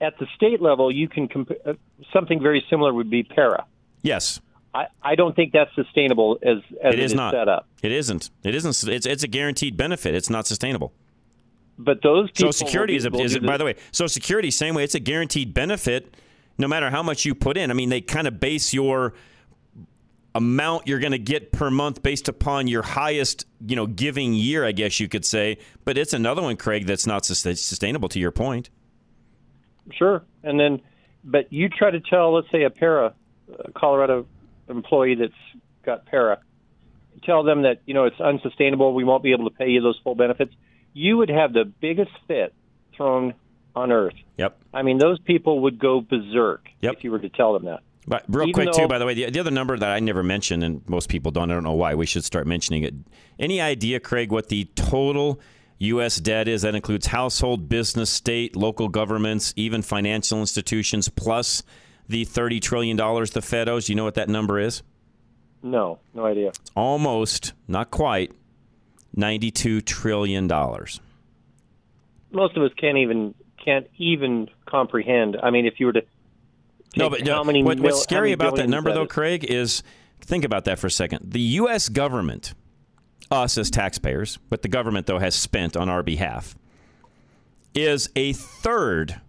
at 0.00 0.16
the 0.20 0.26
state 0.36 0.62
level, 0.62 0.92
you 0.92 1.08
can 1.08 1.26
comp- 1.26 1.50
uh, 1.66 1.72
something 2.12 2.40
very 2.40 2.64
similar 2.70 2.94
would 2.94 3.10
be 3.10 3.24
PERA. 3.24 3.66
yes. 4.02 4.40
I, 4.74 4.88
I 5.02 5.14
don't 5.14 5.34
think 5.34 5.52
that's 5.52 5.74
sustainable 5.74 6.38
as 6.42 6.58
as 6.84 6.92
it 6.92 7.00
is 7.00 7.14
not 7.14 7.32
set 7.32 7.48
up. 7.48 7.66
It 7.82 7.92
isn't. 7.92 8.30
It 8.44 8.54
isn't. 8.54 8.92
It's 8.92 9.06
it's 9.06 9.22
a 9.24 9.28
guaranteed 9.28 9.74
benefit. 9.76 10.14
It's 10.14 10.28
not 10.28 10.46
sustainable. 10.46 10.92
but 11.78 12.02
those 12.02 12.30
people. 12.30 12.52
Social 12.52 12.66
Security 12.66 12.94
is, 12.94 13.06
a, 13.06 13.12
is 13.16 13.38
by 13.38 13.52
the- 13.56 13.58
the 13.58 13.64
way, 13.64 13.74
Social 13.90 14.10
Security 14.10 14.50
same 14.50 14.74
way. 14.74 14.84
It's 14.84 14.94
a 14.94 15.00
guaranteed 15.00 15.54
benefit, 15.54 16.14
no 16.58 16.68
matter 16.68 16.90
how 16.90 17.02
much 17.02 17.24
you 17.24 17.34
put 17.34 17.56
in. 17.56 17.70
I 17.70 17.74
mean, 17.74 17.88
they 17.88 18.00
kind 18.00 18.26
of 18.26 18.40
base 18.40 18.72
your 18.72 19.14
amount 20.34 20.86
you're 20.86 20.98
going 20.98 21.12
to 21.12 21.18
get 21.18 21.50
per 21.50 21.70
month 21.70 22.02
based 22.02 22.28
upon 22.28 22.68
your 22.68 22.82
highest, 22.82 23.46
you 23.66 23.74
know, 23.74 23.86
giving 23.86 24.34
year, 24.34 24.64
I 24.66 24.72
guess 24.72 25.00
you 25.00 25.08
could 25.08 25.24
say. 25.24 25.58
But 25.84 25.96
it's 25.96 26.12
another 26.12 26.42
one, 26.42 26.56
Craig, 26.56 26.86
that's 26.86 27.06
not 27.06 27.24
sustainable. 27.24 28.08
To 28.10 28.20
your 28.20 28.32
point, 28.32 28.68
Sure. 29.92 30.24
And 30.42 30.58
then, 30.58 30.80
but 31.24 31.52
you 31.52 31.68
try 31.68 31.90
to 31.90 32.00
tell, 32.00 32.34
let's 32.34 32.50
say, 32.50 32.64
a 32.64 32.70
PERA, 32.70 33.14
a 33.64 33.72
Colorado 33.72 34.26
employee 34.68 35.14
that's 35.14 35.62
got 35.84 36.06
PERA, 36.06 36.40
tell 37.24 37.42
them 37.42 37.62
that, 37.62 37.80
you 37.86 37.94
know, 37.94 38.04
it's 38.04 38.20
unsustainable. 38.20 38.94
We 38.94 39.04
won't 39.04 39.22
be 39.22 39.32
able 39.32 39.48
to 39.48 39.56
pay 39.56 39.68
you 39.68 39.80
those 39.80 39.98
full 40.02 40.14
benefits. 40.14 40.52
You 40.92 41.18
would 41.18 41.30
have 41.30 41.52
the 41.52 41.64
biggest 41.64 42.10
fit 42.26 42.54
thrown 42.96 43.34
on 43.74 43.92
earth. 43.92 44.14
Yep. 44.38 44.58
I 44.76 44.82
mean, 44.82 44.98
those 44.98 45.18
people 45.20 45.60
would 45.60 45.78
go 45.78 46.02
berserk 46.02 46.68
if 46.82 47.02
you 47.02 47.10
were 47.10 47.18
to 47.18 47.30
tell 47.30 47.54
them 47.54 47.64
that. 47.64 47.80
But 48.06 48.24
real 48.28 48.42
Even 48.42 48.52
quick, 48.52 48.72
though- 48.72 48.82
too, 48.82 48.88
by 48.88 48.98
the 48.98 49.06
way, 49.06 49.14
the, 49.14 49.30
the 49.30 49.40
other 49.40 49.50
number 49.50 49.76
that 49.76 49.90
I 49.90 50.00
never 50.00 50.22
mentioned, 50.22 50.62
and 50.62 50.86
most 50.86 51.08
people 51.08 51.32
don't, 51.32 51.50
I 51.50 51.54
don't 51.54 51.64
know 51.64 51.72
why, 51.72 51.94
we 51.94 52.04
should 52.04 52.24
start 52.24 52.46
mentioning 52.46 52.82
it. 52.82 52.94
Any 53.38 53.58
idea, 53.58 54.00
Craig, 54.00 54.30
what 54.30 54.50
the 54.50 54.66
total 54.74 55.40
U.S. 55.78 56.16
debt 56.16 56.46
is? 56.46 56.60
That 56.60 56.74
includes 56.74 57.06
household, 57.06 57.70
business, 57.70 58.10
state, 58.10 58.54
local 58.54 58.88
governments, 58.88 59.54
even 59.56 59.80
financial 59.80 60.40
institutions, 60.40 61.08
plus 61.08 61.62
the 62.06 62.26
$30 62.26 62.60
trillion 62.60 62.96
the 62.98 63.42
Fed 63.42 63.70
owes. 63.70 63.88
You 63.88 63.94
know 63.94 64.04
what 64.04 64.14
that 64.14 64.28
number 64.28 64.60
is? 64.60 64.82
No, 65.62 65.98
no 66.12 66.26
idea. 66.26 66.52
Almost, 66.76 67.54
not 67.66 67.90
quite, 67.90 68.30
$92 69.16 69.84
trillion. 69.84 70.46
Most 72.30 72.56
of 72.56 72.62
us 72.62 72.72
can't 72.78 72.98
even 72.98 73.34
can't 73.66 73.86
even 73.98 74.48
comprehend. 74.64 75.36
I 75.42 75.50
mean, 75.50 75.66
if 75.66 75.78
you 75.78 75.86
were 75.86 75.92
to 75.92 76.02
No, 76.96 77.10
but 77.10 77.26
how 77.26 77.44
many 77.44 77.62
what, 77.62 77.80
what's 77.80 78.02
scary 78.02 78.32
about 78.32 78.56
that 78.56 78.68
number, 78.68 78.92
though, 78.92 79.02
is. 79.02 79.10
Craig, 79.10 79.44
is 79.44 79.82
think 80.20 80.44
about 80.44 80.64
that 80.64 80.78
for 80.78 80.86
a 80.86 80.90
second. 80.90 81.32
The 81.32 81.40
U.S. 81.40 81.88
government, 81.88 82.54
us 83.30 83.58
as 83.58 83.70
taxpayers, 83.70 84.38
but 84.48 84.62
the 84.62 84.68
government, 84.68 85.06
though, 85.06 85.18
has 85.18 85.34
spent 85.34 85.76
on 85.76 85.88
our 85.88 86.02
behalf, 86.02 86.56
is 87.74 88.08
a 88.16 88.32
third 88.32 89.20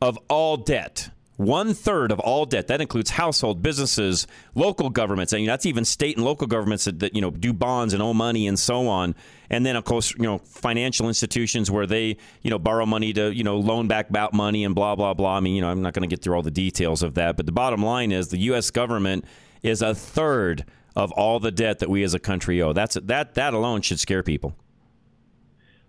of 0.00 0.18
all 0.28 0.56
debt. 0.56 1.10
One 1.42 1.74
third 1.74 2.12
of 2.12 2.20
all 2.20 2.46
debt. 2.46 2.68
That 2.68 2.80
includes 2.80 3.10
household, 3.10 3.62
businesses, 3.62 4.28
local 4.54 4.90
governments, 4.90 5.32
and 5.32 5.48
that's 5.48 5.66
even 5.66 5.84
state 5.84 6.16
and 6.16 6.24
local 6.24 6.46
governments 6.46 6.84
that, 6.84 7.00
that 7.00 7.16
you 7.16 7.20
know 7.20 7.32
do 7.32 7.52
bonds 7.52 7.94
and 7.94 8.00
owe 8.00 8.14
money 8.14 8.46
and 8.46 8.56
so 8.56 8.86
on. 8.86 9.16
And 9.50 9.66
then 9.66 9.74
of 9.74 9.84
course 9.84 10.12
you 10.12 10.22
know 10.22 10.38
financial 10.38 11.08
institutions 11.08 11.68
where 11.68 11.84
they 11.84 12.16
you 12.42 12.50
know 12.50 12.60
borrow 12.60 12.86
money 12.86 13.12
to 13.14 13.34
you 13.34 13.42
know 13.42 13.58
loan 13.58 13.88
back 13.88 14.08
about 14.08 14.32
money 14.32 14.62
and 14.62 14.72
blah 14.72 14.94
blah 14.94 15.14
blah. 15.14 15.36
I 15.36 15.40
mean 15.40 15.56
you 15.56 15.62
know 15.62 15.68
I'm 15.68 15.82
not 15.82 15.94
going 15.94 16.08
to 16.08 16.14
get 16.14 16.22
through 16.22 16.36
all 16.36 16.42
the 16.42 16.52
details 16.52 17.02
of 17.02 17.14
that, 17.14 17.36
but 17.36 17.46
the 17.46 17.52
bottom 17.52 17.82
line 17.82 18.12
is 18.12 18.28
the 18.28 18.38
U.S. 18.38 18.70
government 18.70 19.24
is 19.64 19.82
a 19.82 19.96
third 19.96 20.64
of 20.94 21.10
all 21.10 21.40
the 21.40 21.50
debt 21.50 21.80
that 21.80 21.90
we 21.90 22.04
as 22.04 22.14
a 22.14 22.20
country 22.20 22.62
owe. 22.62 22.72
That's 22.72 22.94
that 22.94 23.34
that 23.34 23.52
alone 23.52 23.82
should 23.82 23.98
scare 23.98 24.22
people. 24.22 24.54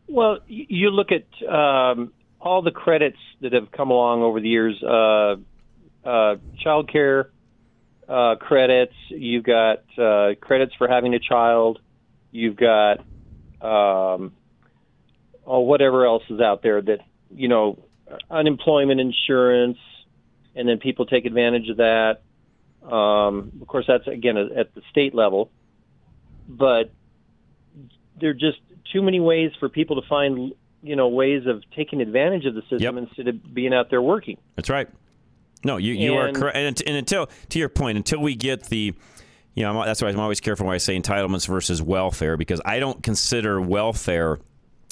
Well, 0.07 0.39
you 0.47 0.89
look 0.89 1.09
at 1.11 1.25
um, 1.47 2.11
all 2.43 2.61
the 2.61 2.71
credits 2.71 3.17
that 3.41 3.53
have 3.53 3.71
come 3.71 3.89
along 3.89 4.21
over 4.21 4.39
the 4.41 4.49
years. 4.49 4.83
Uh, 4.83 5.35
uh, 6.05 6.35
child 6.61 6.91
care 6.91 7.31
uh, 8.07 8.35
credits. 8.35 8.93
You've 9.07 9.45
got 9.45 9.83
uh, 9.97 10.35
credits 10.41 10.73
for 10.77 10.87
having 10.89 11.13
a 11.13 11.19
child. 11.19 11.79
You've 12.31 12.57
got 12.57 12.99
um, 13.61 14.33
oh, 15.47 15.59
whatever 15.61 16.05
else 16.05 16.23
is 16.29 16.41
out 16.41 16.61
there 16.61 16.81
that 16.81 16.99
you 17.33 17.47
know, 17.47 17.79
unemployment 18.29 18.99
insurance, 18.99 19.77
and 20.55 20.67
then 20.67 20.79
people 20.79 21.05
take 21.05 21.25
advantage 21.25 21.69
of 21.69 21.77
that. 21.77 22.21
Um, 22.83 23.53
of 23.61 23.67
course, 23.67 23.85
that's 23.87 24.07
again 24.07 24.37
at 24.37 24.75
the 24.75 24.81
state 24.91 25.15
level, 25.15 25.49
but 26.47 26.91
there 28.19 28.31
are 28.31 28.35
just 28.35 28.59
too 28.91 29.01
many 29.01 29.21
ways 29.21 29.51
for 29.59 29.69
people 29.69 30.01
to 30.01 30.07
find 30.07 30.53
you 30.83 30.95
know 30.95 31.07
ways 31.07 31.45
of 31.47 31.63
taking 31.75 32.01
advantage 32.01 32.45
of 32.45 32.53
the 32.55 32.61
system 32.69 32.97
instead 32.97 33.27
of 33.27 33.53
being 33.53 33.73
out 33.73 33.89
there 33.89 34.01
working. 34.01 34.37
That's 34.55 34.69
right. 34.69 34.87
No, 35.65 35.77
you, 35.77 35.93
you 35.93 36.13
are 36.15 36.27
And- 36.27 36.35
correct. 36.35 36.57
And, 36.57 36.81
and 36.85 36.97
until 36.97 37.29
to 37.49 37.59
your 37.59 37.69
point, 37.69 37.95
until 37.97 38.19
we 38.19 38.35
get 38.35 38.65
the, 38.65 38.93
you 39.55 39.63
know, 39.63 39.71
I'm- 39.79 39.85
that's 39.85 40.01
why 40.01 40.09
I'm 40.09 40.19
always 40.19 40.41
careful 40.41 40.65
when 40.65 40.75
I 40.75 40.77
say 40.77 40.99
entitlements 40.99 41.47
versus 41.47 41.81
welfare 41.81 42.35
because 42.35 42.59
I 42.65 42.79
don't 42.79 43.01
consider 43.01 43.61
welfare. 43.61 44.39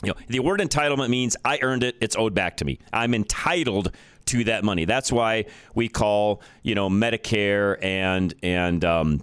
You 0.04 0.10
know, 0.10 0.16
the 0.30 0.40
word 0.40 0.62
entitlement 0.62 1.10
means 1.10 1.36
I 1.46 1.60
earned 1.62 1.84
it; 1.84 1.96
it's 2.02 2.16
owed 2.16 2.34
back 2.34 2.58
to 2.58 2.66
me. 2.66 2.80
I'm 2.92 3.14
entitled 3.14 3.92
to 4.28 4.44
that 4.46 4.64
money. 4.64 4.86
That's 4.86 5.12
why 5.12 5.46
we 5.76 5.90
call 5.90 6.42
you 6.64 6.74
know 6.74 6.90
Medicare 6.90 7.78
and 7.84 8.34
and 8.42 8.84
um, 8.86 9.22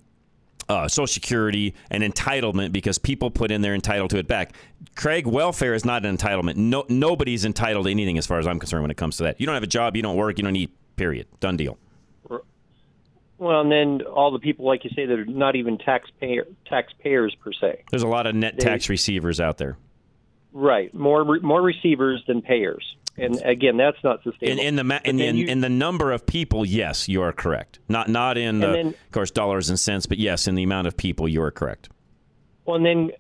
uh, 0.69 0.87
Social 0.89 1.07
Security 1.07 1.75
and 1.91 2.03
entitlement 2.03 2.73
because 2.73 2.99
people 2.99 3.31
put 3.31 3.51
in 3.51 3.63
they're 3.63 3.75
entitled 3.75 4.11
to 4.11 4.19
it 4.19 4.27
back. 4.29 4.55
Craig, 4.97 5.27
welfare 5.27 5.75
is 5.75 5.85
not 5.85 6.05
an 6.05 6.17
entitlement. 6.17 6.57
No, 6.57 6.85
nobody's 6.89 7.45
entitled 7.45 7.87
to 7.87 7.91
anything 7.91 8.19
as 8.19 8.27
far 8.27 8.39
as 8.39 8.47
I'm 8.47 8.59
concerned 8.59 8.83
when 8.83 8.91
it 8.91 8.97
comes 8.97 9.17
to 9.19 9.23
that. 9.25 9.41
You 9.41 9.47
don't 9.47 9.55
have 9.55 9.63
a 9.63 9.69
job, 9.69 9.97
you 9.97 10.03
don't 10.03 10.17
work, 10.17 10.39
you 10.39 10.45
don't 10.45 10.57
eat. 10.57 10.71
Period. 10.97 11.27
Done 11.41 11.57
deal. 11.57 11.79
Well, 13.39 13.61
and 13.61 13.71
then 13.71 14.03
all 14.03 14.33
the 14.33 14.41
people, 14.41 14.67
like 14.67 14.83
you 14.83 14.91
say, 14.97 15.07
that 15.07 15.17
are 15.17 15.25
not 15.25 15.55
even 15.55 15.79
taxpayer 15.79 16.45
taxpayers 16.67 17.37
per 17.37 17.53
se. 17.53 17.85
There's 17.91 18.03
a 18.03 18.09
lot 18.09 18.27
of 18.27 18.35
net 18.35 18.57
They- 18.59 18.65
tax 18.65 18.89
receivers 18.89 19.39
out 19.41 19.59
there. 19.59 19.77
Right, 20.53 20.93
more 20.95 21.25
more 21.41 21.63
receivers 21.63 22.25
than 22.27 22.43
payers, 22.43 22.97
and 23.19 23.41
again, 23.45 23.77
that's 23.77 24.03
not 24.05 24.23
sustainable. 24.23 24.63
in 24.63 24.77
the 24.77 24.85
ma- 24.85 25.01
in, 25.05 25.21
in, 25.21 25.37
you- 25.37 25.47
in 25.47 25.61
the 25.61 25.69
number 25.69 26.13
of 26.13 26.25
people, 26.27 26.65
yes, 26.65 27.09
you 27.09 27.23
are 27.23 27.33
correct. 27.33 27.79
Not 27.89 28.09
not 28.09 28.37
in 28.39 28.61
the, 28.61 28.67
then- 28.69 28.87
of 28.89 29.11
course 29.13 29.31
dollars 29.31 29.69
and 29.69 29.79
cents, 29.79 30.07
but 30.07 30.19
yes, 30.19 30.47
in 30.49 30.55
the 30.55 30.63
amount 30.63 30.87
of 30.87 30.97
people, 30.97 31.29
you 31.29 31.43
are 31.43 31.51
correct. 31.51 31.89
Well, 32.65 32.77
and 32.77 32.85
then 32.87 33.11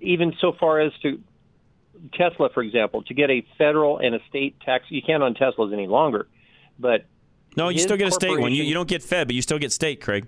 even 0.00 0.34
so 0.40 0.52
far 0.58 0.80
as 0.80 0.92
to 1.02 1.20
Tesla, 2.14 2.48
for 2.52 2.62
example, 2.62 3.02
to 3.04 3.14
get 3.14 3.30
a 3.30 3.44
federal 3.58 3.98
and 3.98 4.14
a 4.14 4.20
state 4.28 4.58
tax, 4.60 4.84
you 4.90 5.02
can't 5.02 5.22
on 5.22 5.34
Teslas 5.34 5.72
any 5.72 5.86
longer. 5.86 6.28
But 6.78 7.06
No, 7.56 7.68
you 7.68 7.78
still 7.78 7.96
get 7.96 8.08
a 8.08 8.12
state 8.12 8.38
one. 8.38 8.52
You, 8.52 8.62
you 8.64 8.74
don't 8.74 8.88
get 8.88 9.02
Fed, 9.02 9.28
but 9.28 9.34
you 9.34 9.42
still 9.42 9.58
get 9.58 9.72
state, 9.72 10.00
Craig. 10.00 10.26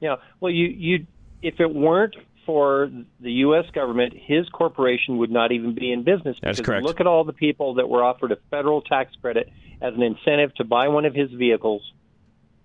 Yeah. 0.00 0.16
Well, 0.40 0.50
you 0.52 0.66
you 0.68 1.06
if 1.42 1.60
it 1.60 1.72
weren't 1.74 2.16
for 2.48 2.90
the 3.20 3.30
U.S. 3.44 3.66
government, 3.74 4.14
his 4.16 4.48
corporation 4.48 5.18
would 5.18 5.30
not 5.30 5.52
even 5.52 5.74
be 5.74 5.92
in 5.92 6.02
business. 6.02 6.38
That's 6.40 6.62
correct. 6.62 6.82
Look 6.82 6.98
at 6.98 7.06
all 7.06 7.24
the 7.24 7.34
people 7.34 7.74
that 7.74 7.90
were 7.90 8.02
offered 8.02 8.32
a 8.32 8.38
federal 8.50 8.80
tax 8.80 9.14
credit 9.20 9.52
as 9.82 9.92
an 9.92 10.00
incentive 10.02 10.54
to 10.54 10.64
buy 10.64 10.88
one 10.88 11.04
of 11.04 11.14
his 11.14 11.30
vehicles, 11.30 11.82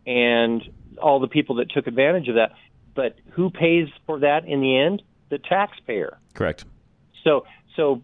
and 0.07 0.63
all 1.01 1.19
the 1.19 1.27
people 1.27 1.55
that 1.55 1.69
took 1.69 1.88
advantage 1.88 2.29
of 2.29 2.36
that. 2.36 2.53
But 2.95 3.17
who 3.31 3.49
pays 3.49 3.89
for 4.05 4.19
that 4.19 4.45
in 4.45 4.61
the 4.61 4.77
end? 4.77 5.01
The 5.27 5.38
taxpayer. 5.38 6.17
Correct. 6.34 6.63
So 7.25 7.45
so 7.75 8.03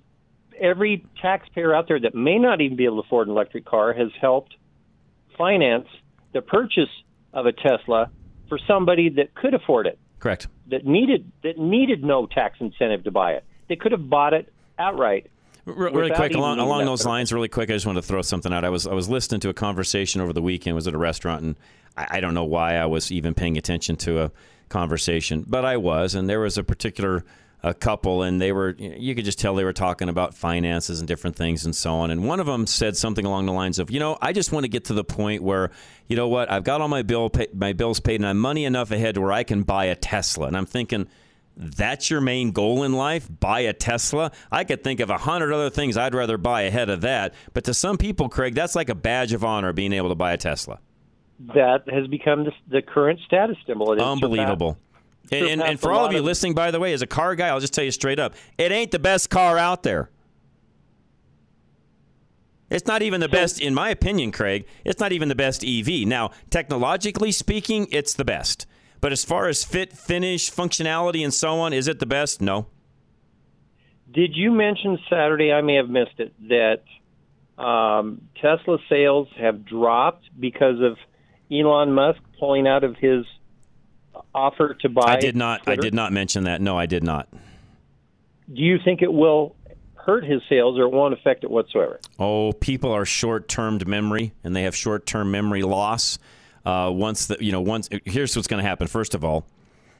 every 0.59 1.05
taxpayer 1.21 1.73
out 1.73 1.87
there 1.87 2.01
that 2.01 2.13
may 2.13 2.39
not 2.39 2.59
even 2.59 2.75
be 2.75 2.83
able 2.83 3.01
to 3.01 3.07
afford 3.07 3.29
an 3.29 3.33
electric 3.35 3.63
car 3.63 3.93
has 3.93 4.09
helped 4.19 4.53
finance 5.37 5.87
the 6.33 6.41
purchase 6.41 6.89
of 7.31 7.45
a 7.45 7.53
Tesla 7.53 8.11
for 8.49 8.59
somebody 8.67 9.07
that 9.11 9.33
could 9.33 9.53
afford 9.53 9.87
it, 9.87 9.97
Correct. 10.19 10.47
that 10.67 10.85
needed 10.85 11.31
that 11.43 11.57
needed 11.57 12.03
no 12.03 12.25
tax 12.25 12.57
incentive 12.59 13.03
to 13.05 13.11
buy 13.11 13.33
it. 13.33 13.43
They 13.67 13.75
could 13.75 13.91
have 13.91 14.09
bought 14.09 14.33
it 14.33 14.51
outright. 14.77 15.29
Really 15.65 16.09
quick 16.11 16.33
along, 16.33 16.59
along 16.59 16.85
those 16.85 17.05
lines 17.05 17.31
really 17.31 17.47
quick 17.47 17.69
i 17.69 17.73
just 17.73 17.85
wanted 17.85 18.01
to 18.01 18.07
throw 18.07 18.23
something 18.23 18.51
out 18.51 18.63
i 18.65 18.69
was 18.69 18.87
i 18.87 18.93
was 18.93 19.07
listening 19.07 19.39
to 19.41 19.49
a 19.49 19.53
conversation 19.53 20.19
over 20.19 20.33
the 20.33 20.41
weekend 20.41 20.73
was 20.73 20.87
at 20.87 20.95
a 20.95 20.97
restaurant 20.97 21.43
and 21.43 21.55
I, 21.95 22.07
I 22.11 22.19
don't 22.21 22.33
know 22.33 22.45
why 22.45 22.75
i 22.77 22.87
was 22.87 23.11
even 23.11 23.35
paying 23.35 23.55
attention 23.55 23.95
to 23.97 24.23
a 24.23 24.31
conversation 24.69 25.45
but 25.47 25.65
i 25.65 25.77
was 25.77 26.15
and 26.15 26.27
there 26.27 26.39
was 26.39 26.57
a 26.57 26.63
particular 26.63 27.23
a 27.61 27.73
couple 27.73 28.23
and 28.23 28.41
they 28.41 28.51
were 28.51 28.73
you 28.77 29.13
could 29.13 29.25
just 29.25 29.37
tell 29.37 29.53
they 29.55 29.65
were 29.65 29.73
talking 29.73 30.07
about 30.07 30.33
finances 30.33 30.99
and 30.99 31.07
different 31.07 31.35
things 31.35 31.65
and 31.65 31.75
so 31.75 31.95
on. 31.95 32.09
And 32.09 32.25
one 32.25 32.39
of 32.39 32.45
them 32.45 32.65
said 32.65 32.95
something 32.95 33.25
along 33.25 33.47
the 33.47 33.51
lines 33.51 33.79
of 33.79 33.91
you 33.91 33.99
know 33.99 34.17
i 34.21 34.31
just 34.31 34.51
want 34.51 34.63
to 34.63 34.69
get 34.69 34.85
to 34.85 34.93
the 34.93 35.03
point 35.03 35.43
where 35.43 35.69
you 36.07 36.15
know 36.15 36.27
what 36.27 36.49
i've 36.49 36.63
got 36.63 36.79
all 36.79 36.87
my 36.87 37.01
bill 37.01 37.29
pay, 37.29 37.47
my 37.53 37.73
bills 37.73 37.99
paid 37.99 38.15
and 38.15 38.25
i'm 38.25 38.39
money 38.39 38.63
enough 38.63 38.91
ahead 38.91 39.15
to 39.15 39.21
where 39.21 39.33
i 39.33 39.43
can 39.43 39.63
buy 39.63 39.85
a 39.85 39.95
tesla. 39.95 40.47
And 40.47 40.55
i'm 40.55 40.65
thinking 40.65 41.07
that's 41.61 42.09
your 42.09 42.21
main 42.21 42.51
goal 42.51 42.83
in 42.83 42.93
life? 42.93 43.27
Buy 43.41 43.61
a 43.61 43.73
tesla? 43.73 44.31
I 44.49 44.63
could 44.63 44.81
think 44.81 45.01
of 45.01 45.09
a 45.09 45.17
hundred 45.17 45.51
other 45.51 45.69
things 45.69 45.97
i'd 45.97 46.15
rather 46.15 46.37
buy 46.37 46.61
ahead 46.61 46.89
of 46.89 47.01
that. 47.01 47.33
But 47.53 47.65
to 47.65 47.73
some 47.73 47.97
people 47.97 48.29
craig 48.29 48.55
that's 48.55 48.75
like 48.75 48.87
a 48.87 48.95
badge 48.95 49.33
of 49.33 49.43
honor 49.43 49.73
being 49.73 49.91
able 49.91 50.09
to 50.09 50.15
buy 50.15 50.31
a 50.31 50.37
tesla. 50.37 50.79
That 51.55 51.89
has 51.89 52.07
become 52.07 52.45
the, 52.45 52.51
the 52.67 52.81
current 52.81 53.19
status 53.25 53.57
symbol. 53.65 53.93
It 53.93 54.01
unbelievable 54.01 54.77
and, 55.31 55.45
and, 55.47 55.61
and 55.61 55.79
for 55.79 55.91
all 55.91 56.05
of 56.05 56.11
you 56.11 56.19
of- 56.19 56.25
listening 56.25 56.53
by 56.53 56.71
the 56.71 56.79
way 56.79 56.93
as 56.93 57.01
a 57.01 57.07
car 57.07 57.35
guy 57.35 57.47
i'll 57.47 57.59
just 57.59 57.73
tell 57.73 57.83
you 57.83 57.91
straight 57.91 58.19
up 58.19 58.35
it 58.57 58.71
ain't 58.71 58.91
the 58.91 58.99
best 58.99 59.29
car 59.29 59.57
out 59.57 59.83
there 59.83 60.09
it's 62.69 62.85
not 62.85 63.01
even 63.01 63.19
the 63.19 63.29
best, 63.29 63.59
in 63.59 63.73
my 63.73 63.89
opinion, 63.89 64.31
Craig. 64.31 64.65
It's 64.85 64.99
not 64.99 65.11
even 65.11 65.27
the 65.27 65.35
best 65.35 65.65
EV. 65.65 66.07
Now, 66.07 66.31
technologically 66.49 67.31
speaking, 67.31 67.87
it's 67.91 68.13
the 68.13 68.25
best. 68.25 68.67
But 69.01 69.11
as 69.11 69.23
far 69.23 69.47
as 69.47 69.63
fit, 69.63 69.93
finish, 69.93 70.51
functionality, 70.51 71.23
and 71.23 71.33
so 71.33 71.59
on, 71.59 71.73
is 71.73 71.87
it 71.87 71.99
the 71.99 72.05
best? 72.05 72.41
No. 72.41 72.67
Did 74.11 74.35
you 74.35 74.51
mention 74.51 74.99
Saturday? 75.09 75.51
I 75.51 75.61
may 75.61 75.75
have 75.75 75.89
missed 75.89 76.19
it. 76.19 76.33
That 76.49 77.61
um, 77.61 78.21
Tesla 78.41 78.77
sales 78.87 79.27
have 79.37 79.65
dropped 79.65 80.25
because 80.39 80.79
of 80.81 80.97
Elon 81.51 81.93
Musk 81.93 82.19
pulling 82.39 82.67
out 82.67 82.83
of 82.83 82.97
his 82.97 83.25
offer 84.33 84.75
to 84.81 84.89
buy. 84.89 85.13
I 85.13 85.19
did 85.19 85.35
not. 85.35 85.63
Twitter? 85.63 85.81
I 85.81 85.83
did 85.83 85.93
not 85.93 86.13
mention 86.13 86.43
that. 86.45 86.61
No, 86.61 86.77
I 86.77 86.85
did 86.85 87.03
not. 87.03 87.27
Do 88.51 88.61
you 88.61 88.77
think 88.83 89.01
it 89.01 89.11
will 89.11 89.55
hurt 89.95 90.23
his 90.23 90.41
sales, 90.49 90.79
or 90.79 90.83
it 90.83 90.91
won't 90.91 91.13
affect 91.13 91.43
it 91.43 91.51
whatsoever? 91.51 91.99
Oh, 92.17 92.51
people 92.53 92.91
are 92.91 93.05
short-termed 93.05 93.87
memory, 93.87 94.33
and 94.43 94.55
they 94.55 94.63
have 94.63 94.75
short-term 94.75 95.29
memory 95.31 95.61
loss. 95.61 96.17
Uh, 96.65 96.91
once 96.93 97.27
the 97.27 97.37
you 97.39 97.51
know 97.51 97.61
once 97.61 97.89
here's 98.05 98.35
what's 98.35 98.47
going 98.47 98.61
to 98.61 98.67
happen. 98.67 98.87
First 98.87 99.15
of 99.15 99.23
all, 99.23 99.45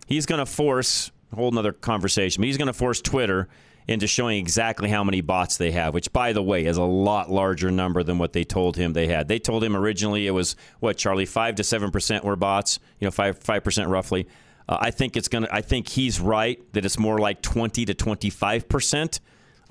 he's 0.07 0.25
going 0.25 0.39
to 0.39 0.45
force 0.45 1.11
a 1.32 1.36
whole 1.36 1.49
another 1.49 1.71
conversation. 1.71 2.41
But 2.41 2.47
he's 2.47 2.57
going 2.57 2.67
to 2.67 2.73
force 2.73 3.01
Twitter 3.01 3.47
into 3.89 4.05
showing 4.05 4.37
exactly 4.37 4.87
how 4.87 5.03
many 5.03 5.19
bots 5.19 5.57
they 5.57 5.71
have, 5.71 5.95
which, 5.95 6.13
by 6.13 6.31
the 6.31 6.43
way, 6.43 6.65
is 6.65 6.77
a 6.77 6.83
lot 6.83 7.31
larger 7.31 7.71
number 7.71 8.03
than 8.03 8.19
what 8.19 8.33
they 8.33 8.43
told 8.43 8.77
him 8.77 8.93
they 8.93 9.07
had. 9.07 9.27
They 9.27 9.39
told 9.39 9.63
him 9.63 9.75
originally 9.75 10.27
it 10.27 10.31
was 10.31 10.55
what 10.79 10.95
Charlie 10.95 11.25
five 11.25 11.55
to 11.55 11.63
seven 11.63 11.89
percent 11.89 12.23
were 12.23 12.35
bots, 12.35 12.79
you 12.99 13.07
know, 13.07 13.11
five 13.11 13.39
five 13.39 13.63
percent 13.63 13.89
roughly. 13.89 14.27
Uh, 14.69 14.77
I 14.79 14.91
think 14.91 15.17
it's 15.17 15.27
gonna. 15.27 15.47
I 15.51 15.61
think 15.61 15.89
he's 15.89 16.19
right 16.19 16.61
that 16.73 16.85
it's 16.85 16.99
more 16.99 17.17
like 17.17 17.41
twenty 17.41 17.83
to 17.85 17.95
twenty 17.95 18.29
five 18.29 18.69
percent 18.69 19.21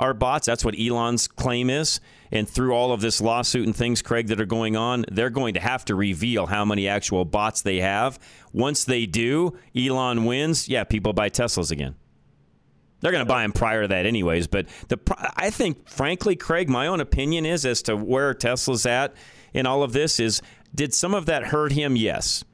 are 0.01 0.15
bots. 0.15 0.47
That's 0.47 0.65
what 0.65 0.75
Elon's 0.77 1.29
claim 1.29 1.71
is. 1.71 2.01
And 2.33 2.49
through 2.49 2.73
all 2.73 2.93
of 2.93 3.01
this 3.01 3.21
lawsuit 3.21 3.67
and 3.67 3.75
things, 3.75 4.03
Craig, 4.03 4.27
that 4.29 4.41
are 4.41 4.47
going 4.47 4.77
on, 4.77 5.05
they're 5.11 5.31
going 5.31 5.55
to 5.55 5.61
have 5.61 5.85
to 5.87 5.95
reveal 5.95 6.47
how 6.47 6.65
many 6.65 6.89
actual 6.89 7.25
bots 7.25 7.63
they 7.63 7.79
have. 7.79 8.19
Once 8.53 8.85
they 8.85 9.07
do, 9.07 9.57
Elon 9.77 10.25
wins. 10.25 10.69
Yeah, 10.69 10.85
people 10.85 11.13
buy 11.13 11.31
Teslas 11.31 11.71
again. 11.71 11.95
They're 13.01 13.13
going 13.13 13.25
to 13.25 13.29
buy 13.29 13.43
them 13.43 13.53
prior 13.53 13.83
to 13.83 13.89
that, 13.89 14.07
anyways. 14.07 14.47
But 14.47 14.67
the 14.89 14.99
I 15.37 15.51
think, 15.51 15.89
frankly, 15.89 16.37
Craig, 16.37 16.69
my 16.69 16.87
own 16.87 17.01
opinion 17.01 17.47
is 17.47 17.65
as 17.65 17.83
to 17.83 17.97
where 17.97 18.35
Tesla's 18.35 18.87
at 18.87 19.15
in 19.55 19.67
all 19.67 19.83
of 19.83 19.93
this 19.93 20.19
is 20.19 20.43
did 20.75 20.93
some 20.93 21.15
of 21.15 21.27
that 21.27 21.45
hurt 21.45 21.73
him? 21.73 21.97
Yes. 21.97 22.45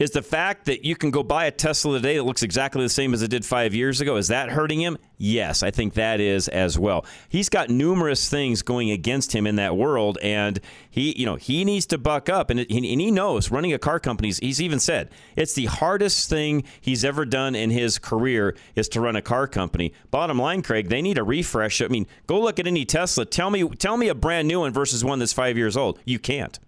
Is 0.00 0.12
the 0.12 0.22
fact 0.22 0.64
that 0.64 0.82
you 0.82 0.96
can 0.96 1.10
go 1.10 1.22
buy 1.22 1.44
a 1.44 1.50
Tesla 1.50 1.98
today 1.98 2.16
that 2.16 2.22
looks 2.22 2.42
exactly 2.42 2.82
the 2.82 2.88
same 2.88 3.12
as 3.12 3.20
it 3.20 3.28
did 3.28 3.44
five 3.44 3.74
years 3.74 4.00
ago, 4.00 4.16
is 4.16 4.28
that 4.28 4.48
hurting 4.48 4.80
him? 4.80 4.96
Yes, 5.18 5.62
I 5.62 5.70
think 5.70 5.92
that 5.92 6.20
is 6.20 6.48
as 6.48 6.78
well. 6.78 7.04
He's 7.28 7.50
got 7.50 7.68
numerous 7.68 8.26
things 8.30 8.62
going 8.62 8.90
against 8.90 9.34
him 9.34 9.46
in 9.46 9.56
that 9.56 9.76
world, 9.76 10.16
and 10.22 10.58
he, 10.88 11.12
you 11.18 11.26
know, 11.26 11.36
he 11.36 11.66
needs 11.66 11.84
to 11.84 11.98
buck 11.98 12.30
up. 12.30 12.48
And, 12.48 12.60
and 12.60 12.70
he 12.70 13.10
knows 13.10 13.50
running 13.50 13.74
a 13.74 13.78
car 13.78 14.00
company. 14.00 14.32
He's 14.32 14.62
even 14.62 14.80
said 14.80 15.10
it's 15.36 15.52
the 15.52 15.66
hardest 15.66 16.30
thing 16.30 16.64
he's 16.80 17.04
ever 17.04 17.26
done 17.26 17.54
in 17.54 17.68
his 17.68 17.98
career 17.98 18.56
is 18.74 18.88
to 18.90 19.02
run 19.02 19.16
a 19.16 19.22
car 19.22 19.46
company. 19.46 19.92
Bottom 20.10 20.38
line, 20.38 20.62
Craig, 20.62 20.88
they 20.88 21.02
need 21.02 21.18
a 21.18 21.22
refresh. 21.22 21.82
I 21.82 21.88
mean, 21.88 22.06
go 22.26 22.40
look 22.40 22.58
at 22.58 22.66
any 22.66 22.86
Tesla. 22.86 23.26
Tell 23.26 23.50
me, 23.50 23.68
tell 23.68 23.98
me 23.98 24.08
a 24.08 24.14
brand 24.14 24.48
new 24.48 24.60
one 24.60 24.72
versus 24.72 25.04
one 25.04 25.18
that's 25.18 25.34
five 25.34 25.58
years 25.58 25.76
old. 25.76 25.98
You 26.06 26.18
can't 26.18 26.58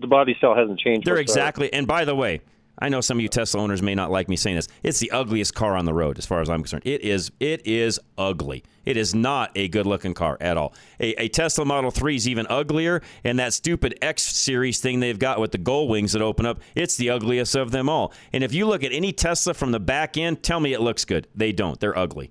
the 0.00 0.06
body 0.06 0.36
cell 0.40 0.54
hasn't 0.54 0.78
changed. 0.78 1.06
They're 1.06 1.16
exactly. 1.16 1.72
And 1.72 1.86
by 1.86 2.04
the 2.04 2.14
way, 2.14 2.40
I 2.80 2.88
know 2.88 3.00
some 3.00 3.18
of 3.18 3.22
you 3.22 3.28
Tesla 3.28 3.60
owners 3.60 3.82
may 3.82 3.94
not 3.94 4.10
like 4.10 4.28
me 4.28 4.36
saying 4.36 4.56
this. 4.56 4.68
It's 4.82 5.00
the 5.00 5.10
ugliest 5.10 5.54
car 5.54 5.76
on 5.76 5.84
the 5.84 5.92
road, 5.92 6.18
as 6.18 6.26
far 6.26 6.40
as 6.40 6.48
I'm 6.48 6.60
concerned. 6.60 6.84
It 6.86 7.02
is. 7.02 7.32
It 7.40 7.66
is 7.66 7.98
ugly. 8.16 8.62
It 8.84 8.96
is 8.96 9.14
not 9.14 9.50
a 9.54 9.68
good-looking 9.68 10.14
car 10.14 10.38
at 10.40 10.56
all. 10.56 10.72
A, 11.00 11.24
a 11.24 11.28
Tesla 11.28 11.64
Model 11.64 11.90
3 11.90 12.16
is 12.16 12.28
even 12.28 12.46
uglier, 12.48 13.02
and 13.24 13.38
that 13.38 13.52
stupid 13.52 13.98
X 14.00 14.22
series 14.22 14.80
thing 14.80 15.00
they've 15.00 15.18
got 15.18 15.40
with 15.40 15.52
the 15.52 15.58
gold 15.58 15.90
wings 15.90 16.12
that 16.12 16.22
open 16.22 16.46
up, 16.46 16.60
it's 16.74 16.96
the 16.96 17.10
ugliest 17.10 17.54
of 17.54 17.70
them 17.70 17.88
all. 17.88 18.14
And 18.32 18.42
if 18.44 18.54
you 18.54 18.66
look 18.66 18.84
at 18.84 18.92
any 18.92 19.12
Tesla 19.12 19.54
from 19.54 19.72
the 19.72 19.80
back 19.80 20.16
end, 20.16 20.42
tell 20.42 20.60
me 20.60 20.72
it 20.72 20.80
looks 20.80 21.04
good. 21.04 21.26
They 21.34 21.52
don't. 21.52 21.78
They're 21.80 21.98
ugly. 21.98 22.30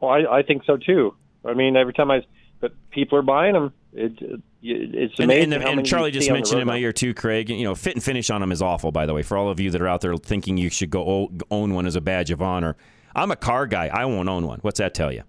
Well, 0.00 0.12
I, 0.12 0.38
I 0.38 0.42
think 0.42 0.62
so 0.64 0.76
too. 0.76 1.14
I 1.44 1.54
mean, 1.54 1.76
every 1.76 1.92
time 1.92 2.10
I, 2.10 2.22
but 2.60 2.72
people 2.90 3.18
are 3.18 3.22
buying 3.22 3.52
them. 3.54 3.72
It, 3.96 4.20
it 4.20 4.42
it's 4.62 5.18
amazing. 5.18 5.54
And, 5.54 5.64
and, 5.64 5.78
and 5.78 5.86
Charlie 5.86 6.10
just 6.10 6.30
mentioned 6.30 6.60
in 6.60 6.66
my 6.66 6.76
ear 6.76 6.92
too, 6.92 7.14
Craig. 7.14 7.48
You 7.48 7.64
know, 7.64 7.74
fit 7.74 7.94
and 7.94 8.02
finish 8.02 8.30
on 8.30 8.40
them 8.40 8.52
is 8.52 8.60
awful. 8.60 8.92
By 8.92 9.06
the 9.06 9.14
way, 9.14 9.22
for 9.22 9.38
all 9.38 9.48
of 9.48 9.58
you 9.58 9.70
that 9.70 9.80
are 9.80 9.88
out 9.88 10.02
there 10.02 10.16
thinking 10.16 10.58
you 10.58 10.68
should 10.68 10.90
go 10.90 11.30
own 11.50 11.74
one 11.74 11.86
as 11.86 11.96
a 11.96 12.00
badge 12.00 12.30
of 12.30 12.42
honor, 12.42 12.76
I'm 13.14 13.30
a 13.30 13.36
car 13.36 13.66
guy. 13.66 13.86
I 13.86 14.04
won't 14.04 14.28
own 14.28 14.46
one. 14.46 14.58
What's 14.60 14.78
that 14.78 14.92
tell 14.92 15.12
you? 15.12 15.22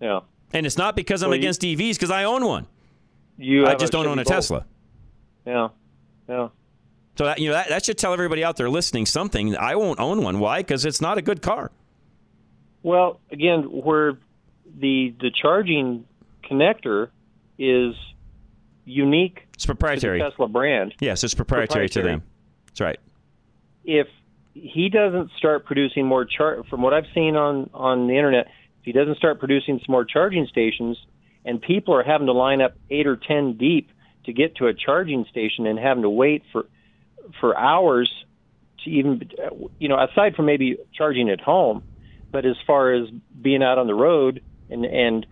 Yeah. 0.00 0.20
And 0.52 0.66
it's 0.66 0.76
not 0.76 0.96
because 0.96 1.22
I'm 1.22 1.30
well, 1.30 1.38
against 1.38 1.64
you, 1.64 1.76
EVs, 1.76 1.94
because 1.94 2.10
I 2.10 2.24
own 2.24 2.44
one. 2.44 2.66
You 3.38 3.66
I 3.66 3.74
just 3.74 3.92
don't 3.92 4.06
own 4.06 4.18
a 4.18 4.24
Tesla. 4.24 4.66
Yeah. 5.46 5.68
Yeah. 6.28 6.48
So 7.16 7.24
that 7.24 7.38
you 7.38 7.48
know 7.48 7.54
that, 7.54 7.68
that 7.68 7.84
should 7.84 7.96
tell 7.96 8.12
everybody 8.12 8.44
out 8.44 8.56
there 8.56 8.68
listening 8.68 9.06
something. 9.06 9.56
I 9.56 9.76
won't 9.76 10.00
own 10.00 10.22
one. 10.22 10.40
Why? 10.40 10.60
Because 10.60 10.84
it's 10.84 11.00
not 11.00 11.16
a 11.16 11.22
good 11.22 11.42
car. 11.42 11.70
Well, 12.82 13.20
again, 13.30 13.62
where 13.62 14.18
the 14.78 15.14
the 15.20 15.30
charging 15.30 16.04
connector 16.50 17.10
is 17.58 17.94
unique. 18.84 19.46
It's 19.54 19.66
proprietary. 19.66 20.18
To 20.18 20.24
the 20.24 20.30
Tesla 20.30 20.48
brand. 20.48 20.94
Yes, 21.00 21.24
it's 21.24 21.34
proprietary, 21.34 21.88
proprietary, 21.88 22.04
to 22.04 22.08
them. 22.08 22.22
That's 22.66 22.80
right. 22.80 23.00
If 23.84 24.08
he 24.54 24.88
doesn't 24.88 25.30
start 25.36 25.66
producing 25.66 26.06
more 26.06 26.24
char, 26.24 26.62
from 26.64 26.82
what 26.82 26.94
I've 26.94 27.06
seen 27.14 27.36
on 27.36 27.70
on 27.74 28.06
the 28.06 28.16
internet, 28.16 28.46
if 28.80 28.84
he 28.84 28.92
doesn't 28.92 29.16
start 29.16 29.38
producing 29.38 29.78
some 29.84 29.92
more 29.92 30.04
charging 30.04 30.46
stations, 30.46 30.96
and 31.44 31.60
people 31.60 31.94
are 31.94 32.02
having 32.02 32.26
to 32.26 32.32
line 32.32 32.60
up 32.60 32.74
eight 32.90 33.06
or 33.06 33.16
ten 33.16 33.56
deep 33.56 33.90
to 34.24 34.32
get 34.32 34.56
to 34.56 34.66
a 34.66 34.74
charging 34.74 35.26
station 35.30 35.66
and 35.66 35.78
having 35.78 36.02
to 36.02 36.10
wait 36.10 36.42
for 36.52 36.66
for 37.40 37.56
hours 37.56 38.10
to 38.84 38.90
even, 38.90 39.30
you 39.78 39.88
know, 39.88 39.98
aside 40.02 40.34
from 40.34 40.46
maybe 40.46 40.76
charging 40.94 41.30
at 41.30 41.40
home, 41.40 41.82
but 42.30 42.44
as 42.44 42.56
far 42.66 42.92
as 42.92 43.08
being 43.40 43.62
out 43.62 43.78
on 43.78 43.86
the 43.86 43.94
road 43.94 44.42
and 44.70 44.84
and 44.84 45.26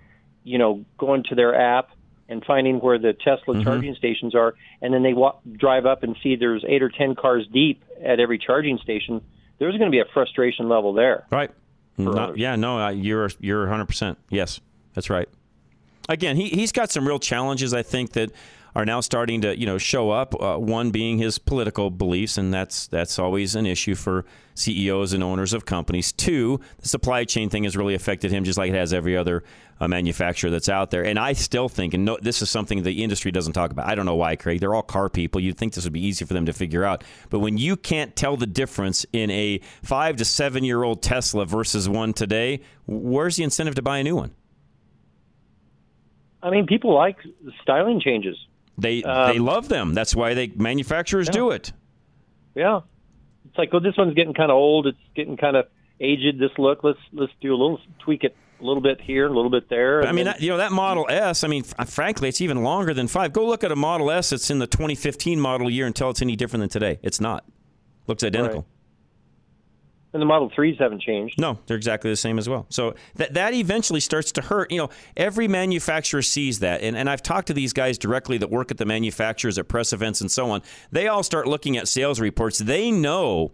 you 0.45 0.59
know 0.59 0.85
going 0.99 1.25
to 1.25 1.35
their 1.35 1.55
app 1.55 1.91
and 2.29 2.45
finding 2.45 2.79
where 2.81 2.99
the 2.99 3.13
Tesla 3.13 3.55
Mm-hmm. 3.55 3.63
charging 3.65 3.95
stations 3.95 4.35
are, 4.35 4.55
and 4.81 4.95
then 4.95 5.03
they 5.03 5.13
walk, 5.13 5.41
drive 5.57 5.85
up 5.87 6.03
and 6.03 6.17
see 6.23 6.37
there's 6.37 6.65
eight 6.67 6.83
or 6.83 6.89
ten 6.89 7.15
cars 7.15 7.47
deep 7.53 7.83
at 8.03 8.21
every 8.21 8.39
charging 8.39 8.79
station. 8.79 9.21
There's 9.59 9.77
going 9.77 9.91
to 9.91 9.95
be 9.95 10.01
a 10.01 10.07
frustration 10.13 10.69
level 10.69 10.93
there. 10.95 11.27
Right. 11.31 11.51
Not, 11.99 12.39
yeah. 12.39 12.57
No. 12.57 12.79
Uh, 12.79 12.91
you're 12.91 13.31
you're 13.39 13.61
100. 13.61 13.87
percent 13.87 14.19
Yes. 14.31 14.61
That's 14.95 15.11
right. 15.11 15.29
Again, 16.09 16.37
he 16.37 16.49
he's 16.49 16.73
got 16.73 16.91
some 16.91 17.07
real 17.07 17.19
challenges. 17.19 17.73
I 17.75 17.83
think 17.83 18.13
that 18.13 18.33
are 18.75 18.85
now 18.85 19.01
starting 19.01 19.41
to 19.43 19.59
you 19.59 19.67
know 19.67 19.79
show 19.79 20.11
up. 20.11 20.41
Uh, 20.41 20.57
one 20.57 20.91
being 20.91 21.19
his 21.19 21.39
political 21.39 21.91
beliefs, 21.91 22.39
and 22.39 22.53
that's 22.53 22.87
that's 22.87 23.19
always 23.19 23.55
an 23.55 23.67
issue 23.67 23.95
for 23.95 24.25
CEOs 24.55 25.13
and 25.13 25.23
owners 25.23 25.53
of 25.53 25.65
companies. 25.65 26.13
Two, 26.13 26.61
the 26.79 26.89
supply 26.89 27.25
chain 27.25 27.49
thing 27.49 27.65
has 27.65 27.77
really 27.77 27.95
affected 27.95 28.31
him, 28.31 28.45
just 28.45 28.59
like 28.59 28.71
it 28.71 28.75
has 28.75 28.93
every 28.93 29.17
other 29.17 29.43
uh, 29.81 29.89
manufacturer 29.89 30.51
that's 30.51 30.69
out 30.69 30.91
there. 30.91 31.05
And 31.05 31.19
I 31.19 31.33
still 31.33 31.69
think, 31.69 31.95
and 31.95 32.05
no, 32.05 32.19
this 32.21 32.43
is 32.43 32.51
something 32.51 32.83
the 32.83 33.03
industry 33.03 33.31
doesn't 33.31 33.53
talk 33.53 33.71
about. 33.71 33.89
I 33.89 33.95
don't 33.95 34.07
know 34.07 34.15
why, 34.15 34.37
Craig. 34.37 34.61
They're 34.61 34.75
all 34.75 34.83
car 34.83 35.09
people. 35.09 35.41
You'd 35.41 35.59
think 35.59 35.75
this 35.75 35.85
would 35.85 35.93
be 35.93 36.05
easy 36.05 36.25
for 36.25 36.35
them 36.35 36.47
to 36.47 36.53
figure 36.53 36.85
out. 36.85 37.03
But 37.31 37.41
when 37.41 37.59
you 37.59 37.77
can't 37.77 38.15
tell 38.15 38.37
the 38.37 38.47
difference 38.47 39.05
in 39.13 39.31
a 39.31 39.61
five 39.83 40.17
to 40.17 40.25
seven 40.25 40.65
year 40.65 40.83
old 40.83 41.03
Tesla 41.03 41.47
versus 41.47 41.89
one 41.89 42.13
today, 42.13 42.61
where's 42.87 43.37
the 43.37 43.45
incentive 43.45 43.75
to 43.77 43.83
buy 43.83 43.99
a 43.99 44.05
new 44.05 44.17
one? 44.17 44.35
I 46.43 46.51
mean, 46.51 46.67
people 46.67 46.93
like 46.95 47.19
styling 47.63 48.01
changes. 48.01 48.37
They 48.83 49.03
Um, 49.03 49.33
they 49.33 49.39
love 49.39 49.69
them. 49.69 49.95
That's 49.95 50.15
why 50.15 50.35
they 50.35 50.49
manufacturers 50.55 51.29
do 51.29 51.51
it. 51.51 51.73
Yeah, 52.55 52.81
it's 53.49 53.57
like, 53.57 53.71
oh, 53.73 53.81
this 53.81 53.97
one's 53.97 54.15
getting 54.15 54.35
kind 54.35 54.51
of 54.51 54.57
old. 54.57 54.87
It's 54.87 54.99
getting 55.15 55.37
kind 55.37 55.57
of 55.57 55.67
aged. 56.01 56.39
This 56.39 56.51
look, 56.59 56.85
let's 56.85 56.99
let's 57.13 57.33
do 57.41 57.51
a 57.55 57.57
little 57.57 57.81
tweak 58.01 58.25
it 58.25 58.37
a 58.61 58.65
little 58.65 58.83
bit 58.83 59.01
here, 59.01 59.27
a 59.27 59.33
little 59.33 59.51
bit 59.51 59.69
there. 59.69 60.03
I 60.07 60.13
mean, 60.13 60.25
then- 60.25 60.35
that, 60.35 60.41
you 60.43 60.51
know, 60.51 60.59
that 60.59 60.71
Model 60.73 61.07
S. 61.09 61.43
I 61.45 61.49
mean, 61.49 61.63
frankly, 61.63 62.29
it's 62.29 62.41
even 62.41 62.63
longer 62.63 62.93
than 62.95 63.09
five. 63.09 63.33
Go 63.33 63.47
look 63.47 63.65
at 63.65 63.73
a 63.73 63.77
Model 63.77 64.11
S 64.11 64.31
that's 64.31 64.51
in 64.51 64.59
the 64.59 64.67
2015 64.67 65.41
model 65.41 65.69
year 65.71 65.87
and 65.87 65.97
tell 65.97 66.11
it's 66.11 66.23
any 66.23 66.37
different 66.37 66.61
than 66.63 66.69
today. 66.69 66.99
It's 67.03 67.21
not. 67.21 67.45
Looks 68.07 68.23
identical. 68.25 68.67
And 70.13 70.21
the 70.21 70.27
Model 70.27 70.51
Threes 70.55 70.77
haven't 70.79 71.01
changed. 71.01 71.41
No, 71.41 71.59
they're 71.67 71.77
exactly 71.77 72.11
the 72.11 72.17
same 72.17 72.39
as 72.39 72.49
well. 72.49 72.67
So 72.69 72.95
that 73.17 73.35
that 73.35 73.55
eventually 73.55 74.01
starts 74.01 74.33
to 74.33 74.43
hurt. 74.43 74.71
You 74.71 74.79
know, 74.79 74.91
every 75.17 75.49
manufacturer 75.49 76.23
sees 76.23 76.59
that, 76.61 76.83
and 76.83 76.97
and 76.97 77.09
I've 77.09 77.23
talked 77.23 77.49
to 77.49 77.55
these 77.55 77.73
guys 77.73 77.99
directly 77.99 78.39
that 78.39 78.51
work 78.51 78.71
at 78.71 78.79
the 78.79 78.87
manufacturers 78.87 79.59
at 79.59 79.69
press 79.69 79.93
events 79.93 80.21
and 80.21 80.31
so 80.31 80.51
on. 80.51 80.63
They 80.91 81.09
all 81.09 81.23
start 81.23 81.47
looking 81.47 81.77
at 81.77 81.89
sales 81.89 82.21
reports. 82.21 82.59
They 82.59 82.91
know 82.91 83.53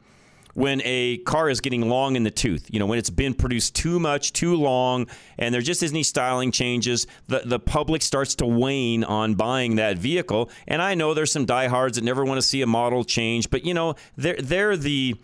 when 0.54 0.82
a 0.84 1.18
car 1.18 1.48
is 1.48 1.60
getting 1.60 1.88
long 1.88 2.16
in 2.16 2.24
the 2.24 2.32
tooth, 2.32 2.68
you 2.72 2.80
know, 2.80 2.86
when 2.86 2.98
it's 2.98 3.10
been 3.10 3.32
produced 3.32 3.76
too 3.76 4.00
much, 4.00 4.32
too 4.32 4.56
long, 4.56 5.06
and 5.38 5.54
there 5.54 5.60
just 5.60 5.84
isn't 5.84 5.94
any 5.94 6.02
styling 6.02 6.50
changes, 6.50 7.06
the, 7.28 7.42
the 7.44 7.60
public 7.60 8.02
starts 8.02 8.34
to 8.34 8.44
wane 8.44 9.04
on 9.04 9.34
buying 9.36 9.76
that 9.76 9.98
vehicle. 9.98 10.50
And 10.66 10.82
I 10.82 10.94
know 10.94 11.14
there's 11.14 11.30
some 11.30 11.44
diehards 11.44 11.96
that 11.96 12.02
never 12.02 12.24
want 12.24 12.38
to 12.38 12.42
see 12.42 12.60
a 12.60 12.66
model 12.66 13.04
change, 13.04 13.50
but, 13.50 13.64
you 13.64 13.72
know, 13.72 13.94
they're, 14.16 14.34
they're 14.42 14.76
the 14.76 15.14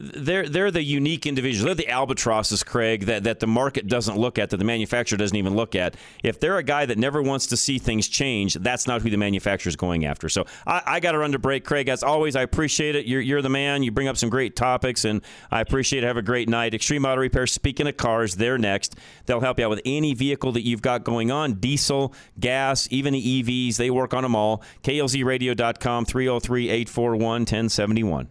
they're 0.00 0.48
they're 0.48 0.70
the 0.70 0.82
unique 0.82 1.26
individuals. 1.26 1.64
They're 1.64 1.74
the 1.74 1.88
albatrosses, 1.88 2.62
Craig, 2.62 3.06
that, 3.06 3.24
that 3.24 3.40
the 3.40 3.46
market 3.46 3.86
doesn't 3.86 4.16
look 4.16 4.38
at, 4.38 4.50
that 4.50 4.56
the 4.56 4.64
manufacturer 4.64 5.16
doesn't 5.16 5.36
even 5.36 5.56
look 5.56 5.74
at. 5.74 5.96
If 6.22 6.40
they're 6.40 6.58
a 6.58 6.62
guy 6.62 6.86
that 6.86 6.98
never 6.98 7.22
wants 7.22 7.46
to 7.48 7.56
see 7.56 7.78
things 7.78 8.08
change, 8.08 8.54
that's 8.54 8.86
not 8.86 9.02
who 9.02 9.10
the 9.10 9.16
manufacturer 9.16 9.68
is 9.68 9.76
going 9.76 10.04
after. 10.04 10.28
So 10.28 10.46
I, 10.66 10.82
I 10.86 11.00
got 11.00 11.12
to 11.12 11.18
run 11.18 11.32
to 11.32 11.38
break, 11.38 11.64
Craig. 11.64 11.88
As 11.88 12.02
always, 12.02 12.36
I 12.36 12.42
appreciate 12.42 12.94
it. 12.94 13.06
You're, 13.06 13.20
you're 13.20 13.42
the 13.42 13.48
man. 13.48 13.82
You 13.82 13.90
bring 13.90 14.08
up 14.08 14.16
some 14.16 14.30
great 14.30 14.56
topics, 14.56 15.04
and 15.04 15.22
I 15.50 15.60
appreciate 15.60 16.04
it. 16.04 16.06
Have 16.06 16.16
a 16.16 16.22
great 16.22 16.48
night. 16.48 16.74
Extreme 16.74 17.04
Auto 17.04 17.20
Repair. 17.20 17.46
Speaking 17.46 17.86
of 17.88 17.96
cars, 17.96 18.36
they're 18.36 18.58
next. 18.58 18.96
They'll 19.26 19.40
help 19.40 19.58
you 19.58 19.64
out 19.64 19.70
with 19.70 19.82
any 19.84 20.14
vehicle 20.14 20.52
that 20.52 20.62
you've 20.62 20.82
got 20.82 21.04
going 21.04 21.30
on, 21.30 21.54
diesel, 21.54 22.14
gas, 22.38 22.88
even 22.90 23.12
the 23.12 23.42
EVs. 23.42 23.76
They 23.76 23.90
work 23.90 24.14
on 24.14 24.22
them 24.22 24.36
all. 24.36 24.62
KLZRadio.com, 24.84 26.04
303 26.04 26.68
841 26.68 27.40
1071. 27.40 28.30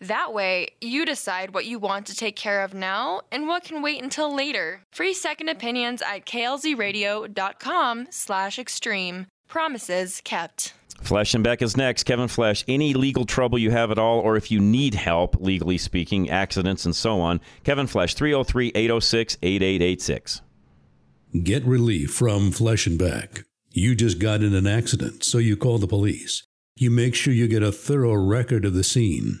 That 0.00 0.34
way, 0.34 0.68
you 0.80 1.06
decide 1.06 1.54
what 1.54 1.64
you 1.64 1.78
want 1.78 2.06
to 2.06 2.14
take 2.14 2.36
care 2.36 2.62
of 2.62 2.74
now 2.74 3.22
and 3.32 3.46
what 3.46 3.64
can 3.64 3.80
wait 3.80 4.02
until 4.02 4.34
later. 4.34 4.82
Free 4.92 5.14
second 5.14 5.48
opinions 5.48 6.02
at 6.02 6.26
klzradio.com 6.26 8.06
slash 8.10 8.58
extreme. 8.58 9.26
Promises 9.48 10.20
kept. 10.22 10.74
Flesh 11.02 11.34
and 11.34 11.44
Beck 11.44 11.62
is 11.62 11.76
next. 11.76 12.04
Kevin 12.04 12.28
Flesh, 12.28 12.64
any 12.68 12.94
legal 12.94 13.24
trouble 13.24 13.58
you 13.58 13.70
have 13.70 13.90
at 13.90 13.98
all, 13.98 14.18
or 14.20 14.36
if 14.36 14.50
you 14.50 14.60
need 14.60 14.94
help, 14.94 15.36
legally 15.40 15.78
speaking, 15.78 16.30
accidents 16.30 16.84
and 16.84 16.96
so 16.96 17.20
on, 17.20 17.40
Kevin 17.64 17.86
Flesh, 17.86 18.14
303 18.14 18.72
806 18.74 19.38
8886. 19.42 20.42
Get 21.42 21.64
relief 21.64 22.12
from 22.12 22.50
Flesh 22.50 22.86
and 22.86 22.98
Beck. 22.98 23.44
You 23.70 23.94
just 23.94 24.18
got 24.18 24.42
in 24.42 24.54
an 24.54 24.66
accident, 24.66 25.22
so 25.22 25.38
you 25.38 25.56
call 25.56 25.78
the 25.78 25.86
police. 25.86 26.44
You 26.76 26.90
make 26.90 27.14
sure 27.14 27.32
you 27.32 27.46
get 27.46 27.62
a 27.62 27.72
thorough 27.72 28.14
record 28.14 28.64
of 28.64 28.74
the 28.74 28.84
scene. 28.84 29.40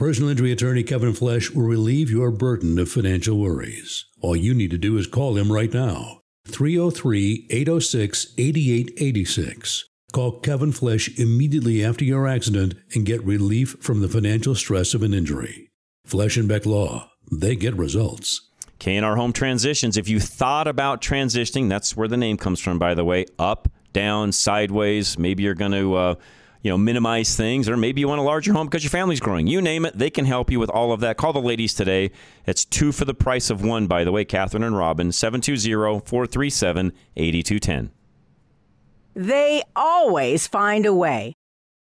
Personal 0.00 0.30
injury 0.30 0.50
attorney 0.50 0.82
Kevin 0.82 1.12
Flesh 1.12 1.50
will 1.50 1.66
relieve 1.66 2.10
your 2.10 2.30
burden 2.30 2.78
of 2.78 2.90
financial 2.90 3.38
worries. 3.38 4.06
All 4.22 4.34
you 4.34 4.54
need 4.54 4.70
to 4.70 4.78
do 4.78 4.96
is 4.96 5.06
call 5.06 5.36
him 5.36 5.52
right 5.52 5.70
now. 5.74 6.22
303 6.46 7.48
806 7.50 8.32
8886. 8.38 9.84
Call 10.10 10.40
Kevin 10.40 10.72
Flesh 10.72 11.10
immediately 11.18 11.84
after 11.84 12.02
your 12.02 12.26
accident 12.26 12.76
and 12.94 13.04
get 13.04 13.22
relief 13.26 13.76
from 13.82 14.00
the 14.00 14.08
financial 14.08 14.54
stress 14.54 14.94
of 14.94 15.02
an 15.02 15.12
injury. 15.12 15.68
Flesh 16.06 16.38
and 16.38 16.48
Beck 16.48 16.64
Law, 16.64 17.10
they 17.30 17.54
get 17.54 17.76
results. 17.76 18.48
K&R 18.78 19.16
Home 19.16 19.34
Transitions. 19.34 19.98
If 19.98 20.08
you 20.08 20.18
thought 20.18 20.66
about 20.66 21.02
transitioning, 21.02 21.68
that's 21.68 21.94
where 21.94 22.08
the 22.08 22.16
name 22.16 22.38
comes 22.38 22.58
from, 22.58 22.78
by 22.78 22.94
the 22.94 23.04
way. 23.04 23.26
Up, 23.38 23.68
down, 23.92 24.32
sideways. 24.32 25.18
Maybe 25.18 25.42
you're 25.42 25.52
going 25.52 25.72
to. 25.72 25.94
Uh, 25.94 26.14
you 26.62 26.70
know, 26.70 26.78
minimize 26.78 27.36
things, 27.36 27.68
or 27.68 27.76
maybe 27.76 28.00
you 28.00 28.08
want 28.08 28.20
a 28.20 28.24
larger 28.24 28.52
home 28.52 28.66
because 28.66 28.84
your 28.84 28.90
family's 28.90 29.20
growing. 29.20 29.46
You 29.46 29.62
name 29.62 29.84
it, 29.84 29.96
they 29.96 30.10
can 30.10 30.26
help 30.26 30.50
you 30.50 30.58
with 30.58 30.70
all 30.70 30.92
of 30.92 31.00
that. 31.00 31.16
Call 31.16 31.32
the 31.32 31.40
ladies 31.40 31.74
today. 31.74 32.10
It's 32.46 32.64
two 32.64 32.92
for 32.92 33.04
the 33.04 33.14
price 33.14 33.50
of 33.50 33.64
one, 33.64 33.86
by 33.86 34.04
the 34.04 34.12
way, 34.12 34.24
Catherine 34.24 34.62
and 34.62 34.76
Robin, 34.76 35.12
720 35.12 36.00
437 36.06 36.92
8210. 37.16 37.90
They 39.14 39.62
always 39.74 40.46
find 40.46 40.86
a 40.86 40.94
way. 40.94 41.34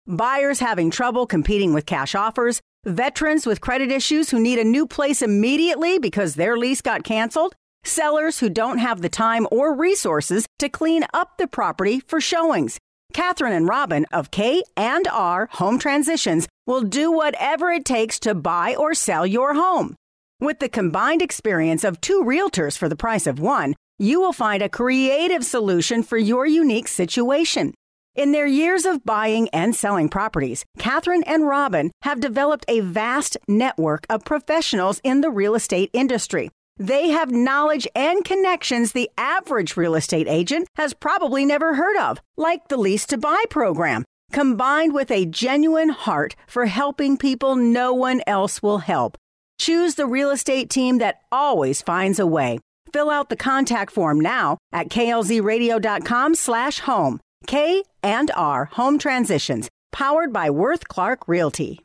Buyers 0.05 0.59
having 0.59 0.91
trouble 0.91 1.25
competing 1.25 1.73
with 1.73 1.85
cash 1.85 2.15
offers, 2.15 2.59
veterans 2.85 3.45
with 3.45 3.61
credit 3.61 3.91
issues 3.91 4.29
who 4.29 4.39
need 4.39 4.59
a 4.59 4.63
new 4.63 4.85
place 4.85 5.21
immediately 5.21 5.99
because 5.99 6.35
their 6.35 6.57
lease 6.57 6.81
got 6.81 7.03
canceled, 7.03 7.55
sellers 7.85 8.39
who 8.39 8.49
don't 8.49 8.79
have 8.79 9.01
the 9.01 9.07
time 9.07 9.47
or 9.51 9.73
resources 9.73 10.45
to 10.59 10.67
clean 10.67 11.05
up 11.13 11.37
the 11.37 11.47
property 11.47 12.01
for 12.01 12.19
showings. 12.19 12.79
Catherine 13.13 13.53
and 13.53 13.67
Robin 13.67 14.05
of 14.11 14.31
K 14.31 14.63
and 14.75 15.07
R 15.07 15.47
Home 15.53 15.77
Transitions 15.77 16.47
will 16.65 16.81
do 16.81 17.11
whatever 17.11 17.69
it 17.71 17.85
takes 17.85 18.19
to 18.21 18.33
buy 18.33 18.75
or 18.75 18.93
sell 18.93 19.25
your 19.25 19.53
home. 19.53 19.95
With 20.39 20.59
the 20.59 20.67
combined 20.67 21.21
experience 21.21 21.83
of 21.83 22.01
two 22.01 22.23
realtors 22.23 22.77
for 22.77 22.89
the 22.89 22.95
price 22.95 23.27
of 23.27 23.39
one, 23.39 23.75
you 23.99 24.19
will 24.19 24.33
find 24.33 24.63
a 24.63 24.69
creative 24.69 25.45
solution 25.45 26.01
for 26.01 26.17
your 26.17 26.45
unique 26.45 26.87
situation. 26.87 27.73
In 28.15 28.31
their 28.31 28.47
years 28.47 28.85
of 28.85 29.05
buying 29.05 29.47
and 29.49 29.75
selling 29.75 30.09
properties, 30.09 30.65
Catherine 30.77 31.23
and 31.23 31.47
Robin 31.47 31.91
have 32.01 32.19
developed 32.19 32.65
a 32.67 32.81
vast 32.81 33.37
network 33.47 34.05
of 34.09 34.25
professionals 34.25 34.99
in 35.03 35.21
the 35.21 35.31
real 35.31 35.55
estate 35.55 35.89
industry 35.93 36.49
they 36.77 37.09
have 37.09 37.31
knowledge 37.31 37.87
and 37.95 38.25
connections 38.25 38.91
the 38.91 39.09
average 39.17 39.77
real 39.77 39.95
estate 39.95 40.27
agent 40.27 40.67
has 40.75 40.93
probably 40.93 41.45
never 41.45 41.75
heard 41.75 41.97
of, 41.97 42.19
like 42.35 42.67
the 42.67 42.77
Lease 42.77 43.05
to 43.07 43.17
Buy 43.17 43.43
program, 43.49 44.03
combined 44.31 44.93
with 44.93 45.11
a 45.11 45.25
genuine 45.25 45.89
heart 45.89 46.35
for 46.47 46.65
helping 46.65 47.17
people 47.17 47.55
no 47.55 47.93
one 47.93 48.21
else 48.25 48.63
will 48.63 48.79
help. 48.79 49.17
Choose 49.59 49.95
the 49.95 50.07
real 50.07 50.31
estate 50.31 50.69
team 50.69 50.97
that 50.97 51.21
always 51.31 51.81
finds 51.81 52.19
a 52.19 52.27
way. 52.27 52.59
Fill 52.91 53.09
out 53.09 53.29
the 53.29 53.35
contact 53.35 53.91
form 53.91 54.19
now 54.19 54.57
at 54.71 54.89
klzradio.com 54.89 56.35
slash 56.35 56.79
home. 56.79 57.19
K 57.45 57.83
and 58.01 58.31
R 58.35 58.65
Home 58.73 58.97
Transitions, 58.97 59.69
powered 59.91 60.31
by 60.33 60.49
Worth 60.49 60.87
Clark 60.87 61.27
Realty. 61.27 61.81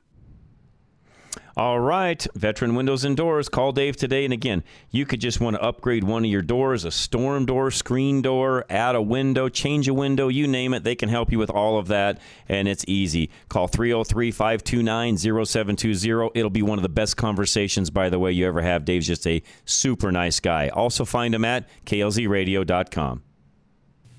All 1.59 1.81
right, 1.81 2.25
veteran 2.37 2.77
windows 2.77 3.03
and 3.03 3.17
doors. 3.17 3.49
Call 3.49 3.73
Dave 3.73 3.97
today. 3.97 4.25
And 4.25 4.33
again, 4.33 4.63
you 4.93 5.05
could 5.05 5.21
just 5.21 5.41
want 5.41 5.57
to 5.57 5.61
upgrade 5.61 6.05
one 6.05 6.25
of 6.25 6.31
your 6.31 6.41
doors 6.41 6.85
a 6.85 6.93
storm 6.93 7.47
door, 7.47 7.73
screen 7.73 8.23
door, 8.23 8.65
add 8.71 8.95
a 8.95 9.03
window, 9.03 9.49
change 9.49 9.89
a 9.89 9.93
window, 9.93 10.29
you 10.29 10.47
name 10.47 10.73
it. 10.73 10.85
They 10.85 10.95
can 10.95 11.09
help 11.09 11.33
you 11.33 11.39
with 11.41 11.51
all 11.51 11.77
of 11.77 11.89
that. 11.89 12.21
And 12.49 12.69
it's 12.69 12.85
easy. 12.87 13.29
Call 13.49 13.67
303 13.67 14.31
529 14.31 15.19
0720. 15.19 16.31
It'll 16.39 16.49
be 16.49 16.63
one 16.63 16.79
of 16.79 16.85
the 16.85 16.89
best 16.89 17.17
conversations, 17.17 17.91
by 17.91 18.09
the 18.09 18.21
way, 18.21 18.31
you 18.31 18.47
ever 18.47 18.63
have. 18.63 18.85
Dave's 18.85 19.09
just 19.09 19.27
a 19.27 19.43
super 19.65 20.13
nice 20.13 20.39
guy. 20.39 20.69
Also, 20.69 21.05
find 21.05 21.35
him 21.35 21.45
at 21.45 21.69
klzradio.com. 21.87 23.25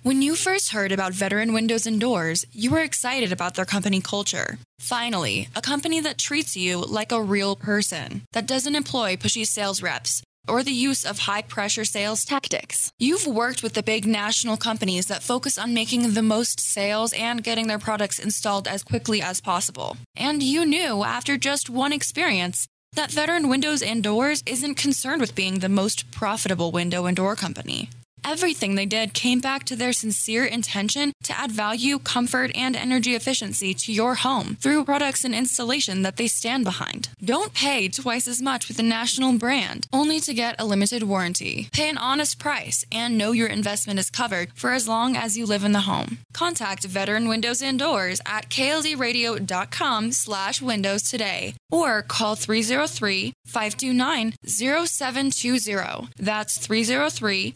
When 0.09 0.23
you 0.23 0.33
first 0.35 0.71
heard 0.71 0.91
about 0.91 1.13
Veteran 1.13 1.53
Windows 1.53 1.85
and 1.85 2.01
Doors, 2.01 2.43
you 2.51 2.71
were 2.71 2.79
excited 2.79 3.31
about 3.31 3.53
their 3.53 3.63
company 3.63 4.01
culture. 4.01 4.57
Finally, 4.79 5.49
a 5.55 5.61
company 5.61 6.01
that 6.01 6.17
treats 6.17 6.57
you 6.57 6.79
like 6.79 7.11
a 7.11 7.21
real 7.21 7.55
person, 7.55 8.23
that 8.33 8.47
doesn't 8.47 8.73
employ 8.73 9.17
pushy 9.17 9.45
sales 9.45 9.83
reps 9.83 10.23
or 10.47 10.63
the 10.63 10.71
use 10.71 11.05
of 11.05 11.19
high 11.19 11.43
pressure 11.43 11.85
sales 11.85 12.25
tactics. 12.25 12.91
You've 12.97 13.27
worked 13.27 13.61
with 13.61 13.75
the 13.75 13.83
big 13.83 14.07
national 14.07 14.57
companies 14.57 15.05
that 15.09 15.21
focus 15.21 15.59
on 15.59 15.75
making 15.75 16.13
the 16.15 16.23
most 16.23 16.59
sales 16.59 17.13
and 17.13 17.43
getting 17.43 17.67
their 17.67 17.77
products 17.77 18.17
installed 18.17 18.67
as 18.67 18.81
quickly 18.81 19.21
as 19.21 19.41
possible. 19.41 19.95
And 20.15 20.41
you 20.41 20.65
knew 20.65 21.03
after 21.03 21.37
just 21.37 21.69
one 21.69 21.93
experience 21.93 22.67
that 22.93 23.11
Veteran 23.11 23.47
Windows 23.47 23.83
and 23.83 24.01
Doors 24.01 24.41
isn't 24.47 24.73
concerned 24.73 25.21
with 25.21 25.35
being 25.35 25.59
the 25.59 25.69
most 25.69 26.09
profitable 26.09 26.71
window 26.71 27.05
and 27.05 27.15
door 27.15 27.35
company. 27.35 27.91
Everything 28.23 28.75
they 28.75 28.85
did 28.85 29.13
came 29.13 29.39
back 29.39 29.63
to 29.65 29.75
their 29.75 29.93
sincere 29.93 30.45
intention 30.45 31.13
to 31.23 31.37
add 31.37 31.51
value, 31.51 31.99
comfort, 31.99 32.51
and 32.55 32.75
energy 32.75 33.15
efficiency 33.15 33.73
to 33.73 33.91
your 33.91 34.15
home 34.15 34.57
through 34.61 34.85
products 34.85 35.23
and 35.23 35.35
installation 35.35 36.01
that 36.03 36.17
they 36.17 36.27
stand 36.27 36.63
behind. 36.63 37.09
Don't 37.23 37.53
pay 37.53 37.87
twice 37.87 38.27
as 38.27 38.41
much 38.41 38.67
with 38.67 38.79
a 38.79 38.83
national 38.83 39.33
brand 39.37 39.87
only 39.91 40.19
to 40.19 40.33
get 40.33 40.55
a 40.59 40.65
limited 40.65 41.03
warranty. 41.03 41.69
Pay 41.73 41.89
an 41.89 41.97
honest 41.97 42.39
price 42.39 42.85
and 42.91 43.17
know 43.17 43.31
your 43.31 43.47
investment 43.47 43.99
is 43.99 44.09
covered 44.09 44.51
for 44.53 44.71
as 44.71 44.87
long 44.87 45.15
as 45.15 45.37
you 45.37 45.45
live 45.45 45.63
in 45.63 45.71
the 45.71 45.81
home. 45.81 46.19
Contact 46.33 46.83
Veteran 46.85 47.27
Windows 47.27 47.61
and 47.61 47.79
Doors 47.79 48.21
at 48.25 48.49
klzradio.com 48.49 50.11
slash 50.11 50.61
windows 50.61 51.03
today 51.03 51.55
or 51.71 52.01
call 52.01 52.35
303 52.35 53.33
529 53.45 54.33
0720. 54.45 56.09
That's 56.17 56.57
303 56.57 57.51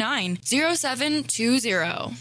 529 0.00 0.76
0720. 0.76 2.16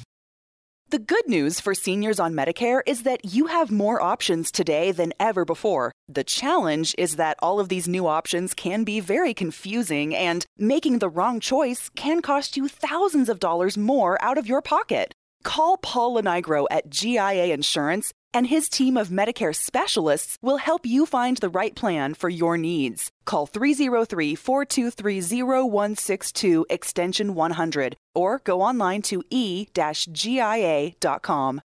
The 0.89 0.99
good 0.99 1.29
news 1.29 1.61
for 1.61 1.73
seniors 1.73 2.19
on 2.19 2.33
Medicare 2.33 2.81
is 2.85 3.03
that 3.03 3.23
you 3.23 3.45
have 3.47 3.71
more 3.71 4.01
options 4.01 4.51
today 4.51 4.91
than 4.91 5.13
ever 5.17 5.45
before. 5.45 5.93
The 6.09 6.25
challenge 6.25 6.93
is 6.97 7.15
that 7.15 7.37
all 7.41 7.59
of 7.59 7.69
these 7.69 7.87
new 7.87 8.05
options 8.05 8.53
can 8.53 8.83
be 8.83 8.99
very 8.99 9.33
confusing, 9.33 10.13
and 10.13 10.45
making 10.57 10.99
the 10.99 11.07
wrong 11.07 11.39
choice 11.39 11.89
can 11.95 12.21
cost 12.21 12.57
you 12.57 12.67
thousands 12.67 13.29
of 13.29 13.39
dollars 13.39 13.77
more 13.77 14.21
out 14.21 14.37
of 14.37 14.45
your 14.47 14.61
pocket. 14.61 15.13
Call 15.43 15.77
Paul 15.77 16.15
Lenigro 16.15 16.67
at 16.69 16.89
GIA 16.89 17.53
Insurance, 17.53 18.11
and 18.33 18.47
his 18.47 18.69
team 18.69 18.97
of 18.97 19.09
Medicare 19.09 19.55
specialists 19.55 20.37
will 20.41 20.57
help 20.57 20.85
you 20.85 21.05
find 21.05 21.37
the 21.37 21.49
right 21.49 21.75
plan 21.75 22.13
for 22.13 22.29
your 22.29 22.57
needs. 22.57 23.09
Call 23.25 23.45
303 23.47 24.35
423 24.35 25.41
0162 25.41 26.65
extension 26.69 27.35
100 27.35 27.97
or 28.13 28.39
go 28.43 28.61
online 28.61 29.01
to 29.03 29.23
e 29.29 29.67
GIA.com. 29.73 31.61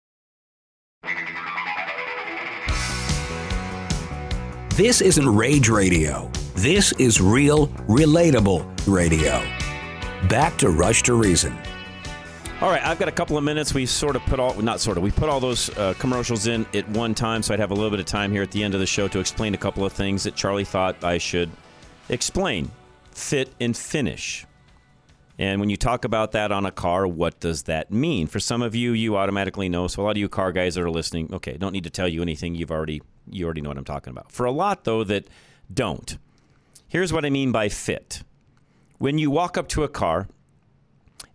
This 4.76 5.02
isn't 5.02 5.30
rage 5.30 5.70
radio. 5.70 6.32
This 6.56 6.94
is 6.94 7.22
real, 7.22 7.68
relatable 7.88 8.66
radio. 8.88 9.44
Back 10.28 10.58
to 10.58 10.70
Rush 10.70 11.04
to 11.04 11.14
Reason. 11.14 11.56
All 12.64 12.70
right, 12.70 12.82
I've 12.82 12.98
got 12.98 13.10
a 13.10 13.12
couple 13.12 13.38
of 13.38 13.44
minutes. 13.44 13.74
We 13.74 13.86
sort 13.86 14.16
of 14.16 14.22
put 14.22 14.40
all, 14.40 14.56
not 14.62 14.80
sort 14.80 14.96
of, 14.96 15.04
we 15.04 15.12
put 15.12 15.28
all 15.28 15.42
those 15.42 15.70
uh, 15.78 15.96
commercials 16.00 16.48
in 16.48 16.66
at 16.74 16.88
one 16.88 17.14
time, 17.14 17.44
so 17.44 17.54
I'd 17.54 17.60
have 17.60 17.72
a 17.72 17.74
little 17.74 17.90
bit 17.90 18.00
of 18.00 18.06
time 18.06 18.32
here 18.32 18.42
at 18.42 18.52
the 18.52 18.64
end 18.64 18.74
of 18.74 18.80
the 18.80 18.86
show 18.86 19.10
to 19.10 19.20
explain 19.20 19.54
a 19.54 19.58
couple 19.58 19.84
of 19.84 19.92
things 19.92 20.24
that 20.24 20.34
Charlie 20.34 20.64
thought 20.64 21.04
I 21.04 21.18
should 21.18 21.50
explain. 22.08 22.72
Fit 23.12 23.50
and 23.60 23.76
finish. 23.76 24.46
And 25.38 25.60
when 25.60 25.70
you 25.70 25.76
talk 25.76 26.06
about 26.06 26.32
that 26.32 26.54
on 26.54 26.66
a 26.66 26.72
car, 26.72 27.06
what 27.06 27.38
does 27.42 27.64
that 27.64 27.92
mean? 27.92 28.28
For 28.28 28.40
some 28.40 28.62
of 28.62 28.74
you, 28.76 28.94
you 28.94 29.18
automatically 29.18 29.68
know. 29.68 29.90
So 29.90 30.02
a 30.02 30.04
lot 30.04 30.12
of 30.12 30.18
you 30.20 30.30
car 30.30 30.54
guys 30.54 30.76
that 30.76 30.86
are 30.86 30.90
listening, 30.90 31.34
okay, 31.34 31.58
don't 31.58 31.74
need 31.74 31.84
to 31.84 31.90
tell 31.90 32.08
you 32.08 32.22
anything. 32.22 32.56
You've 32.56 32.72
already 32.72 33.02
you 33.30 33.44
already 33.44 33.60
know 33.60 33.72
what 33.72 33.78
I'm 33.78 33.84
talking 33.84 34.12
about. 34.12 34.32
For 34.32 34.46
a 34.46 34.52
lot 34.52 34.86
though 34.86 35.04
that 35.04 35.28
don't, 35.74 36.18
here's 36.88 37.12
what 37.12 37.26
I 37.26 37.30
mean 37.30 37.52
by 37.52 37.68
fit. 37.68 38.24
When 39.00 39.18
you 39.18 39.30
walk 39.30 39.58
up 39.58 39.68
to 39.68 39.84
a 39.84 39.90
car 39.90 40.30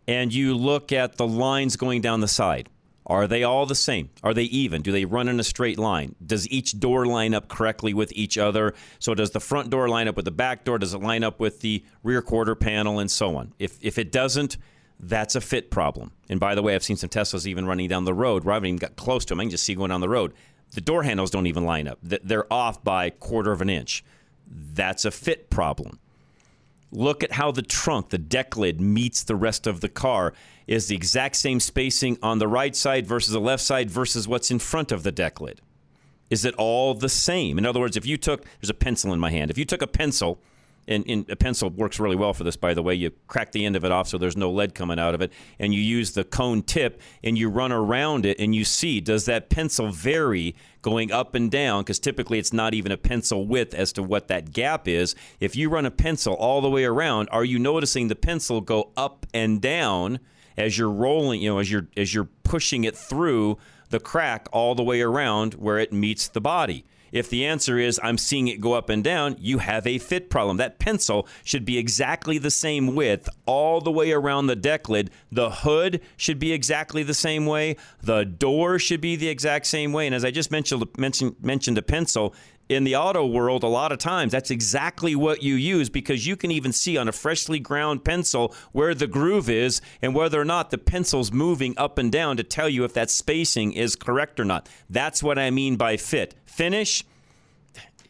and 0.09 0.33
you 0.33 0.57
look 0.57 0.91
at 0.91 1.17
the 1.17 1.27
lines 1.27 1.77
going 1.77 2.01
down 2.01 2.21
the 2.21 2.29
side, 2.29 2.71
are 3.07 3.27
they 3.27 3.43
all 3.43 3.67
the 3.67 3.75
same? 3.75 4.11
Are 4.23 4.35
they 4.35 4.45
even? 4.45 4.83
Do 4.83 4.91
they 4.91 5.05
run 5.05 5.29
in 5.29 5.39
a 5.39 5.45
straight 5.45 5.79
line? 5.79 6.15
Does 6.25 6.49
each 6.49 6.81
door 6.81 7.07
line 7.07 7.35
up 7.35 7.49
correctly 7.49 7.95
with 7.95 8.13
each 8.15 8.37
other? 8.37 8.75
So 8.99 9.15
does 9.15 9.31
the 9.31 9.41
front 9.41 9.71
door 9.71 9.89
line 9.89 10.09
up 10.09 10.17
with 10.17 10.25
the 10.25 10.31
back 10.31 10.65
door? 10.65 10.79
Does 10.79 10.95
it 10.95 11.03
line 11.03 11.23
up 11.23 11.39
with 11.39 11.61
the 11.61 11.85
rear 12.03 12.23
quarter 12.23 12.55
panel 12.55 12.99
and 12.99 13.11
so 13.11 13.37
on? 13.37 13.53
If 13.59 13.79
if 13.81 13.99
it 13.99 14.11
doesn't, 14.11 14.57
that's 14.99 15.37
a 15.37 15.41
fit 15.41 15.71
problem. 15.71 16.13
And 16.29 16.41
by 16.41 16.55
the 16.55 16.63
way, 16.63 16.75
I've 16.75 16.83
seen 16.83 16.97
some 16.97 17.11
Teslas 17.11 17.47
even 17.47 17.67
running 17.67 17.89
down 17.89 18.05
the 18.05 18.15
road 18.15 18.45
where 18.45 18.53
I 18.53 18.57
haven't 18.57 18.69
even 18.69 18.79
got 18.79 18.97
close 18.97 19.25
to 19.27 19.33
them. 19.33 19.41
I 19.41 19.45
can 19.45 19.51
just 19.51 19.65
see 19.65 19.75
going 19.75 19.91
down 19.91 20.01
the 20.01 20.09
road. 20.09 20.35
The 20.73 20.81
door 20.81 21.03
handles 21.03 21.31
don't 21.31 21.47
even 21.47 21.65
line 21.65 21.89
up. 21.89 21.99
They're 22.03 22.53
off 22.53 22.83
by 22.83 23.11
quarter 23.11 23.53
of 23.53 23.63
an 23.63 23.71
inch. 23.71 24.05
That's 24.47 25.05
a 25.05 25.11
fit 25.11 25.49
problem. 25.49 25.99
Look 26.91 27.23
at 27.23 27.33
how 27.33 27.51
the 27.51 27.63
trunk, 27.63 28.09
the 28.11 28.19
deck 28.19 28.57
lid, 28.57 28.81
meets 28.81 29.23
the 29.23 29.37
rest 29.37 29.67
of 29.67 29.81
the 29.81 29.89
car. 29.89 30.33
Is 30.67 30.89
the 30.89 30.97
exact 30.97 31.37
same 31.37 31.61
spacing 31.61 32.19
on 32.23 32.39
the 32.39 32.49
right 32.49 32.75
side 32.75 33.07
versus 33.07 33.33
the 33.33 33.41
left 33.41 33.63
side 33.63 33.91
versus 33.91 34.27
what's 34.27 34.51
in 34.51 34.59
front 34.59 34.93
of 34.93 35.03
the 35.03 35.13
deck 35.13 35.41
lid? 35.41 35.61
Is 36.31 36.45
it 36.45 36.55
all 36.55 36.95
the 36.95 37.09
same? 37.09 37.59
In 37.59 37.67
other 37.67 37.81
words, 37.81 37.97
if 37.97 38.07
you 38.07 38.17
took, 38.17 38.45
there's 38.61 38.71
a 38.71 38.75
pencil 38.75 39.13
in 39.13 39.21
my 39.21 39.31
hand. 39.31 39.51
If 39.51 39.59
you 39.59 39.65
took 39.65 39.83
a 39.83 39.87
pencil 39.87 40.41
and, 40.89 41.05
and, 41.09 41.31
a 41.31 41.37
pencil 41.37 41.71
works 41.71 42.01
really 42.01 42.17
well 42.17 42.33
for 42.33 42.45
this, 42.45 42.57
by 42.57 42.75
the 42.75 42.83
way. 42.83 42.95
You 42.95 43.13
crack 43.27 43.53
the 43.53 43.65
end 43.65 43.77
of 43.77 43.85
it 43.85 43.93
off 43.93 44.09
so 44.09 44.19
there's 44.19 44.37
no 44.37 44.51
lead 44.51 44.75
coming 44.75 44.99
out 44.99 45.15
of 45.15 45.21
it, 45.21 45.33
and 45.59 45.75
you 45.75 45.81
use 45.81 46.13
the 46.13 46.25
cone 46.25 46.63
tip 46.63 47.01
and 47.23 47.39
you 47.39 47.49
run 47.49 47.71
around 47.71 48.27
it, 48.27 48.41
and 48.41 48.55
you 48.55 48.65
see 48.65 49.01
does 49.01 49.27
that 49.27 49.51
pencil 49.51 49.93
vary 49.93 50.57
going 50.83 51.13
up 51.13 51.35
and 51.35 51.51
down? 51.51 51.83
Because 51.83 51.99
typically 51.99 52.39
it's 52.39 52.53
not 52.53 52.75
even 52.75 52.91
a 52.91 52.97
pencil 52.97 53.47
width 53.47 53.75
as 53.75 53.93
to 53.93 54.03
what 54.03 54.29
that 54.29 54.53
gap 54.53 54.89
is. 54.89 55.15
If 55.39 55.55
you 55.55 55.69
run 55.69 55.87
a 55.87 55.91
pencil 55.91 56.35
all 56.35 56.61
the 56.61 56.71
way 56.71 56.85
around, 56.85 57.29
are 57.31 57.45
you 57.45 57.59
noticing 57.59 58.09
the 58.09 58.17
pencil 58.17 58.61
go 58.61 58.91
up 58.97 59.27
and 59.35 59.61
down 59.61 60.19
as 60.57 60.79
you're 60.79 60.91
rolling? 60.91 61.43
You 61.43 61.51
know, 61.51 61.59
as 61.59 61.71
you're 61.71 61.89
as 61.97 62.15
you're 62.15 62.29
pushing 62.43 62.85
it 62.85 62.97
through 62.97 63.59
the 63.91 64.01
crack 64.01 64.49
all 64.53 64.75
the 64.75 64.83
way 64.83 65.01
around 65.01 65.55
where 65.55 65.79
it 65.79 65.93
meets 65.93 66.29
the 66.29 66.41
body. 66.41 66.85
If 67.13 67.31
the 67.31 67.47
answer 67.47 67.79
is 67.79 68.01
I'm 68.03 68.19
seeing 68.19 68.49
it 68.49 68.61
go 68.61 68.75
up 68.75 68.89
and 68.89 69.03
down, 69.03 69.37
you 69.39 69.59
have 69.59 69.87
a 69.87 69.99
fit 69.99 70.31
problem. 70.31 70.57
That 70.59 70.79
pencil 70.79 71.27
should 71.45 71.65
be 71.65 71.79
exactly 71.79 72.39
the 72.39 72.51
same 72.51 72.95
width 72.95 73.29
all 73.47 73.81
the 73.81 73.91
way 73.91 74.13
around 74.13 74.47
the 74.47 74.57
deck 74.57 74.89
lid. 74.89 75.11
The 75.31 75.51
hood 75.51 76.01
should 76.17 76.39
be 76.39 76.53
exactly 76.53 77.03
the 77.03 77.15
same 77.15 77.47
way. 77.47 77.77
The 78.03 78.25
door 78.25 78.79
should 78.79 79.01
be 79.01 79.17
the 79.17 79.29
exact 79.29 79.67
same 79.67 79.93
way. 79.93 80.07
And 80.07 80.15
as 80.15 80.25
I 80.25 80.31
just 80.31 80.51
mentioned, 80.51 80.85
mentioned, 80.97 81.37
mentioned 81.41 81.79
a 81.79 81.83
pencil, 81.83 82.35
in 82.69 82.85
the 82.85 82.97
auto 82.97 83.27
world, 83.27 83.63
a 83.63 83.69
lot 83.69 83.93
of 83.93 83.99
times 83.99 84.33
that's 84.33 84.51
exactly 84.51 85.15
what 85.15 85.43
you 85.43 85.55
use 85.55 85.89
because 85.89 86.27
you 86.27 86.37
can 86.37 86.51
even 86.51 86.73
see 86.73 86.97
on 86.97 87.09
a 87.09 87.13
freshly 87.13 87.59
ground 87.59 88.05
pencil 88.05 88.55
where 88.73 88.95
the 88.95 89.07
groove 89.07 89.49
is 89.49 89.81
and 90.03 90.15
whether 90.15 90.41
or 90.41 90.45
not 90.45 90.71
the 90.71 90.79
pencil's 90.79 91.33
moving 91.33 91.75
up 91.79 91.99
and 91.99 92.13
down 92.13 92.37
to 92.37 92.43
tell 92.43 92.69
you 92.69 92.85
if 92.85 92.93
that 92.95 93.11
spacing 93.11 93.73
is 93.73 93.97
correct 93.97 94.39
or 94.39 94.45
not. 94.45 94.69
That's 94.91 95.23
what 95.23 95.39
I 95.39 95.51
mean 95.51 95.77
by 95.77 95.97
fit 95.97 96.35
finish 96.45 97.05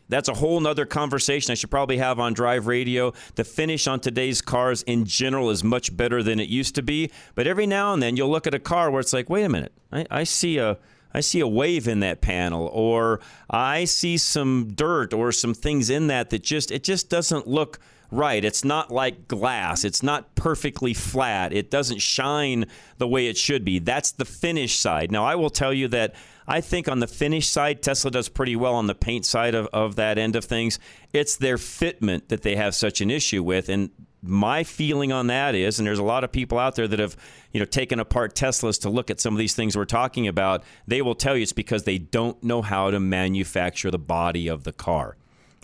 that's 0.08 0.28
a 0.28 0.34
whole 0.34 0.58
nother 0.60 0.86
conversation 0.86 1.52
I 1.52 1.54
should 1.54 1.70
probably 1.70 1.98
have 1.98 2.18
on 2.18 2.32
drive 2.32 2.66
radio. 2.66 3.12
The 3.34 3.44
finish 3.44 3.86
on 3.86 4.00
today's 4.00 4.40
cars 4.40 4.82
in 4.82 5.04
general 5.04 5.50
is 5.50 5.62
much 5.62 5.94
better 5.96 6.22
than 6.22 6.40
it 6.40 6.48
used 6.48 6.74
to 6.76 6.82
be. 6.82 7.10
But 7.34 7.46
every 7.46 7.66
now 7.66 7.92
and 7.92 8.02
then 8.02 8.16
you'll 8.16 8.30
look 8.30 8.46
at 8.46 8.54
a 8.54 8.58
car 8.58 8.90
where 8.90 9.00
it's 9.00 9.12
like, 9.12 9.28
wait 9.28 9.44
a 9.44 9.48
minute, 9.48 9.72
I, 9.92 10.06
I 10.10 10.24
see 10.24 10.58
a 10.58 10.78
I 11.12 11.20
see 11.20 11.40
a 11.40 11.48
wave 11.48 11.88
in 11.88 12.00
that 12.00 12.20
panel, 12.20 12.66
or 12.72 13.20
I 13.48 13.84
see 13.84 14.18
some 14.18 14.72
dirt 14.74 15.12
or 15.12 15.32
some 15.32 15.54
things 15.54 15.90
in 15.90 16.06
that 16.08 16.30
that 16.30 16.42
just 16.42 16.70
it 16.70 16.84
just 16.84 17.08
doesn't 17.08 17.46
look 17.46 17.78
right. 18.10 18.44
It's 18.44 18.64
not 18.64 18.90
like 18.90 19.28
glass. 19.28 19.84
It's 19.84 20.02
not 20.02 20.34
perfectly 20.34 20.94
flat. 20.94 21.52
It 21.52 21.70
doesn't 21.70 22.00
shine 22.00 22.66
the 22.98 23.08
way 23.08 23.26
it 23.26 23.36
should 23.36 23.64
be. 23.64 23.78
That's 23.78 24.12
the 24.12 24.24
finish 24.24 24.78
side. 24.78 25.10
Now 25.10 25.24
I 25.24 25.34
will 25.34 25.50
tell 25.50 25.72
you 25.72 25.88
that 25.88 26.14
I 26.46 26.62
think 26.62 26.88
on 26.88 27.00
the 27.00 27.06
finish 27.06 27.46
side, 27.46 27.82
Tesla 27.82 28.10
does 28.10 28.30
pretty 28.30 28.56
well 28.56 28.74
on 28.74 28.86
the 28.86 28.94
paint 28.94 29.26
side 29.26 29.54
of, 29.54 29.66
of 29.66 29.96
that 29.96 30.16
end 30.16 30.34
of 30.34 30.46
things. 30.46 30.78
It's 31.12 31.36
their 31.36 31.56
fitment 31.58 32.28
that 32.28 32.42
they 32.42 32.56
have 32.56 32.74
such 32.74 33.02
an 33.02 33.10
issue 33.10 33.42
with. 33.42 33.68
And 33.68 33.90
my 34.28 34.62
feeling 34.62 35.10
on 35.10 35.28
that 35.28 35.54
is, 35.54 35.78
and 35.78 35.86
there's 35.86 35.98
a 35.98 36.04
lot 36.04 36.22
of 36.22 36.30
people 36.30 36.58
out 36.58 36.76
there 36.76 36.86
that 36.86 36.98
have, 36.98 37.16
you 37.52 37.60
know, 37.60 37.66
taken 37.66 37.98
apart 37.98 38.34
Teslas 38.34 38.80
to 38.82 38.90
look 38.90 39.10
at 39.10 39.20
some 39.20 39.34
of 39.34 39.38
these 39.38 39.54
things 39.54 39.76
we're 39.76 39.84
talking 39.84 40.28
about. 40.28 40.62
They 40.86 41.02
will 41.02 41.14
tell 41.14 41.36
you 41.36 41.42
it's 41.42 41.52
because 41.52 41.84
they 41.84 41.98
don't 41.98 42.42
know 42.42 42.62
how 42.62 42.90
to 42.90 43.00
manufacture 43.00 43.90
the 43.90 43.98
body 43.98 44.48
of 44.48 44.64
the 44.64 44.72
car. 44.72 45.16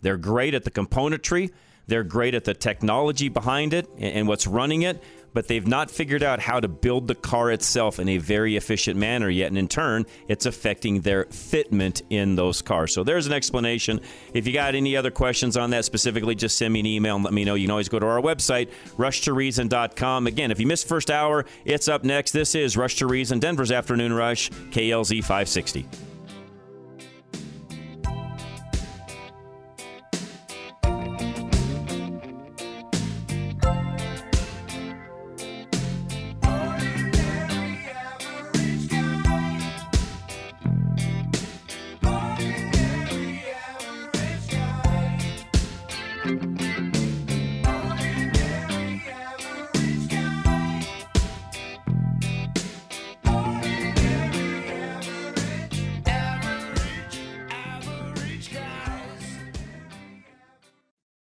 They're 0.02 0.16
great 0.16 0.54
at 0.54 0.64
the 0.64 0.70
componentry. 0.70 1.50
They're 1.86 2.04
great 2.04 2.34
at 2.34 2.44
the 2.44 2.54
technology 2.54 3.28
behind 3.28 3.74
it 3.74 3.88
and 3.98 4.26
what's 4.26 4.46
running 4.46 4.82
it, 4.82 5.02
but 5.34 5.48
they've 5.48 5.66
not 5.66 5.90
figured 5.90 6.22
out 6.22 6.40
how 6.40 6.60
to 6.60 6.68
build 6.68 7.08
the 7.08 7.14
car 7.14 7.50
itself 7.50 7.98
in 7.98 8.08
a 8.08 8.18
very 8.18 8.56
efficient 8.56 8.98
manner 8.98 9.28
yet. 9.28 9.48
And 9.48 9.58
in 9.58 9.68
turn, 9.68 10.06
it's 10.28 10.46
affecting 10.46 11.02
their 11.02 11.26
fitment 11.26 12.02
in 12.08 12.36
those 12.36 12.62
cars. 12.62 12.94
So 12.94 13.04
there's 13.04 13.26
an 13.26 13.34
explanation. 13.34 14.00
If 14.32 14.46
you 14.46 14.52
got 14.52 14.74
any 14.74 14.96
other 14.96 15.10
questions 15.10 15.56
on 15.56 15.70
that 15.70 15.84
specifically, 15.84 16.34
just 16.34 16.56
send 16.56 16.72
me 16.72 16.80
an 16.80 16.86
email 16.86 17.16
and 17.16 17.24
let 17.24 17.34
me 17.34 17.44
know. 17.44 17.54
You 17.54 17.66
can 17.66 17.72
always 17.72 17.88
go 17.88 17.98
to 17.98 18.06
our 18.06 18.20
website, 18.20 18.70
rushtoreason.com. 18.96 20.26
Again, 20.26 20.50
if 20.50 20.60
you 20.60 20.66
missed 20.66 20.88
first 20.88 21.10
hour, 21.10 21.44
it's 21.64 21.88
up 21.88 22.04
next. 22.04 22.30
This 22.30 22.54
is 22.54 22.76
Rush 22.76 22.96
to 22.96 23.06
Reason, 23.06 23.38
Denver's 23.38 23.72
Afternoon 23.72 24.12
Rush, 24.12 24.50
KLZ 24.50 25.18
560. 25.20 26.13